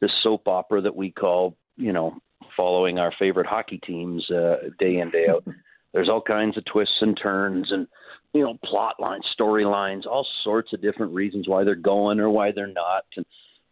this 0.00 0.10
soap 0.22 0.48
opera 0.48 0.82
that 0.82 0.96
we 0.96 1.10
call, 1.10 1.56
you 1.76 1.92
know, 1.92 2.18
following 2.56 2.98
our 2.98 3.12
favorite 3.18 3.46
hockey 3.46 3.78
teams 3.78 4.28
uh, 4.30 4.56
day 4.78 4.98
in 4.98 5.10
day 5.10 5.26
out. 5.28 5.44
There's 5.92 6.08
all 6.08 6.22
kinds 6.22 6.56
of 6.56 6.64
twists 6.66 6.98
and 7.00 7.18
turns 7.20 7.72
and 7.72 7.88
you 8.32 8.42
know 8.42 8.58
plot 8.64 8.96
lines, 9.00 9.24
storylines, 9.38 10.06
all 10.06 10.26
sorts 10.44 10.72
of 10.72 10.82
different 10.82 11.12
reasons 11.12 11.48
why 11.48 11.64
they're 11.64 11.74
going 11.74 12.20
or 12.20 12.30
why 12.30 12.52
they're 12.52 12.66
not. 12.66 13.04
And 13.16 13.26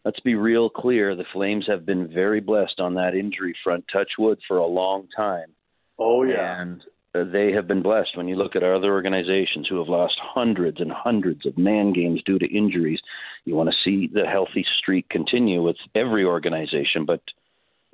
let's 0.05 0.20
be 0.20 0.35
real 0.35 0.68
clear: 0.68 1.14
the 1.14 1.24
Flames 1.33 1.66
have 1.68 1.87
been 1.87 2.12
very 2.12 2.41
blessed 2.41 2.81
on 2.81 2.95
that 2.95 3.14
injury 3.14 3.55
front. 3.62 3.85
Touch 3.93 4.12
wood 4.18 4.39
for 4.49 4.59
a 4.59 4.66
long 4.66 5.07
time. 5.16 5.55
Oh 5.99 6.24
yeah. 6.24 6.61
And 6.61 6.83
Uh, 7.14 7.24
they 7.24 7.52
have 7.52 7.66
been 7.66 7.82
blessed. 7.82 8.16
When 8.16 8.28
you 8.28 8.36
look 8.36 8.54
at 8.54 8.62
our 8.62 8.74
other 8.74 8.92
organizations 8.92 9.66
who 9.68 9.78
have 9.78 9.88
lost 9.88 10.16
hundreds 10.20 10.80
and 10.80 10.92
hundreds 10.92 11.46
of 11.46 11.56
man 11.56 11.92
games 11.92 12.22
due 12.24 12.38
to 12.38 12.56
injuries, 12.56 13.00
you 13.44 13.54
want 13.54 13.70
to 13.70 13.76
see 13.84 14.09
the 14.12 14.26
healthy 14.26 14.64
streak 14.78 15.09
continue 15.09 15.62
with 15.62 15.76
every 15.94 16.24
organization. 16.24 17.06
But 17.06 17.22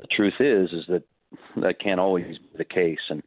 the 0.00 0.08
truth 0.08 0.34
is, 0.40 0.70
is 0.72 0.84
that 0.88 1.04
that 1.56 1.80
can't 1.80 2.00
always 2.00 2.38
be 2.38 2.58
the 2.58 2.64
case. 2.64 2.98
And 3.08 3.22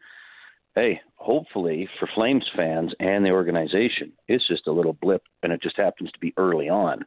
hey, 0.76 1.02
hopefully 1.16 1.88
for 2.00 2.10
Flames 2.14 2.46
fans 2.56 2.94
and 3.00 3.26
the 3.26 3.32
organization, 3.32 4.12
it's 4.28 4.48
just 4.48 4.68
a 4.68 4.72
little 4.72 4.94
blip, 4.94 5.24
and 5.42 5.54
it 5.54 5.62
just 5.62 5.78
happens 5.78 6.12
to 6.12 6.20
be 6.20 6.34
early 6.38 6.70
on. 6.70 7.06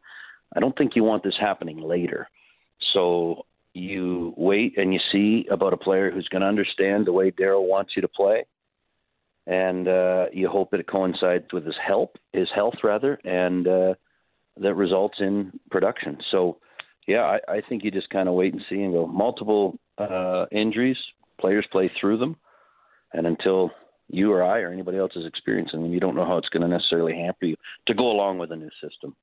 I 0.57 0.61
don't 0.61 0.77
think 0.77 0.97
you 0.97 1.05
want 1.05 1.23
this 1.23 1.37
happening 1.39 1.81
later. 1.81 2.29
So 2.93 3.45
you 3.73 4.35
wait 4.37 4.77
and 4.77 4.93
you 4.93 5.01
see 5.13 5.47
about 5.51 5.73
a 5.73 5.77
player 5.77 6.11
who's 6.11 6.29
going 6.29 6.43
to 6.43 6.49
understand 6.49 7.07
the 7.07 7.13
way 7.13 7.31
Daryl 7.31 7.69
wants 7.69 7.93
you 7.95 8.03
to 8.03 8.09
play, 8.09 8.45
and 9.47 9.89
uh, 9.89 10.27
you 10.33 10.49
hope 10.49 10.71
that 10.71 10.81
it 10.81 10.87
coincides 10.87 11.47
with 11.53 11.65
his 11.65 11.77
help, 11.85 12.17
his 12.33 12.49
health 12.55 12.75
rather, 12.83 13.19
and 13.25 13.67
uh, 13.67 13.95
that 14.59 14.75
results 14.75 15.19
in 15.21 15.59
production. 15.71 16.19
So 16.31 16.59
yeah, 17.07 17.23
I, 17.23 17.57
I 17.57 17.61
think 17.69 17.83
you 17.85 17.91
just 17.91 18.11
kind 18.11 18.29
of 18.29 18.35
wait 18.35 18.53
and 18.53 18.63
see 18.69 18.83
and 18.83 18.93
go. 18.93 19.07
Multiple 19.07 19.79
uh, 19.99 20.47
injuries, 20.53 20.99
players 21.41 21.67
play 21.73 21.91
through 22.01 22.19
them, 22.19 22.37
and 23.13 23.27
until 23.27 23.71
you 24.09 24.33
or 24.33 24.43
I 24.43 24.61
or 24.61 24.73
anybody 24.73 24.99
else 24.99 25.13
is 25.17 25.27
experiencing 25.27 25.83
them, 25.83 25.93
you 25.93 26.01
don't 26.01 26.15
know 26.15 26.25
how 26.27 26.37
it's 26.37 26.49
going 26.49 26.63
to 26.63 26.69
necessarily 26.69 27.15
hamper 27.15 27.47
you 27.47 27.57
to 27.87 27.95
go 27.95 28.11
along 28.11 28.39
with 28.39 28.53
a 28.53 28.57
new 28.57 28.71
system. 28.83 29.17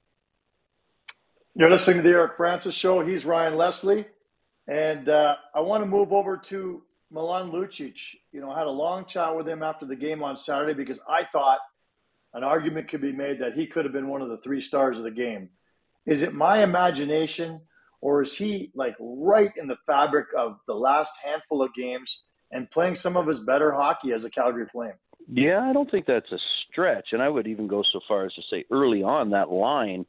You're 1.55 1.71
listening 1.71 1.97
to 1.97 2.03
the 2.03 2.09
Eric 2.09 2.33
Francis 2.37 2.75
Show. 2.75 3.05
He's 3.05 3.25
Ryan 3.25 3.57
Leslie, 3.57 4.05
and 4.67 5.09
uh, 5.09 5.35
I 5.55 5.61
want 5.61 5.81
to 5.81 5.87
move 5.87 6.13
over 6.13 6.37
to 6.37 6.81
Milan 7.11 7.51
Lucic. 7.51 7.95
You 8.31 8.41
know, 8.41 8.53
had 8.53 8.67
a 8.67 8.71
long 8.71 9.05
chat 9.05 9.35
with 9.35 9.47
him 9.47 9.63
after 9.63 9.85
the 9.85 9.95
game 9.95 10.23
on 10.23 10.37
Saturday 10.37 10.73
because 10.73 10.99
I 11.07 11.23
thought 11.31 11.59
an 12.33 12.43
argument 12.43 12.89
could 12.89 13.01
be 13.01 13.11
made 13.11 13.39
that 13.39 13.53
he 13.53 13.67
could 13.67 13.85
have 13.85 13.93
been 13.93 14.09
one 14.09 14.21
of 14.21 14.29
the 14.29 14.37
three 14.37 14.61
stars 14.61 14.97
of 14.97 15.03
the 15.03 15.11
game. 15.11 15.49
Is 16.05 16.21
it 16.21 16.33
my 16.33 16.63
imagination, 16.63 17.61
or 18.01 18.21
is 18.21 18.35
he 18.35 18.71
like 18.75 18.95
right 18.99 19.51
in 19.57 19.67
the 19.67 19.77
fabric 19.85 20.27
of 20.37 20.57
the 20.67 20.73
last 20.73 21.13
handful 21.23 21.61
of 21.61 21.73
games 21.73 22.21
and 22.51 22.69
playing 22.71 22.95
some 22.95 23.17
of 23.17 23.27
his 23.27 23.39
better 23.39 23.71
hockey 23.73 24.13
as 24.13 24.23
a 24.23 24.29
Calgary 24.29 24.67
Flame? 24.71 24.93
Yeah, 25.29 25.59
I 25.61 25.73
don't 25.73 25.89
think 25.91 26.05
that's 26.05 26.31
a 26.31 26.37
stretch, 26.69 27.07
and 27.11 27.21
I 27.21 27.27
would 27.27 27.47
even 27.47 27.67
go 27.67 27.83
so 27.91 27.99
far 28.07 28.25
as 28.25 28.33
to 28.35 28.41
say 28.49 28.63
early 28.71 29.03
on 29.03 29.31
that 29.31 29.51
line. 29.51 30.05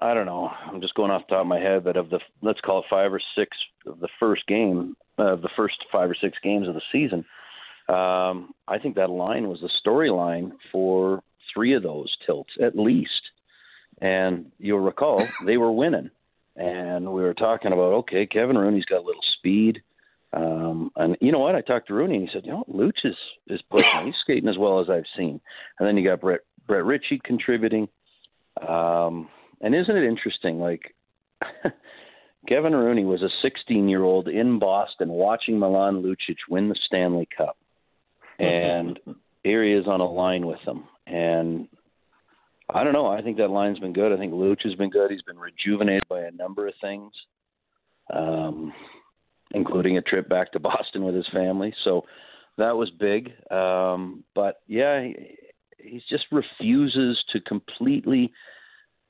I 0.00 0.12
don't 0.12 0.26
know. 0.26 0.50
I'm 0.66 0.82
just 0.82 0.94
going 0.94 1.10
off 1.10 1.22
the 1.26 1.36
top 1.36 1.42
of 1.42 1.46
my 1.46 1.58
head, 1.58 1.84
but 1.84 1.96
of 1.96 2.10
the 2.10 2.20
let's 2.42 2.60
call 2.60 2.80
it 2.80 2.86
five 2.90 3.12
or 3.12 3.20
six 3.34 3.56
of 3.86 3.98
the 4.00 4.08
first 4.20 4.46
game, 4.46 4.94
uh, 5.18 5.36
the 5.36 5.50
first 5.56 5.76
five 5.92 6.10
or 6.10 6.14
six 6.14 6.38
games 6.42 6.68
of 6.68 6.74
the 6.74 6.82
season, 6.92 7.24
um, 7.88 8.52
I 8.66 8.78
think 8.80 8.96
that 8.96 9.10
line 9.10 9.48
was 9.48 9.60
the 9.60 9.70
storyline 9.84 10.52
for 10.72 11.22
three 11.52 11.74
of 11.74 11.82
those 11.82 12.14
tilts 12.26 12.52
at 12.60 12.76
least. 12.76 13.10
And 14.00 14.52
you'll 14.58 14.80
recall 14.80 15.26
they 15.44 15.56
were 15.56 15.72
winning. 15.72 16.10
And 16.56 17.12
we 17.12 17.22
were 17.22 17.34
talking 17.34 17.72
about, 17.72 17.92
okay, 17.92 18.26
Kevin 18.26 18.58
Rooney's 18.58 18.84
got 18.84 19.02
a 19.02 19.06
little 19.06 19.22
speed. 19.38 19.82
Um, 20.32 20.90
and 20.96 21.16
you 21.20 21.32
know 21.32 21.38
what? 21.38 21.54
I 21.54 21.60
talked 21.60 21.88
to 21.88 21.94
Rooney 21.94 22.16
and 22.16 22.28
he 22.28 22.30
said, 22.32 22.44
you 22.44 22.52
know, 22.52 22.64
Luch 22.68 23.04
is, 23.04 23.16
is 23.46 23.62
pushing. 23.70 24.06
He's 24.06 24.14
skating 24.22 24.48
as 24.48 24.58
well 24.58 24.80
as 24.80 24.90
I've 24.90 25.04
seen. 25.16 25.40
And 25.78 25.86
then 25.86 25.96
you 25.96 26.08
got 26.08 26.20
Brett, 26.20 26.40
Brett 26.66 26.84
Ritchie 26.84 27.20
contributing. 27.24 27.88
Um, 28.66 29.28
and 29.60 29.74
isn't 29.74 29.96
it 29.96 30.08
interesting? 30.08 30.58
Like, 30.58 30.94
Kevin 32.48 32.74
Rooney 32.74 33.04
was 33.04 33.22
a 33.22 33.28
16 33.42 33.88
year 33.88 34.02
old 34.02 34.28
in 34.28 34.58
Boston 34.58 35.08
watching 35.08 35.58
Milan 35.58 36.02
Lucic 36.02 36.36
win 36.48 36.68
the 36.68 36.78
Stanley 36.86 37.28
Cup. 37.36 37.56
And 38.38 38.98
here 39.42 39.64
he 39.64 39.72
is 39.72 39.86
on 39.86 40.00
a 40.00 40.10
line 40.10 40.46
with 40.46 40.58
them. 40.64 40.84
And 41.06 41.68
I 42.68 42.82
don't 42.82 42.92
know. 42.92 43.06
I 43.06 43.22
think 43.22 43.36
that 43.36 43.48
line's 43.48 43.78
been 43.78 43.92
good. 43.92 44.12
I 44.12 44.16
think 44.16 44.32
Luch 44.32 44.62
has 44.64 44.74
been 44.74 44.90
good. 44.90 45.10
He's 45.10 45.22
been 45.22 45.38
rejuvenated 45.38 46.08
by 46.08 46.22
a 46.22 46.32
number 46.32 46.66
of 46.66 46.74
things, 46.80 47.12
um, 48.12 48.72
including 49.52 49.96
a 49.96 50.02
trip 50.02 50.28
back 50.28 50.52
to 50.52 50.60
Boston 50.60 51.04
with 51.04 51.14
his 51.14 51.28
family. 51.32 51.72
So 51.84 52.02
that 52.58 52.76
was 52.76 52.90
big. 52.90 53.30
Um, 53.52 54.24
but 54.34 54.60
yeah, 54.66 55.02
he, 55.02 55.36
he 55.78 56.02
just 56.10 56.24
refuses 56.32 57.22
to 57.32 57.40
completely, 57.40 58.32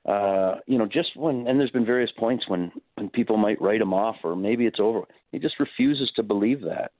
uh, 0.07 0.57
you 0.66 0.78
know, 0.78 0.86
just 0.86 1.16
when, 1.16 1.46
and 1.48 1.59
there's 1.59 1.70
been 1.70 1.84
various 1.84 2.12
points 2.16 2.48
when, 2.48 2.70
when 2.94 3.11
people 3.11 3.36
might 3.36 3.61
write 3.61 3.80
him 3.80 3.92
off 3.92 4.16
or 4.22 4.36
maybe 4.36 4.64
it's 4.64 4.78
over. 4.80 5.02
He 5.32 5.38
just 5.38 5.59
refuses 5.59 6.11
to 6.16 6.22
believe 6.22 6.62
that. 6.62 6.92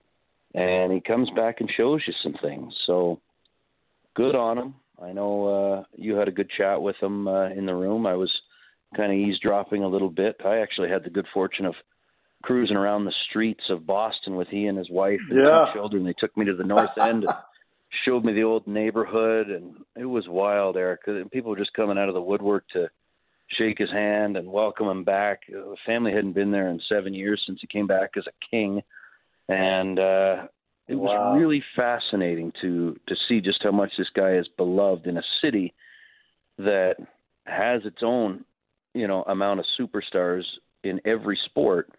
And 0.55 0.93
he 0.93 1.01
comes 1.01 1.29
back 1.37 1.61
and 1.61 1.71
shows 1.77 2.03
you 2.07 2.15
some 2.23 2.35
things. 2.43 2.75
So 2.87 3.21
good 4.15 4.35
on 4.35 4.59
him. 4.59 4.75
I 5.01 5.13
know 5.13 5.47
uh, 5.47 5.85
you 5.95 6.17
had 6.17 6.29
a 6.29 6.33
good 6.33 6.51
chat 6.57 6.83
with 6.83 6.97
him 7.01 7.29
uh, 7.29 7.51
in 7.51 7.67
the 7.67 7.75
room. 7.75 8.07
I 8.07 8.15
was 8.15 8.33
kind 8.97 9.13
of 9.13 9.19
eavesdropping 9.19 9.83
a 9.83 9.89
little 9.89 10.11
bit. 10.11 10.37
I 10.45 10.59
actually 10.59 10.89
had 10.89 11.05
the 11.05 11.11
good 11.11 11.27
fortune 11.33 11.67
of 11.67 11.75
cruising 12.43 12.77
around 12.77 13.05
the 13.05 13.15
streets 13.29 13.65
of 13.71 13.87
Boston 13.87 14.37
with 14.37 14.49
he 14.49 14.67
and 14.67 14.79
his 14.79 14.91
wife 14.91 15.21
and 15.31 15.39
yeah. 15.39 15.67
two 15.67 15.79
children. 15.79 16.05
They 16.05 16.15
took 16.19 16.37
me 16.37 16.47
to 16.47 16.55
the 16.55 16.65
North 16.65 16.91
End 17.01 17.27
showed 18.05 18.25
me 18.25 18.33
the 18.33 18.45
old 18.45 18.67
neighborhood, 18.67 19.49
and 19.49 19.77
it 19.97 20.05
was 20.05 20.29
wild, 20.29 20.77
Eric. 20.77 21.03
People 21.33 21.51
were 21.51 21.59
just 21.59 21.73
coming 21.73 21.99
out 21.99 22.09
of 22.09 22.15
the 22.15 22.21
woodwork 22.21 22.65
to 22.73 22.89
shake 23.59 23.79
his 23.79 23.91
hand 23.91 24.37
and 24.37 24.51
welcome 24.51 24.89
him 24.89 25.05
back. 25.05 25.43
The 25.49 25.77
family 25.87 26.13
hadn't 26.13 26.35
been 26.35 26.51
there 26.51 26.69
in 26.69 26.81
seven 26.89 27.15
years 27.15 27.43
since 27.47 27.59
he 27.61 27.67
came 27.67 27.87
back 27.87 28.13
as 28.17 28.25
a 28.27 28.47
king, 28.51 28.83
and 29.49 29.99
uh, 29.99 30.47
it 30.89 30.95
was 30.95 31.17
wow. 31.17 31.35
really 31.37 31.63
fascinating 31.75 32.53
to 32.63 32.97
to 33.09 33.15
see 33.29 33.41
just 33.41 33.63
how 33.63 33.73
much 33.73 33.93
this 33.99 34.11
guy 34.15 34.35
is 34.35 34.49
beloved 34.57 35.07
in 35.07 35.17
a 35.17 35.23
city 35.43 35.75
that 36.59 36.97
has 37.45 37.83
its 37.85 37.99
own 38.03 38.45
you 38.95 39.07
know 39.07 39.23
amount 39.25 39.61
of 39.61 39.67
superstars 39.79 40.45
in 40.85 41.01
every 41.05 41.39
sport 41.47 41.91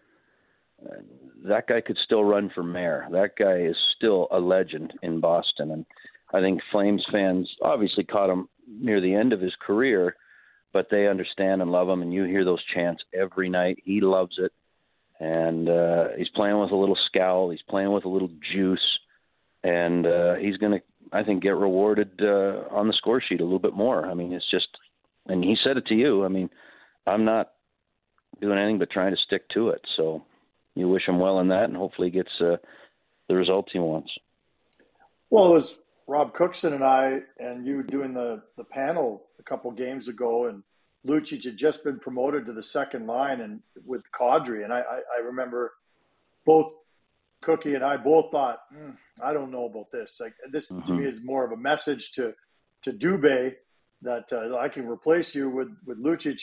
that 1.44 1.66
guy 1.66 1.80
could 1.80 1.98
still 2.04 2.24
run 2.24 2.50
for 2.54 2.62
mayor 2.62 3.06
that 3.10 3.36
guy 3.38 3.58
is 3.58 3.76
still 3.96 4.28
a 4.30 4.38
legend 4.38 4.92
in 5.02 5.20
boston 5.20 5.70
and 5.70 5.86
i 6.32 6.40
think 6.40 6.60
flames 6.70 7.04
fans 7.10 7.48
obviously 7.62 8.04
caught 8.04 8.30
him 8.30 8.48
near 8.66 9.00
the 9.00 9.14
end 9.14 9.32
of 9.32 9.40
his 9.40 9.54
career 9.60 10.16
but 10.72 10.88
they 10.90 11.08
understand 11.08 11.62
and 11.62 11.72
love 11.72 11.88
him 11.88 12.02
and 12.02 12.12
you 12.12 12.24
hear 12.24 12.44
those 12.44 12.62
chants 12.74 13.02
every 13.12 13.48
night 13.48 13.78
he 13.84 14.00
loves 14.00 14.36
it 14.38 14.52
and 15.20 15.68
uh, 15.68 16.08
he's 16.16 16.28
playing 16.28 16.58
with 16.58 16.70
a 16.70 16.76
little 16.76 16.98
scowl. 17.06 17.50
He's 17.50 17.62
playing 17.68 17.92
with 17.92 18.04
a 18.04 18.08
little 18.08 18.30
juice, 18.52 18.98
and 19.64 20.06
uh, 20.06 20.34
he's 20.34 20.56
going 20.58 20.72
to, 20.72 20.82
I 21.12 21.24
think, 21.24 21.42
get 21.42 21.56
rewarded 21.56 22.20
uh, 22.22 22.64
on 22.70 22.86
the 22.86 22.94
score 22.96 23.20
sheet 23.20 23.40
a 23.40 23.44
little 23.44 23.58
bit 23.58 23.74
more. 23.74 24.06
I 24.06 24.14
mean, 24.14 24.32
it's 24.32 24.50
just, 24.50 24.68
and 25.26 25.42
he 25.42 25.56
said 25.62 25.76
it 25.76 25.86
to 25.86 25.94
you. 25.94 26.24
I 26.24 26.28
mean, 26.28 26.50
I'm 27.06 27.24
not 27.24 27.52
doing 28.40 28.58
anything 28.58 28.78
but 28.78 28.90
trying 28.90 29.12
to 29.12 29.20
stick 29.26 29.48
to 29.50 29.70
it. 29.70 29.82
So, 29.96 30.22
you 30.78 30.88
wish 30.88 31.06
him 31.06 31.18
well 31.18 31.40
in 31.40 31.48
that, 31.48 31.64
and 31.64 31.76
hopefully 31.76 32.10
gets 32.10 32.30
uh, 32.40 32.56
the 33.28 33.34
results 33.34 33.72
he 33.72 33.78
wants. 33.78 34.10
Well, 35.30 35.50
it 35.50 35.54
was 35.54 35.74
Rob 36.06 36.32
Cookson 36.32 36.72
and 36.72 36.82
I 36.82 37.20
and 37.38 37.66
you 37.66 37.82
doing 37.82 38.14
the 38.14 38.42
the 38.56 38.64
panel 38.64 39.24
a 39.38 39.42
couple 39.42 39.70
games 39.72 40.08
ago, 40.08 40.46
and 40.46 40.62
Lucic 41.06 41.44
had 41.44 41.56
just 41.56 41.84
been 41.84 41.98
promoted 41.98 42.46
to 42.46 42.52
the 42.52 42.62
second 42.62 43.06
line 43.06 43.40
and 43.40 43.60
with 43.84 44.02
Kadri, 44.12 44.64
and 44.64 44.72
I, 44.72 44.80
I, 44.80 45.00
I 45.18 45.26
remember 45.26 45.74
both 46.44 46.72
Cookie 47.42 47.74
and 47.74 47.84
I 47.84 47.96
both 47.96 48.30
thought, 48.32 48.60
mm, 48.74 48.96
I 49.22 49.32
don't 49.32 49.50
know 49.50 49.66
about 49.66 49.92
this. 49.92 50.18
Like 50.20 50.34
this 50.50 50.70
mm-hmm. 50.70 50.82
to 50.82 50.92
me 50.94 51.06
is 51.06 51.22
more 51.22 51.44
of 51.44 51.52
a 51.52 51.56
message 51.56 52.12
to 52.12 52.34
to 52.82 52.92
Dubé 52.92 53.54
that 54.02 54.32
uh, 54.32 54.56
I 54.56 54.68
can 54.68 54.88
replace 54.88 55.34
you 55.34 55.48
with 55.50 55.68
with 55.84 56.02
Lucic. 56.02 56.40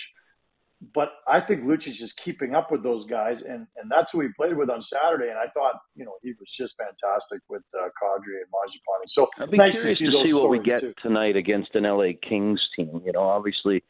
But 0.93 1.13
I 1.27 1.39
think 1.39 1.63
Lucic 1.63 2.01
is 2.01 2.13
keeping 2.13 2.53
up 2.53 2.71
with 2.71 2.83
those 2.83 3.05
guys, 3.05 3.41
and, 3.41 3.65
and 3.77 3.89
that's 3.89 4.11
who 4.11 4.19
he 4.21 4.27
played 4.35 4.57
with 4.57 4.69
on 4.69 4.81
Saturday. 4.81 5.29
And 5.29 5.37
I 5.37 5.47
thought, 5.53 5.75
you 5.95 6.05
know, 6.05 6.15
he 6.21 6.33
was 6.39 6.49
just 6.51 6.75
fantastic 6.77 7.39
with 7.49 7.63
uh, 7.73 7.87
Kadri 8.01 8.41
and 8.41 8.51
Mangiapane. 8.53 9.07
So 9.07 9.29
I'd 9.39 9.49
be 9.49 9.57
nice 9.57 9.77
curious 9.77 9.97
to 9.99 10.05
see, 10.05 10.11
to 10.11 10.27
see 10.27 10.33
what 10.33 10.49
we 10.49 10.59
get 10.59 10.81
too. 10.81 10.93
tonight 11.01 11.37
against 11.37 11.73
an 11.75 11.83
LA 11.83 12.09
Kings 12.21 12.61
team. 12.75 13.01
You 13.05 13.13
know, 13.13 13.21
obviously 13.21 13.83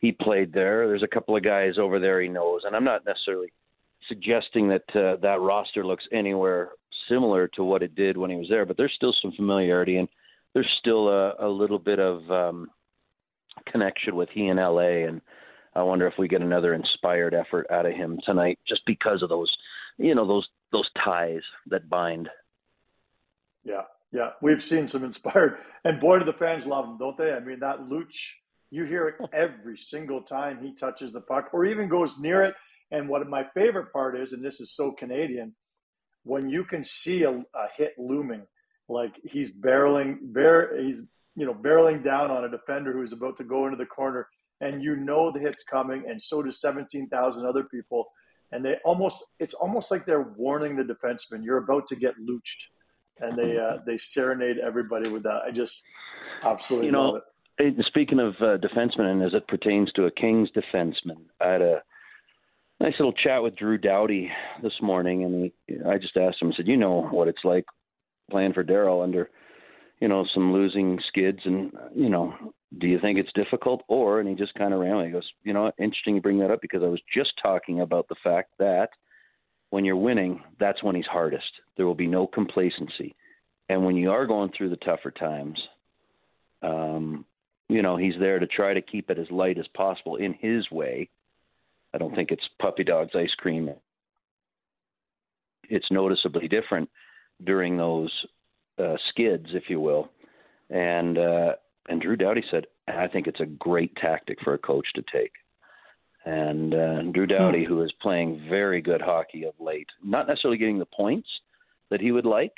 he 0.00 0.12
played 0.12 0.52
there. 0.52 0.86
There's 0.86 1.02
a 1.02 1.08
couple 1.08 1.36
of 1.36 1.42
guys 1.42 1.74
over 1.76 1.98
there 1.98 2.20
he 2.20 2.28
knows, 2.28 2.62
and 2.64 2.74
I'm 2.76 2.84
not 2.84 3.04
necessarily 3.04 3.52
suggesting 4.08 4.68
that 4.68 4.84
uh, 4.94 5.16
that 5.16 5.40
roster 5.40 5.84
looks 5.84 6.04
anywhere 6.12 6.70
similar 7.08 7.48
to 7.48 7.64
what 7.64 7.82
it 7.82 7.94
did 7.94 8.16
when 8.16 8.30
he 8.30 8.36
was 8.36 8.48
there, 8.48 8.64
but 8.64 8.76
there's 8.76 8.92
still 8.94 9.14
some 9.20 9.32
familiarity 9.32 9.96
and 9.96 10.08
there's 10.54 10.70
still 10.78 11.08
a, 11.08 11.34
a 11.38 11.48
little 11.48 11.78
bit 11.78 11.98
of 11.98 12.30
um, 12.30 12.70
connection 13.66 14.16
with 14.16 14.28
he 14.30 14.46
in 14.46 14.56
LA. 14.56 15.06
And 15.06 15.20
I 15.78 15.82
wonder 15.82 16.08
if 16.08 16.18
we 16.18 16.26
get 16.26 16.42
another 16.42 16.74
inspired 16.74 17.34
effort 17.34 17.66
out 17.70 17.86
of 17.86 17.92
him 17.92 18.18
tonight, 18.24 18.58
just 18.66 18.82
because 18.84 19.22
of 19.22 19.28
those, 19.28 19.56
you 19.96 20.14
know, 20.14 20.26
those 20.26 20.48
those 20.72 20.90
ties 21.02 21.42
that 21.68 21.88
bind. 21.88 22.28
Yeah, 23.64 23.82
yeah, 24.12 24.30
we've 24.42 24.62
seen 24.62 24.88
some 24.88 25.04
inspired, 25.04 25.58
and 25.84 26.00
boy, 26.00 26.18
do 26.18 26.24
the 26.24 26.32
fans 26.32 26.66
love 26.66 26.84
him, 26.84 26.98
don't 26.98 27.16
they? 27.16 27.32
I 27.32 27.40
mean, 27.40 27.60
that 27.60 27.80
Luch, 27.88 28.32
you 28.70 28.84
hear 28.84 29.08
it 29.08 29.28
every 29.32 29.78
single 29.78 30.20
time 30.20 30.58
he 30.60 30.74
touches 30.74 31.12
the 31.12 31.20
puck 31.20 31.50
or 31.52 31.64
even 31.64 31.88
goes 31.88 32.18
near 32.18 32.42
it. 32.42 32.54
And 32.90 33.08
what 33.08 33.28
my 33.28 33.44
favorite 33.54 33.92
part 33.92 34.18
is, 34.18 34.32
and 34.32 34.44
this 34.44 34.60
is 34.60 34.74
so 34.74 34.92
Canadian, 34.92 35.54
when 36.24 36.48
you 36.48 36.64
can 36.64 36.82
see 36.82 37.22
a, 37.22 37.30
a 37.30 37.66
hit 37.76 37.94
looming, 37.98 38.42
like 38.88 39.14
he's 39.22 39.54
barreling, 39.54 40.16
bar, 40.32 40.76
he's 40.76 40.96
you 41.36 41.46
know 41.46 41.54
barreling 41.54 42.02
down 42.02 42.32
on 42.32 42.44
a 42.44 42.50
defender 42.50 42.92
who's 42.92 43.12
about 43.12 43.36
to 43.36 43.44
go 43.44 43.66
into 43.66 43.76
the 43.76 43.86
corner, 43.86 44.26
and 44.60 44.82
you 44.82 44.96
know 44.96 45.30
the 45.32 45.40
hit's 45.40 45.62
coming, 45.62 46.04
and 46.08 46.20
so 46.20 46.42
do 46.42 46.52
seventeen 46.52 47.08
thousand 47.08 47.46
other 47.46 47.64
people, 47.64 48.06
and 48.52 48.64
they 48.64 48.76
almost 48.84 49.22
it's 49.38 49.54
almost 49.54 49.90
like 49.90 50.06
they're 50.06 50.34
warning 50.36 50.76
the 50.76 50.82
defenseman, 50.82 51.44
you're 51.44 51.58
about 51.58 51.86
to 51.88 51.96
get 51.96 52.14
looched, 52.18 52.62
and 53.20 53.38
they 53.38 53.58
uh, 53.58 53.78
they 53.86 53.98
serenade 53.98 54.58
everybody 54.58 55.08
with 55.10 55.22
that. 55.24 55.42
I 55.46 55.50
just 55.50 55.82
absolutely 56.42 56.86
you 56.86 56.92
know, 56.92 57.10
love 57.10 57.22
it. 57.58 57.84
Speaking 57.86 58.20
of 58.20 58.34
uh, 58.40 58.58
defensemen, 58.58 59.10
and 59.10 59.22
as 59.22 59.34
it 59.34 59.48
pertains 59.48 59.90
to 59.92 60.04
a 60.04 60.10
Kings 60.10 60.48
defenseman, 60.56 61.26
I 61.40 61.48
had 61.48 61.62
a 61.62 61.82
nice 62.80 62.94
little 62.98 63.12
chat 63.12 63.42
with 63.42 63.56
Drew 63.56 63.78
Doughty 63.78 64.30
this 64.62 64.80
morning, 64.80 65.24
and 65.24 65.50
he, 65.66 65.76
I 65.84 65.98
just 65.98 66.16
asked 66.16 66.40
him, 66.40 66.52
I 66.52 66.56
said, 66.56 66.68
"You 66.68 66.76
know 66.76 67.02
what 67.02 67.28
it's 67.28 67.44
like 67.44 67.64
playing 68.30 68.52
for 68.52 68.64
Daryl 68.64 69.02
under, 69.02 69.30
you 70.00 70.08
know, 70.08 70.24
some 70.34 70.52
losing 70.52 70.98
skids, 71.08 71.40
and 71.44 71.72
you 71.94 72.08
know, 72.08 72.34
do 72.78 72.86
you 72.86 72.98
think 73.00 73.18
it's 73.18 73.32
difficult?" 73.34 73.82
Or, 73.88 74.20
and 74.20 74.28
he 74.28 74.34
just 74.34 74.54
kind 74.54 74.74
of 74.74 74.80
ran. 74.80 75.04
He 75.04 75.12
goes, 75.12 75.30
"You 75.44 75.52
know, 75.52 75.72
interesting 75.78 76.14
you 76.14 76.20
bring 76.20 76.38
that 76.38 76.50
up 76.50 76.60
because 76.60 76.82
I 76.82 76.88
was 76.88 77.00
just 77.12 77.32
talking 77.42 77.80
about 77.80 78.08
the 78.08 78.16
fact 78.22 78.50
that 78.58 78.90
when 79.70 79.84
you're 79.84 79.96
winning, 79.96 80.42
that's 80.58 80.82
when 80.82 80.96
he's 80.96 81.06
hardest. 81.06 81.50
There 81.76 81.86
will 81.86 81.94
be 81.94 82.06
no 82.06 82.26
complacency, 82.26 83.14
and 83.68 83.84
when 83.84 83.96
you 83.96 84.10
are 84.10 84.26
going 84.26 84.50
through 84.56 84.70
the 84.70 84.76
tougher 84.76 85.10
times." 85.10 85.58
Um, 86.60 87.24
you 87.68 87.82
know, 87.82 87.96
he's 87.96 88.18
there 88.18 88.40
to 88.40 88.46
try 88.46 88.74
to 88.74 88.82
keep 88.82 89.10
it 89.10 89.18
as 89.18 89.30
light 89.30 89.58
as 89.58 89.66
possible 89.68 90.16
in 90.16 90.32
his 90.32 90.68
way 90.72 91.08
I 91.94 91.98
don't 91.98 92.14
think 92.14 92.30
it's 92.30 92.48
puppy 92.60 92.84
dogs 92.84 93.12
ice 93.14 93.34
cream. 93.36 93.70
It's 95.68 95.90
noticeably 95.90 96.48
different 96.48 96.90
during 97.42 97.76
those 97.76 98.12
uh, 98.78 98.96
skids, 99.10 99.46
if 99.52 99.64
you 99.68 99.80
will. 99.80 100.10
And 100.70 101.18
uh, 101.18 101.52
and 101.88 102.00
Drew 102.00 102.16
Doughty 102.16 102.44
said, 102.50 102.66
I 102.86 103.08
think 103.08 103.26
it's 103.26 103.40
a 103.40 103.46
great 103.46 103.94
tactic 103.96 104.38
for 104.42 104.54
a 104.54 104.58
coach 104.58 104.86
to 104.94 105.02
take. 105.12 105.32
And 106.24 106.74
uh, 106.74 107.02
Drew 107.12 107.26
hmm. 107.26 107.32
Doughty, 107.32 107.64
who 107.64 107.82
is 107.82 107.92
playing 108.02 108.46
very 108.48 108.82
good 108.82 109.00
hockey 109.00 109.44
of 109.44 109.54
late, 109.58 109.88
not 110.04 110.26
necessarily 110.26 110.58
getting 110.58 110.78
the 110.78 110.86
points 110.86 111.28
that 111.90 112.00
he 112.00 112.12
would 112.12 112.26
like, 112.26 112.52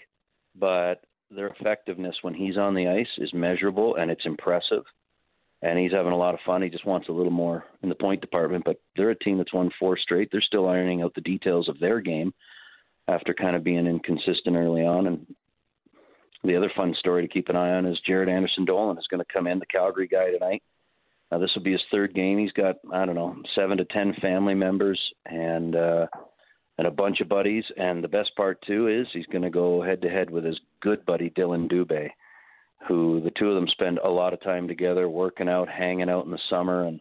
but 0.57 1.03
their 1.31 1.49
effectiveness 1.49 2.17
when 2.23 2.35
he's 2.35 2.57
on 2.57 2.75
the 2.75 2.89
ice 2.89 3.07
is 3.19 3.33
measurable 3.33 3.95
and 3.95 4.11
it's 4.11 4.27
impressive 4.27 4.83
and 5.63 5.79
he's 5.79 5.93
having 5.93 6.13
a 6.13 6.17
lot 6.17 6.35
of 6.35 6.41
fun. 6.47 6.63
He 6.63 6.71
just 6.71 6.87
wants 6.87 7.09
a 7.09 7.13
little 7.13 7.33
more 7.33 7.65
in 7.83 7.89
the 7.89 7.95
point 7.95 8.21
department. 8.21 8.65
But 8.65 8.81
they're 8.97 9.11
a 9.11 9.19
team 9.19 9.39
that's 9.39 9.53
won 9.53 9.71
four 9.79 9.99
straight. 9.99 10.31
They're 10.33 10.41
still 10.41 10.69
ironing 10.69 11.03
out 11.03 11.15
the 11.15 11.21
details 11.21 11.69
of 11.69 11.79
their 11.79 12.01
game 12.01 12.33
after 13.09 13.35
kind 13.35 13.57
of 13.57 13.65
being 13.65 13.87
inconsistent 13.87 14.57
early 14.57 14.87
on. 14.87 15.07
And 15.07 15.27
the 16.45 16.57
other 16.57 16.71
fun 16.77 16.95
story 16.99 17.27
to 17.27 17.33
keep 17.33 17.49
an 17.49 17.57
eye 17.57 17.73
on 17.73 17.87
is 17.87 18.01
Jaret 18.09 18.29
Anderson-Dolan 18.29 18.99
is 18.99 19.07
going 19.11 19.23
to 19.23 19.33
come 19.33 19.47
in, 19.47 19.59
the 19.59 19.67
Calgary 19.67 20.09
guy 20.09 20.31
tonight. 20.31 20.63
Now 21.31 21.39
this 21.39 21.51
will 21.55 21.63
be 21.63 21.73
his 21.73 21.83
third 21.91 22.15
game. 22.15 22.39
He's 22.39 22.53
got 22.53 22.77
I 22.93 23.07
don't 23.07 23.15
know 23.15 23.37
seven 23.55 23.79
to 23.79 23.85
ten 23.85 24.15
family 24.21 24.55
members 24.55 25.01
and 25.27 25.77
uh, 25.77 26.07
and 26.79 26.87
a 26.87 26.91
bunch 26.91 27.21
of 27.21 27.29
buddies. 27.29 27.65
And 27.77 28.03
the 28.03 28.09
best 28.09 28.35
part 28.37 28.59
too 28.67 28.89
is 28.89 29.07
he's 29.13 29.27
going 29.27 29.43
to 29.43 29.51
go 29.51 29.81
head 29.83 30.03
to 30.03 30.09
head 30.09 30.29
with 30.29 30.45
his 30.45 30.59
good 30.81 31.07
buddy 31.07 31.31
Dillon 31.31 31.69
Dubé 31.69 32.11
who 32.89 33.21
the 33.21 33.31
two 33.39 33.49
of 33.49 33.55
them 33.55 33.69
spend 33.69 33.99
a 33.99 34.09
lot 34.09 34.33
of 34.33 34.43
time 34.43 34.67
together, 34.67 35.09
working 35.09 35.49
out, 35.49 35.69
hanging 35.69 36.09
out 36.09 36.25
in 36.25 36.31
the 36.31 36.39
summer, 36.49 36.87
and 36.87 37.01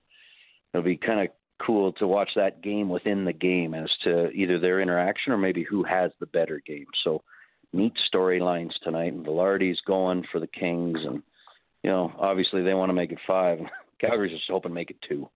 it'll 0.73 0.83
be 0.83 0.97
kind 0.97 1.21
of 1.21 1.27
cool 1.65 1.91
to 1.93 2.07
watch 2.07 2.29
that 2.35 2.61
game 2.61 2.89
within 2.89 3.25
the 3.25 3.33
game 3.33 3.73
as 3.73 3.89
to 4.03 4.29
either 4.31 4.59
their 4.59 4.81
interaction 4.81 5.33
or 5.33 5.37
maybe 5.37 5.63
who 5.63 5.83
has 5.83 6.11
the 6.19 6.25
better 6.27 6.61
game. 6.65 6.85
So 7.03 7.21
neat 7.73 7.93
storylines 8.11 8.71
tonight. 8.83 9.13
And 9.13 9.25
Vilardi's 9.25 9.79
going 9.85 10.25
for 10.31 10.39
the 10.39 10.47
Kings, 10.47 10.99
and 11.05 11.23
you 11.83 11.89
know, 11.89 12.11
obviously 12.17 12.63
they 12.63 12.73
want 12.73 12.89
to 12.89 12.93
make 12.93 13.11
it 13.11 13.19
five. 13.25 13.59
Calgary's 14.01 14.31
just 14.31 14.49
hoping 14.49 14.71
to 14.71 14.75
make 14.75 14.91
it 14.91 14.97
two. 15.07 15.29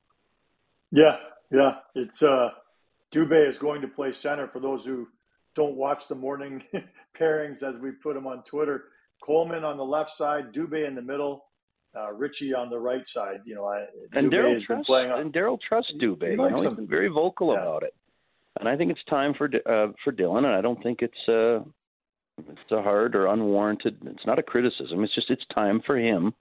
Yeah, 0.92 1.18
yeah. 1.52 1.78
It's 1.96 2.24
uh, 2.24 2.50
Dubé 3.14 3.48
is 3.48 3.58
going 3.58 3.82
to 3.82 3.88
play 3.88 4.12
center 4.14 4.48
for 4.48 4.60
those 4.60 4.86
who 4.86 5.08
don't 5.56 5.76
watch 5.76 6.08
the 6.08 6.16
morning 6.16 6.64
pairings 7.20 7.64
as 7.64 7.76
we 7.82 7.92
put 7.92 8.16
them 8.16 8.28
on 8.28 8.44
Twitter. 8.44 8.86
Coleman 9.22 9.64
on 9.64 9.78
the 9.78 9.86
left 9.86 10.12
side, 10.12 10.54
Dubé 10.54 10.88
in 10.88 10.96
the 10.96 11.02
middle, 11.02 11.46
uh, 11.96 12.12
Ritchie 12.12 12.54
on 12.54 12.70
the 12.70 12.80
right 12.80 13.08
side. 13.08 13.42
You 13.46 13.56
know, 13.56 13.66
I, 13.66 13.86
and 14.14 14.32
Daryl 14.32 14.62
trusts 14.64 14.90
on, 14.90 15.20
and 15.20 15.34
Daryl 15.34 15.60
trusts 15.62 15.94
Dubé. 16.02 16.32
You 16.32 16.38
know, 16.38 16.50
he's 16.50 16.64
been 16.64 16.88
very 16.88 17.08
vocal 17.08 17.54
yeah. 17.54 17.62
about 17.62 17.84
it, 17.84 17.94
and 18.60 18.68
I 18.68 18.76
think 18.76 18.92
it's 18.92 19.04
time 19.10 19.34
for 19.34 19.50
uh, 19.66 19.94
for 20.04 20.12
Dillon. 20.12 20.46
And 20.46 20.54
I 20.54 20.62
don't 20.62 20.82
think 20.82 21.02
it's 21.02 21.30
uh, 21.30 21.64
it's 22.38 22.72
a 22.72 22.82
hard 22.82 23.16
or 23.16 23.28
unwarranted. 23.28 23.98
It's 24.06 24.26
not 24.26 24.40
a 24.40 24.44
criticism. 24.44 25.04
It's 25.04 25.16
just 25.16 25.30
it's 25.30 25.46
time 25.54 25.82
for 25.86 25.98
him 25.98 26.34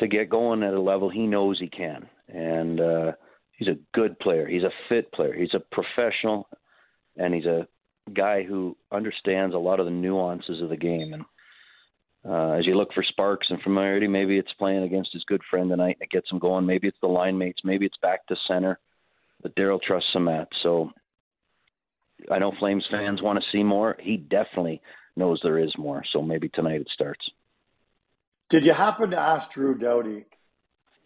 to 0.00 0.06
get 0.06 0.30
going 0.30 0.62
at 0.62 0.74
a 0.74 0.80
level 0.80 1.10
he 1.10 1.26
knows 1.26 1.58
he 1.58 1.68
can. 1.68 2.08
And 2.28 2.80
uh, 2.80 3.12
he's 3.52 3.68
a 3.68 3.78
good 3.94 4.18
player. 4.18 4.46
He's 4.46 4.62
a 4.62 4.72
fit 4.88 5.12
player. 5.12 5.34
He's 5.34 5.54
a 5.54 5.60
professional, 5.60 6.48
and 7.16 7.34
he's 7.34 7.46
a 7.46 7.66
guy 8.14 8.42
who 8.42 8.76
understands 8.92 9.54
a 9.54 9.58
lot 9.58 9.80
of 9.80 9.86
the 9.86 9.92
nuances 9.92 10.62
of 10.62 10.68
the 10.70 10.76
game. 10.76 11.12
And 11.12 11.24
uh, 12.24 12.52
as 12.52 12.66
you 12.66 12.76
look 12.76 12.92
for 12.94 13.02
sparks 13.02 13.48
and 13.50 13.60
familiarity, 13.62 14.06
maybe 14.06 14.38
it's 14.38 14.52
playing 14.58 14.84
against 14.84 15.12
his 15.12 15.24
good 15.24 15.42
friend 15.50 15.70
tonight 15.70 15.98
it 16.00 16.10
gets 16.10 16.30
him 16.30 16.38
going. 16.38 16.66
Maybe 16.66 16.88
it's 16.88 16.98
the 17.00 17.08
line 17.08 17.36
mates. 17.36 17.60
Maybe 17.64 17.86
it's 17.86 17.98
back 18.00 18.26
to 18.26 18.36
center. 18.46 18.78
But 19.42 19.54
Daryl 19.54 19.80
trusts 19.80 20.14
him 20.14 20.28
at. 20.28 20.48
So 20.62 20.90
I 22.30 22.38
know 22.38 22.52
Flames 22.58 22.86
fans 22.90 23.22
want 23.22 23.38
to 23.38 23.50
see 23.50 23.62
more. 23.62 23.96
He 24.00 24.16
definitely 24.16 24.80
knows 25.16 25.40
there 25.42 25.58
is 25.58 25.72
more. 25.76 26.02
So 26.12 26.22
maybe 26.22 26.48
tonight 26.48 26.80
it 26.80 26.88
starts. 26.92 27.30
Did 28.50 28.64
you 28.64 28.72
happen 28.72 29.10
to 29.10 29.20
ask 29.20 29.50
Drew 29.50 29.76
Doughty 29.76 30.24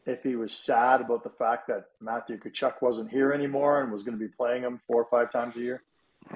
if 0.06 0.22
he 0.22 0.36
was 0.36 0.52
sad 0.52 1.00
about 1.00 1.24
the 1.24 1.30
fact 1.30 1.68
that 1.68 1.86
Matthew 2.00 2.38
Tkachuk 2.38 2.80
wasn't 2.80 3.10
here 3.10 3.32
anymore 3.32 3.82
and 3.82 3.92
was 3.92 4.02
going 4.02 4.18
to 4.18 4.24
be 4.24 4.32
playing 4.32 4.62
him 4.62 4.80
four 4.86 5.02
or 5.02 5.08
five 5.10 5.32
times 5.32 5.54
a 5.56 5.60
year? 5.60 5.82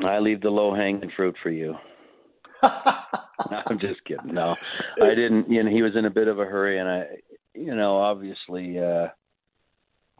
I 0.04 0.18
leave 0.18 0.40
the 0.40 0.50
low 0.50 0.74
hanging 0.74 1.10
fruit 1.16 1.36
for 1.42 1.50
you. 1.50 1.76
I'm 2.62 3.78
just 3.78 4.02
kidding. 4.04 4.34
No, 4.34 4.56
I 5.00 5.14
didn't. 5.14 5.50
You 5.50 5.62
know, 5.62 5.70
he 5.70 5.82
was 5.82 5.94
in 5.94 6.06
a 6.06 6.10
bit 6.10 6.26
of 6.26 6.38
a 6.38 6.44
hurry, 6.44 6.78
and 6.78 6.88
I, 6.88 7.04
you 7.54 7.74
know, 7.74 7.98
obviously 7.98 8.78
uh, 8.78 9.08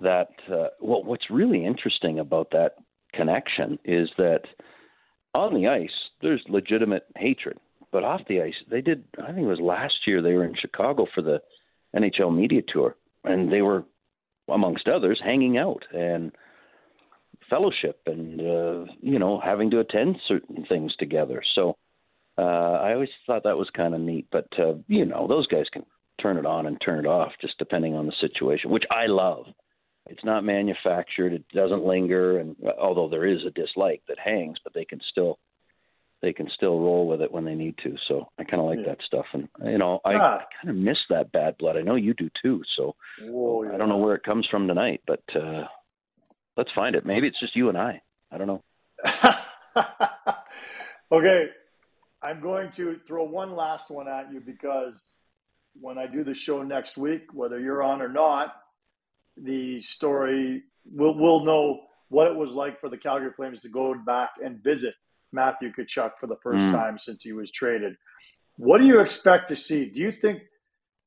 that. 0.01 0.29
Uh, 0.49 0.69
well, 0.81 1.03
what's 1.03 1.31
really 1.31 1.65
interesting 1.65 2.19
about 2.19 2.51
that 2.53 2.77
connection 3.17 3.79
is 3.85 4.09
that 4.19 4.43
on 5.35 5.55
the 5.55 5.69
ice 5.69 5.91
there's 6.23 6.43
legitimate 6.49 7.05
hatred, 7.17 7.59
but 7.93 8.05
off 8.05 8.23
the 8.29 8.43
ice 8.43 8.55
they 8.71 8.81
did. 8.81 9.05
I 9.23 9.33
think 9.33 9.47
it 9.47 9.51
was 9.51 9.61
last 9.61 9.95
year 10.07 10.23
they 10.23 10.35
were 10.35 10.45
in 10.45 10.55
Chicago 10.61 11.07
for 11.15 11.23
the 11.23 11.41
NHL 11.95 12.35
media 12.35 12.63
tour, 12.67 12.97
and 13.25 13.53
they 13.53 13.63
were, 13.63 13.85
amongst 14.49 14.89
others, 14.89 15.21
hanging 15.23 15.59
out 15.59 15.85
and 15.93 16.33
fellowship 17.49 18.01
and 18.07 18.41
uh, 18.41 18.93
you 19.01 19.19
know 19.19 19.41
having 19.43 19.71
to 19.71 19.81
attend 19.81 20.17
certain 20.27 20.65
things 20.69 20.95
together. 20.97 21.43
So 21.55 21.77
uh, 22.39 22.43
I 22.43 22.93
always 22.93 23.09
thought 23.27 23.45
that 23.45 23.59
was 23.59 23.69
kind 23.75 23.95
of 23.95 24.01
neat. 24.01 24.27
But 24.31 24.49
uh, 24.59 24.75
you 24.89 25.05
know, 25.05 25.27
those 25.29 25.47
guys 25.47 25.67
can 25.73 25.85
turn 26.21 26.37
it 26.37 26.47
on 26.47 26.67
and 26.67 26.81
turn 26.81 27.05
it 27.05 27.09
off 27.09 27.33
just 27.41 27.59
depending 27.59 27.95
on 27.95 28.07
the 28.07 28.13
situation, 28.21 28.71
which 28.71 28.85
I 28.91 29.07
love. 29.07 29.47
It's 30.09 30.25
not 30.25 30.45
manufactured. 30.45 31.33
It 31.33 31.49
doesn't 31.49 31.85
linger, 31.85 32.39
and 32.39 32.57
although 32.79 33.09
there 33.09 33.27
is 33.27 33.45
a 33.45 33.51
dislike 33.51 34.03
that 34.09 34.19
hangs, 34.19 34.59
but 34.63 34.73
they 34.75 34.85
can 34.85 35.01
still 35.11 35.39
they 36.23 36.33
can 36.33 36.49
still 36.55 36.81
roll 36.81 37.07
with 37.07 37.21
it 37.21 37.31
when 37.31 37.45
they 37.45 37.55
need 37.55 37.77
to. 37.83 37.97
So 38.09 38.31
I 38.39 38.45
kind 38.45 38.61
of 38.61 38.67
like 38.67 38.79
yeah. 38.79 38.89
that 38.89 38.99
stuff, 39.07 39.27
and 39.33 39.49
you 39.65 39.79
know 39.79 40.01
I, 40.05 40.15
ah. 40.15 40.39
I 40.39 40.45
kind 40.63 40.71
of 40.71 40.77
miss 40.77 40.99
that 41.11 41.33
bad 41.33 41.59
blood. 41.59 41.77
I 41.77 41.83
know 41.83 41.97
you 41.97 42.15
do 42.15 42.31
too. 42.43 42.63
So 42.77 42.95
Whoa, 43.21 43.65
yeah. 43.65 43.75
I 43.75 43.77
don't 43.77 43.89
know 43.89 43.99
where 43.99 44.15
it 44.15 44.25
comes 44.25 44.47
from 44.51 44.69
tonight, 44.69 45.03
but 45.07 45.23
uh, 45.35 45.67
let's 46.57 46.71
find 46.75 46.97
it. 46.97 47.05
Maybe 47.05 47.27
it's 47.27 47.41
just 47.41 47.57
you 47.57 47.69
and 47.69 47.79
I. 47.79 48.01
I 48.31 48.39
don't 48.39 48.47
know. 48.47 48.63
okay, 51.13 51.49
I'm 52.23 52.41
going 52.41 52.71
to 52.73 52.99
throw 53.07 53.25
one 53.25 53.55
last 53.55 53.91
one 53.91 54.09
at 54.09 54.33
you 54.33 54.41
because 54.41 55.17
when 55.81 55.99
I 55.99 56.07
do 56.07 56.25
the 56.25 56.35
show 56.35 56.63
next 56.63 56.97
week, 56.97 57.35
whether 57.35 57.61
you're 57.61 57.83
on 57.83 58.01
or 58.01 58.09
not, 58.09 58.55
the 59.37 59.81
story 59.81 60.63
we'll 60.91 61.15
we'll 61.15 61.45
know 61.45 61.81
what 62.09 62.27
it 62.29 62.37
was 62.37 62.53
like 62.53 62.81
for 62.81 62.89
the 62.89 62.97
Calgary 62.97 63.33
Flames 63.37 63.61
to 63.61 63.69
go 63.69 63.95
back 64.07 64.31
and 64.43 64.63
visit 64.63 64.95
Matthew 65.33 65.73
Tkachuk 65.73 66.13
for 66.21 66.27
the 66.27 66.37
first 66.43 66.67
mm. 66.67 66.73
time 66.73 66.99
since 66.99 67.23
he 67.23 67.33
was 67.33 67.51
traded. 67.51 67.97
What 68.57 68.81
do 68.81 68.87
you 68.87 69.01
expect 69.01 69.49
to 69.49 69.57
see? 69.57 69.87
Do 69.87 70.01
you 70.01 70.11
think? 70.11 70.43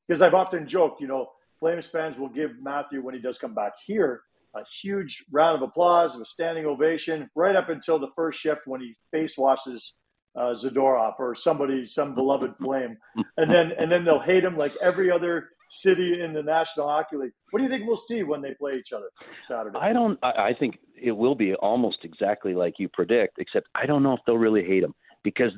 Because 0.06 0.22
I've 0.22 0.34
often 0.34 0.66
joked, 0.66 1.00
you 1.00 1.06
know, 1.06 1.28
Flames 1.58 1.86
fans 1.86 2.18
will 2.18 2.28
give 2.28 2.50
Matthew 2.60 3.02
when 3.02 3.14
he 3.14 3.20
does 3.20 3.38
come 3.38 3.54
back 3.54 3.72
here 3.86 4.22
a 4.54 4.62
huge 4.82 5.24
round 5.30 5.62
of 5.62 5.68
applause, 5.68 6.16
a 6.16 6.24
standing 6.24 6.66
ovation, 6.66 7.30
right 7.34 7.54
up 7.54 7.68
until 7.68 7.98
the 7.98 8.10
first 8.16 8.40
shift 8.40 8.62
when 8.66 8.80
he 8.80 8.96
face 9.12 9.38
washes 9.38 9.94
uh, 10.36 10.52
Zadorov 10.52 11.14
or 11.18 11.34
somebody, 11.34 11.86
some 11.86 12.14
beloved 12.14 12.54
Flame, 12.62 12.96
and 13.36 13.50
then 13.50 13.72
and 13.78 13.90
then 13.90 14.04
they'll 14.04 14.18
hate 14.18 14.44
him 14.44 14.56
like 14.56 14.72
every 14.82 15.10
other 15.10 15.48
city 15.70 16.20
in 16.20 16.32
the 16.32 16.42
National 16.42 16.88
Hockey 16.88 17.16
League. 17.16 17.32
What 17.50 17.60
do 17.60 17.64
you 17.64 17.70
think 17.70 17.86
we'll 17.86 17.96
see 17.96 18.22
when 18.22 18.42
they 18.42 18.54
play 18.54 18.74
each 18.74 18.92
other 18.92 19.06
Saturday? 19.44 19.78
I 19.78 19.92
don't. 19.92 20.18
I 20.22 20.52
think 20.58 20.78
it 21.00 21.12
will 21.12 21.34
be 21.34 21.54
almost 21.54 21.98
exactly 22.02 22.54
like 22.54 22.74
you 22.78 22.88
predict, 22.88 23.38
except 23.38 23.68
I 23.74 23.86
don't 23.86 24.02
know 24.02 24.12
if 24.12 24.20
they'll 24.26 24.36
really 24.36 24.64
hate 24.64 24.82
him 24.82 24.94
because 25.22 25.52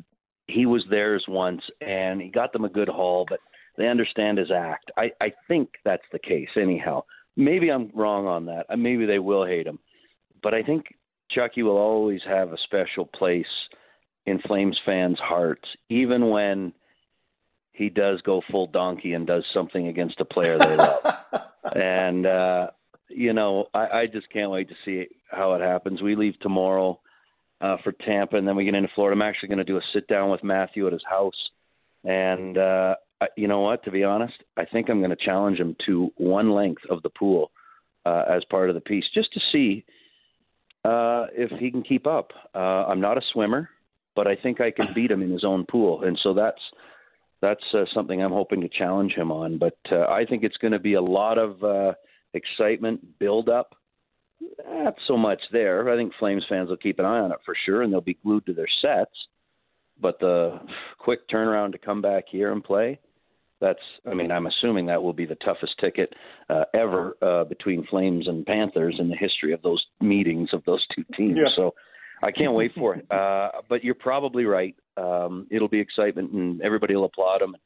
he 0.47 0.67
was 0.67 0.85
theirs 0.91 1.25
once 1.29 1.63
and 1.81 2.21
he 2.21 2.29
got 2.29 2.53
them 2.53 2.65
a 2.65 2.69
good 2.69 2.89
haul, 2.89 3.27
but 3.29 3.41
they 3.77 3.89
understand 3.89 4.39
his 4.39 4.51
act. 4.51 4.91
I, 4.97 5.11
I 5.21 5.33
think 5.49 5.71
that's 5.85 6.03
the 6.13 6.19
case, 6.19 6.49
anyhow. 6.57 7.05
Maybe 7.37 7.71
I'm 7.71 7.91
wrong 7.95 8.27
on 8.27 8.47
that. 8.47 8.67
Uh, 8.69 8.77
maybe 8.77 9.07
they 9.07 9.19
will 9.19 9.47
hate 9.47 9.67
him, 9.67 9.79
but 10.43 10.53
I 10.53 10.63
think 10.63 10.87
Chucky 11.31 11.63
will 11.63 11.79
always 11.79 12.21
have 12.27 12.53
a 12.53 12.59
special 12.65 13.07
place 13.07 13.47
in 14.27 14.41
Flames 14.41 14.79
fans' 14.85 15.19
hearts, 15.19 15.67
even 15.89 16.29
when 16.29 16.75
he 17.73 17.89
does 17.89 18.21
go 18.23 18.43
full 18.51 18.67
donkey 18.67 19.15
and 19.15 19.27
does 19.27 19.45
something 19.53 19.89
against 19.89 20.21
a 20.21 20.25
player 20.25 20.59
they 20.59 20.77
love. 20.77 21.15
and 21.75 22.27
uh, 22.27 22.71
you 23.09 23.33
know, 23.33 23.67
I, 23.75 23.87
I 23.87 24.07
just 24.07 24.31
can't 24.31 24.51
wait 24.51 24.69
to 24.69 24.75
see 24.85 25.07
how 25.31 25.55
it 25.55 25.61
happens. 25.61 26.03
We 26.03 26.17
leave 26.17 26.39
tomorrow 26.41 27.01
uh, 27.61 27.77
for 27.83 27.93
Tampa, 27.93 28.37
and 28.37 28.47
then 28.47 28.57
we 28.57 28.65
get 28.65 28.75
into 28.75 28.91
Florida. 28.95 29.15
I'm 29.15 29.23
actually 29.23 29.49
going 29.49 29.59
to 29.59 29.65
do 29.65 29.77
a 29.77 29.83
sit 29.93 30.07
down 30.09 30.31
with 30.31 30.43
Matthew 30.43 30.87
at 30.87 30.93
his 30.93 31.05
house, 31.09 31.51
and 32.05 32.59
uh, 32.59 32.97
you 33.37 33.49
know 33.49 33.61
what? 33.61 33.85
To 33.85 33.91
be 33.91 34.05
honest, 34.05 34.35
I 34.57 34.65
think 34.65 34.89
I'm 34.89 35.01
going 35.01 35.11
to 35.11 35.25
challenge 35.25 35.59
him 35.59 35.77
to 35.87 36.11
one 36.17 36.51
length 36.51 36.83
of 36.91 37.03
the 37.03 37.11
pool 37.11 37.51
uh, 38.05 38.25
as 38.29 38.45
part 38.51 38.69
of 38.69 38.75
the 38.75 38.81
piece, 38.81 39.05
just 39.15 39.33
to 39.35 39.41
see 39.53 39.85
uh, 40.85 41.27
if 41.33 41.51
he 41.59 41.71
can 41.71 41.83
keep 41.83 42.07
up. 42.07 42.33
Uh, 42.55 42.59
I'm 42.59 43.01
not 43.01 43.19
a 43.19 43.23
swimmer, 43.33 43.71
but 44.17 44.27
I 44.27 44.37
think 44.37 44.61
I 44.61 44.71
can 44.71 44.93
beat 44.93 45.11
him 45.11 45.23
in 45.23 45.31
his 45.31 45.45
own 45.45 45.65
pool, 45.65 46.03
and 46.03 46.19
so 46.23 46.35
that's 46.35 46.61
that's 47.43 47.65
uh, 47.75 47.85
something 47.93 48.23
I'm 48.23 48.33
hoping 48.33 48.63
to 48.63 48.69
challenge 48.69 49.13
him 49.13 49.31
on. 49.31 49.59
But 49.59 49.77
uh, 49.91 50.07
I 50.09 50.25
think 50.25 50.45
it's 50.45 50.57
going 50.57 50.73
to 50.73 50.79
be 50.79 50.95
a 50.95 51.03
lot 51.03 51.37
of 51.37 51.63
uh, 51.63 51.93
excitement, 52.33 53.19
build 53.19 53.51
up. 53.51 53.75
Not 54.67 54.95
so 55.07 55.17
much 55.17 55.41
there. 55.53 55.91
I 55.91 55.97
think 55.97 56.13
Flames 56.19 56.45
fans 56.49 56.69
will 56.71 56.77
keep 56.77 56.99
an 56.99 57.05
eye 57.05 57.19
on 57.19 57.33
it 57.33 57.39
for 57.45 57.55
sure, 57.67 57.83
and 57.83 57.93
they'll 57.93 58.01
be 58.01 58.19
glued 58.23 58.47
to 58.47 58.55
their 58.55 58.69
sets. 58.81 59.15
But 60.01 60.19
the 60.21 60.61
quick 60.99 61.29
turnaround 61.29 61.73
to 61.73 61.79
come 61.79 62.01
back 62.01 62.25
here 62.31 62.51
and 62.51 62.65
play, 62.65 62.99
that's, 63.61 63.79
I 64.11 64.15
mean, 64.15 64.33
I'm 64.33 64.47
assuming 64.47 64.87
that 64.87 65.03
will 65.03 65.13
be 65.13 65.27
the 65.27 65.37
toughest 65.37 65.75
ticket 65.81 66.13
uh, 66.49 66.65
ever 66.75 67.17
uh, 67.23 67.45
between 67.45 67.87
Flames 67.87 68.27
and 68.27 68.45
Panthers 68.45 68.97
in 68.99 69.09
the 69.09 69.17
history 69.17 69.53
of 69.53 69.63
those 69.63 69.85
meetings 70.01 70.49
of 70.53 70.65
those 70.65 70.85
two 70.95 71.05
teams. 71.17 71.37
Yeah. 71.37 71.51
So 71.55 71.75
I 72.23 72.31
can't 72.31 72.55
wait 72.55 72.73
for 72.75 72.95
it. 72.95 73.07
Uh, 73.13 73.61
but 73.69 73.85
you're 73.85 73.95
probably 73.95 74.45
right. 74.45 74.75
Um, 74.97 75.47
it'll 75.51 75.69
be 75.69 75.81
excitement, 75.81 76.33
and 76.33 76.63
everybody 76.63 76.95
will 76.95 77.05
applaud 77.05 77.43
him. 77.43 77.57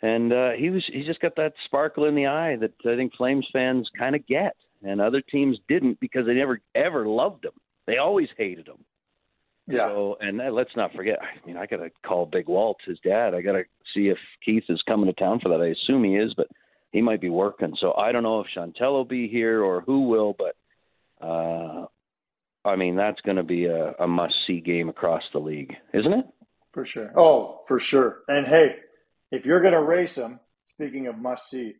And 0.00 0.32
uh, 0.32 0.50
he 0.58 0.70
was—he 0.70 1.04
just 1.04 1.20
got 1.20 1.36
that 1.36 1.52
sparkle 1.66 2.06
in 2.06 2.14
the 2.14 2.26
eye 2.26 2.56
that 2.56 2.72
I 2.84 2.96
think 2.96 3.14
Flames 3.14 3.46
fans 3.52 3.88
kind 3.98 4.16
of 4.16 4.26
get, 4.26 4.56
and 4.82 5.00
other 5.00 5.20
teams 5.20 5.58
didn't 5.68 6.00
because 6.00 6.26
they 6.26 6.34
never 6.34 6.60
ever 6.74 7.06
loved 7.06 7.44
him. 7.44 7.52
They 7.86 7.98
always 7.98 8.28
hated 8.36 8.68
him. 8.68 8.84
Yeah. 9.68 9.88
So, 9.88 10.16
and 10.20 10.40
uh, 10.40 10.50
let's 10.50 10.74
not 10.76 10.92
forget. 10.92 11.18
I 11.20 11.46
mean, 11.46 11.56
I 11.56 11.66
got 11.66 11.76
to 11.76 11.90
call 12.04 12.26
Big 12.26 12.48
Walt, 12.48 12.78
his 12.86 12.98
dad. 13.04 13.34
I 13.34 13.42
got 13.42 13.52
to 13.52 13.64
see 13.94 14.08
if 14.08 14.18
Keith 14.44 14.64
is 14.68 14.82
coming 14.88 15.06
to 15.06 15.12
town 15.12 15.40
for 15.40 15.48
that. 15.50 15.62
I 15.62 15.68
assume 15.68 16.04
he 16.04 16.16
is, 16.16 16.34
but 16.36 16.48
he 16.90 17.00
might 17.00 17.20
be 17.20 17.30
working. 17.30 17.74
So 17.80 17.92
I 17.94 18.12
don't 18.12 18.22
know 18.22 18.40
if 18.40 18.46
Chantel 18.56 18.92
will 18.92 19.04
be 19.04 19.28
here 19.28 19.62
or 19.62 19.82
who 19.82 20.08
will, 20.08 20.36
but 20.36 20.56
uh, 21.24 21.86
I 22.64 22.76
mean, 22.76 22.96
that's 22.96 23.20
going 23.22 23.36
to 23.36 23.42
be 23.42 23.66
a, 23.66 23.92
a 23.98 24.06
must 24.06 24.36
see 24.46 24.60
game 24.60 24.88
across 24.88 25.22
the 25.32 25.40
league, 25.40 25.74
isn't 25.92 26.12
it? 26.12 26.26
For 26.72 26.86
sure. 26.86 27.12
Oh, 27.16 27.62
for 27.68 27.80
sure. 27.80 28.20
And 28.28 28.46
hey, 28.46 28.76
if 29.30 29.44
you're 29.44 29.60
going 29.60 29.74
to 29.74 29.82
race 29.82 30.14
them, 30.14 30.38
speaking 30.74 31.06
of 31.08 31.18
must 31.18 31.50
see, 31.50 31.74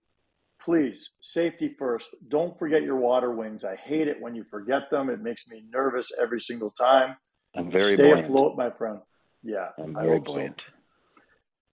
please 0.65 1.11
safety 1.21 1.75
first. 1.79 2.15
Don't 2.29 2.59
forget 2.59 2.83
your 2.83 2.97
water 2.97 3.33
wings. 3.33 3.65
I 3.65 3.77
hate 3.77 4.09
it 4.09 4.21
when 4.21 4.35
you 4.35 4.45
forget 4.51 4.91
them. 4.91 5.09
It 5.09 5.21
makes 5.21 5.47
me 5.49 5.63
nervous 5.73 6.11
every 6.21 6.41
single 6.41 6.71
time. 6.71 7.17
I'm 7.55 7.71
very 7.71 7.95
Stay 7.95 8.09
buoyant. 8.09 8.27
afloat, 8.27 8.57
my 8.57 8.71
friend. 8.71 8.99
Yeah, 9.43 9.69
I'm 9.79 9.95
very 9.95 10.21
buoyant. 10.21 10.57
So. 10.59 10.73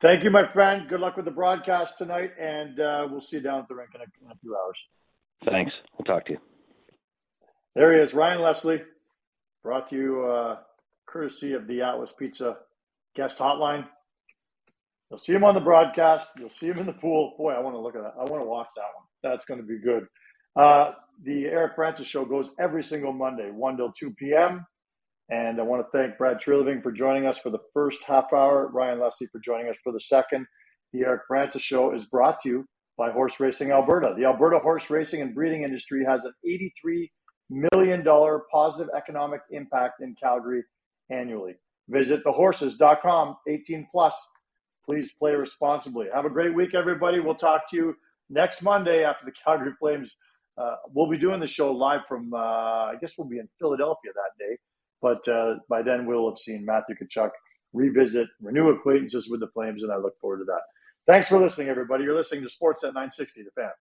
Thank 0.01 0.23
you, 0.23 0.31
my 0.31 0.51
friend. 0.51 0.87
Good 0.87 1.01
luck 1.01 1.17
with 1.17 1.25
the 1.25 1.31
broadcast 1.31 1.97
tonight, 1.97 2.31
and 2.39 2.79
uh, 2.79 3.07
we'll 3.09 3.21
see 3.21 3.37
you 3.37 3.43
down 3.43 3.59
at 3.59 3.67
the 3.67 3.75
rink 3.75 3.91
in 3.95 4.01
a, 4.01 4.05
in 4.25 4.31
a 4.31 4.35
few 4.41 4.55
hours. 4.55 4.77
Thanks. 5.45 5.73
We'll 5.97 6.05
talk 6.05 6.25
to 6.27 6.33
you. 6.33 6.39
There 7.75 7.93
he 7.93 8.01
is, 8.01 8.13
Ryan 8.13 8.41
Leslie. 8.41 8.81
Brought 9.63 9.89
to 9.89 9.95
you 9.95 10.25
uh, 10.25 10.57
courtesy 11.07 11.53
of 11.53 11.67
the 11.67 11.81
Atlas 11.81 12.13
Pizza 12.17 12.57
guest 13.15 13.39
hotline. 13.39 13.85
You'll 15.09 15.19
see 15.19 15.33
him 15.33 15.43
on 15.43 15.55
the 15.55 15.59
broadcast. 15.61 16.29
You'll 16.37 16.49
see 16.49 16.67
him 16.67 16.79
in 16.79 16.85
the 16.85 16.93
pool. 16.93 17.33
Boy, 17.37 17.51
I 17.51 17.59
want 17.59 17.75
to 17.75 17.79
look 17.79 17.95
at 17.95 18.03
that. 18.03 18.13
I 18.19 18.23
want 18.23 18.41
to 18.43 18.47
watch 18.47 18.69
that 18.75 18.83
one. 18.95 19.05
That's 19.23 19.45
going 19.45 19.59
to 19.59 19.65
be 19.65 19.79
good. 19.79 20.05
Uh, 20.55 20.91
the 21.23 21.45
Eric 21.45 21.73
Francis 21.75 22.07
show 22.07 22.25
goes 22.25 22.51
every 22.59 22.83
single 22.83 23.11
Monday, 23.11 23.49
1 23.51 23.77
till 23.77 23.91
2 23.91 24.11
p.m. 24.11 24.65
And 25.29 25.59
I 25.59 25.63
want 25.63 25.83
to 25.83 25.97
thank 25.97 26.17
Brad 26.17 26.37
Treliving 26.37 26.81
for 26.81 26.91
joining 26.91 27.25
us 27.25 27.37
for 27.37 27.49
the 27.49 27.59
first 27.73 27.99
half 28.05 28.33
hour, 28.33 28.69
Ryan 28.73 28.99
Leslie 28.99 29.27
for 29.31 29.39
joining 29.43 29.69
us 29.69 29.75
for 29.83 29.91
the 29.91 29.99
second. 29.99 30.45
The 30.93 31.01
Eric 31.01 31.21
Francis 31.27 31.61
show 31.61 31.93
is 31.93 32.05
brought 32.05 32.41
to 32.43 32.49
you 32.49 32.65
by 32.97 33.11
Horse 33.11 33.39
Racing 33.39 33.71
Alberta. 33.71 34.13
The 34.17 34.25
Alberta 34.25 34.59
horse 34.59 34.89
racing 34.89 35.21
and 35.21 35.35
breeding 35.35 35.63
industry 35.63 36.03
has 36.07 36.25
an 36.25 36.33
83 36.45 37.11
million 37.49 38.03
dollar 38.03 38.43
positive 38.51 38.91
economic 38.95 39.41
impact 39.51 40.01
in 40.01 40.15
Calgary 40.21 40.63
annually. 41.09 41.55
Visit 41.89 42.23
thehorses.com 42.23 43.37
18 43.47 43.87
plus. 43.91 44.29
Please 44.87 45.13
play 45.13 45.33
responsibly. 45.33 46.07
Have 46.13 46.25
a 46.25 46.29
great 46.29 46.53
week, 46.53 46.73
everybody. 46.75 47.19
We'll 47.19 47.35
talk 47.35 47.69
to 47.71 47.75
you 47.75 47.95
next 48.29 48.61
Monday 48.61 49.03
after 49.03 49.25
the 49.25 49.31
Calgary 49.43 49.73
Flames. 49.79 50.15
Uh, 50.57 50.75
we'll 50.93 51.09
be 51.09 51.17
doing 51.17 51.39
the 51.39 51.47
show 51.47 51.71
live 51.71 52.01
from, 52.07 52.33
uh, 52.33 52.37
I 52.37 52.95
guess 52.99 53.17
we'll 53.17 53.27
be 53.27 53.39
in 53.39 53.47
Philadelphia 53.59 54.11
that 54.13 54.43
day. 54.43 54.57
But 55.01 55.27
uh, 55.27 55.55
by 55.69 55.81
then, 55.81 56.05
we'll 56.05 56.29
have 56.29 56.37
seen 56.37 56.65
Matthew 56.65 56.95
Tkachuk 56.95 57.31
revisit, 57.73 58.27
renew 58.41 58.69
acquaintances 58.69 59.29
with 59.29 59.39
the 59.39 59.47
Flames, 59.47 59.83
and 59.83 59.91
I 59.91 59.97
look 59.97 60.19
forward 60.19 60.39
to 60.39 60.45
that. 60.45 60.61
Thanks 61.07 61.29
for 61.29 61.39
listening, 61.39 61.69
everybody. 61.69 62.03
You're 62.03 62.15
listening 62.15 62.45
to 62.45 62.49
Sportsnet 62.49 62.93
960, 62.93 63.43
the 63.43 63.51
fan. 63.51 63.69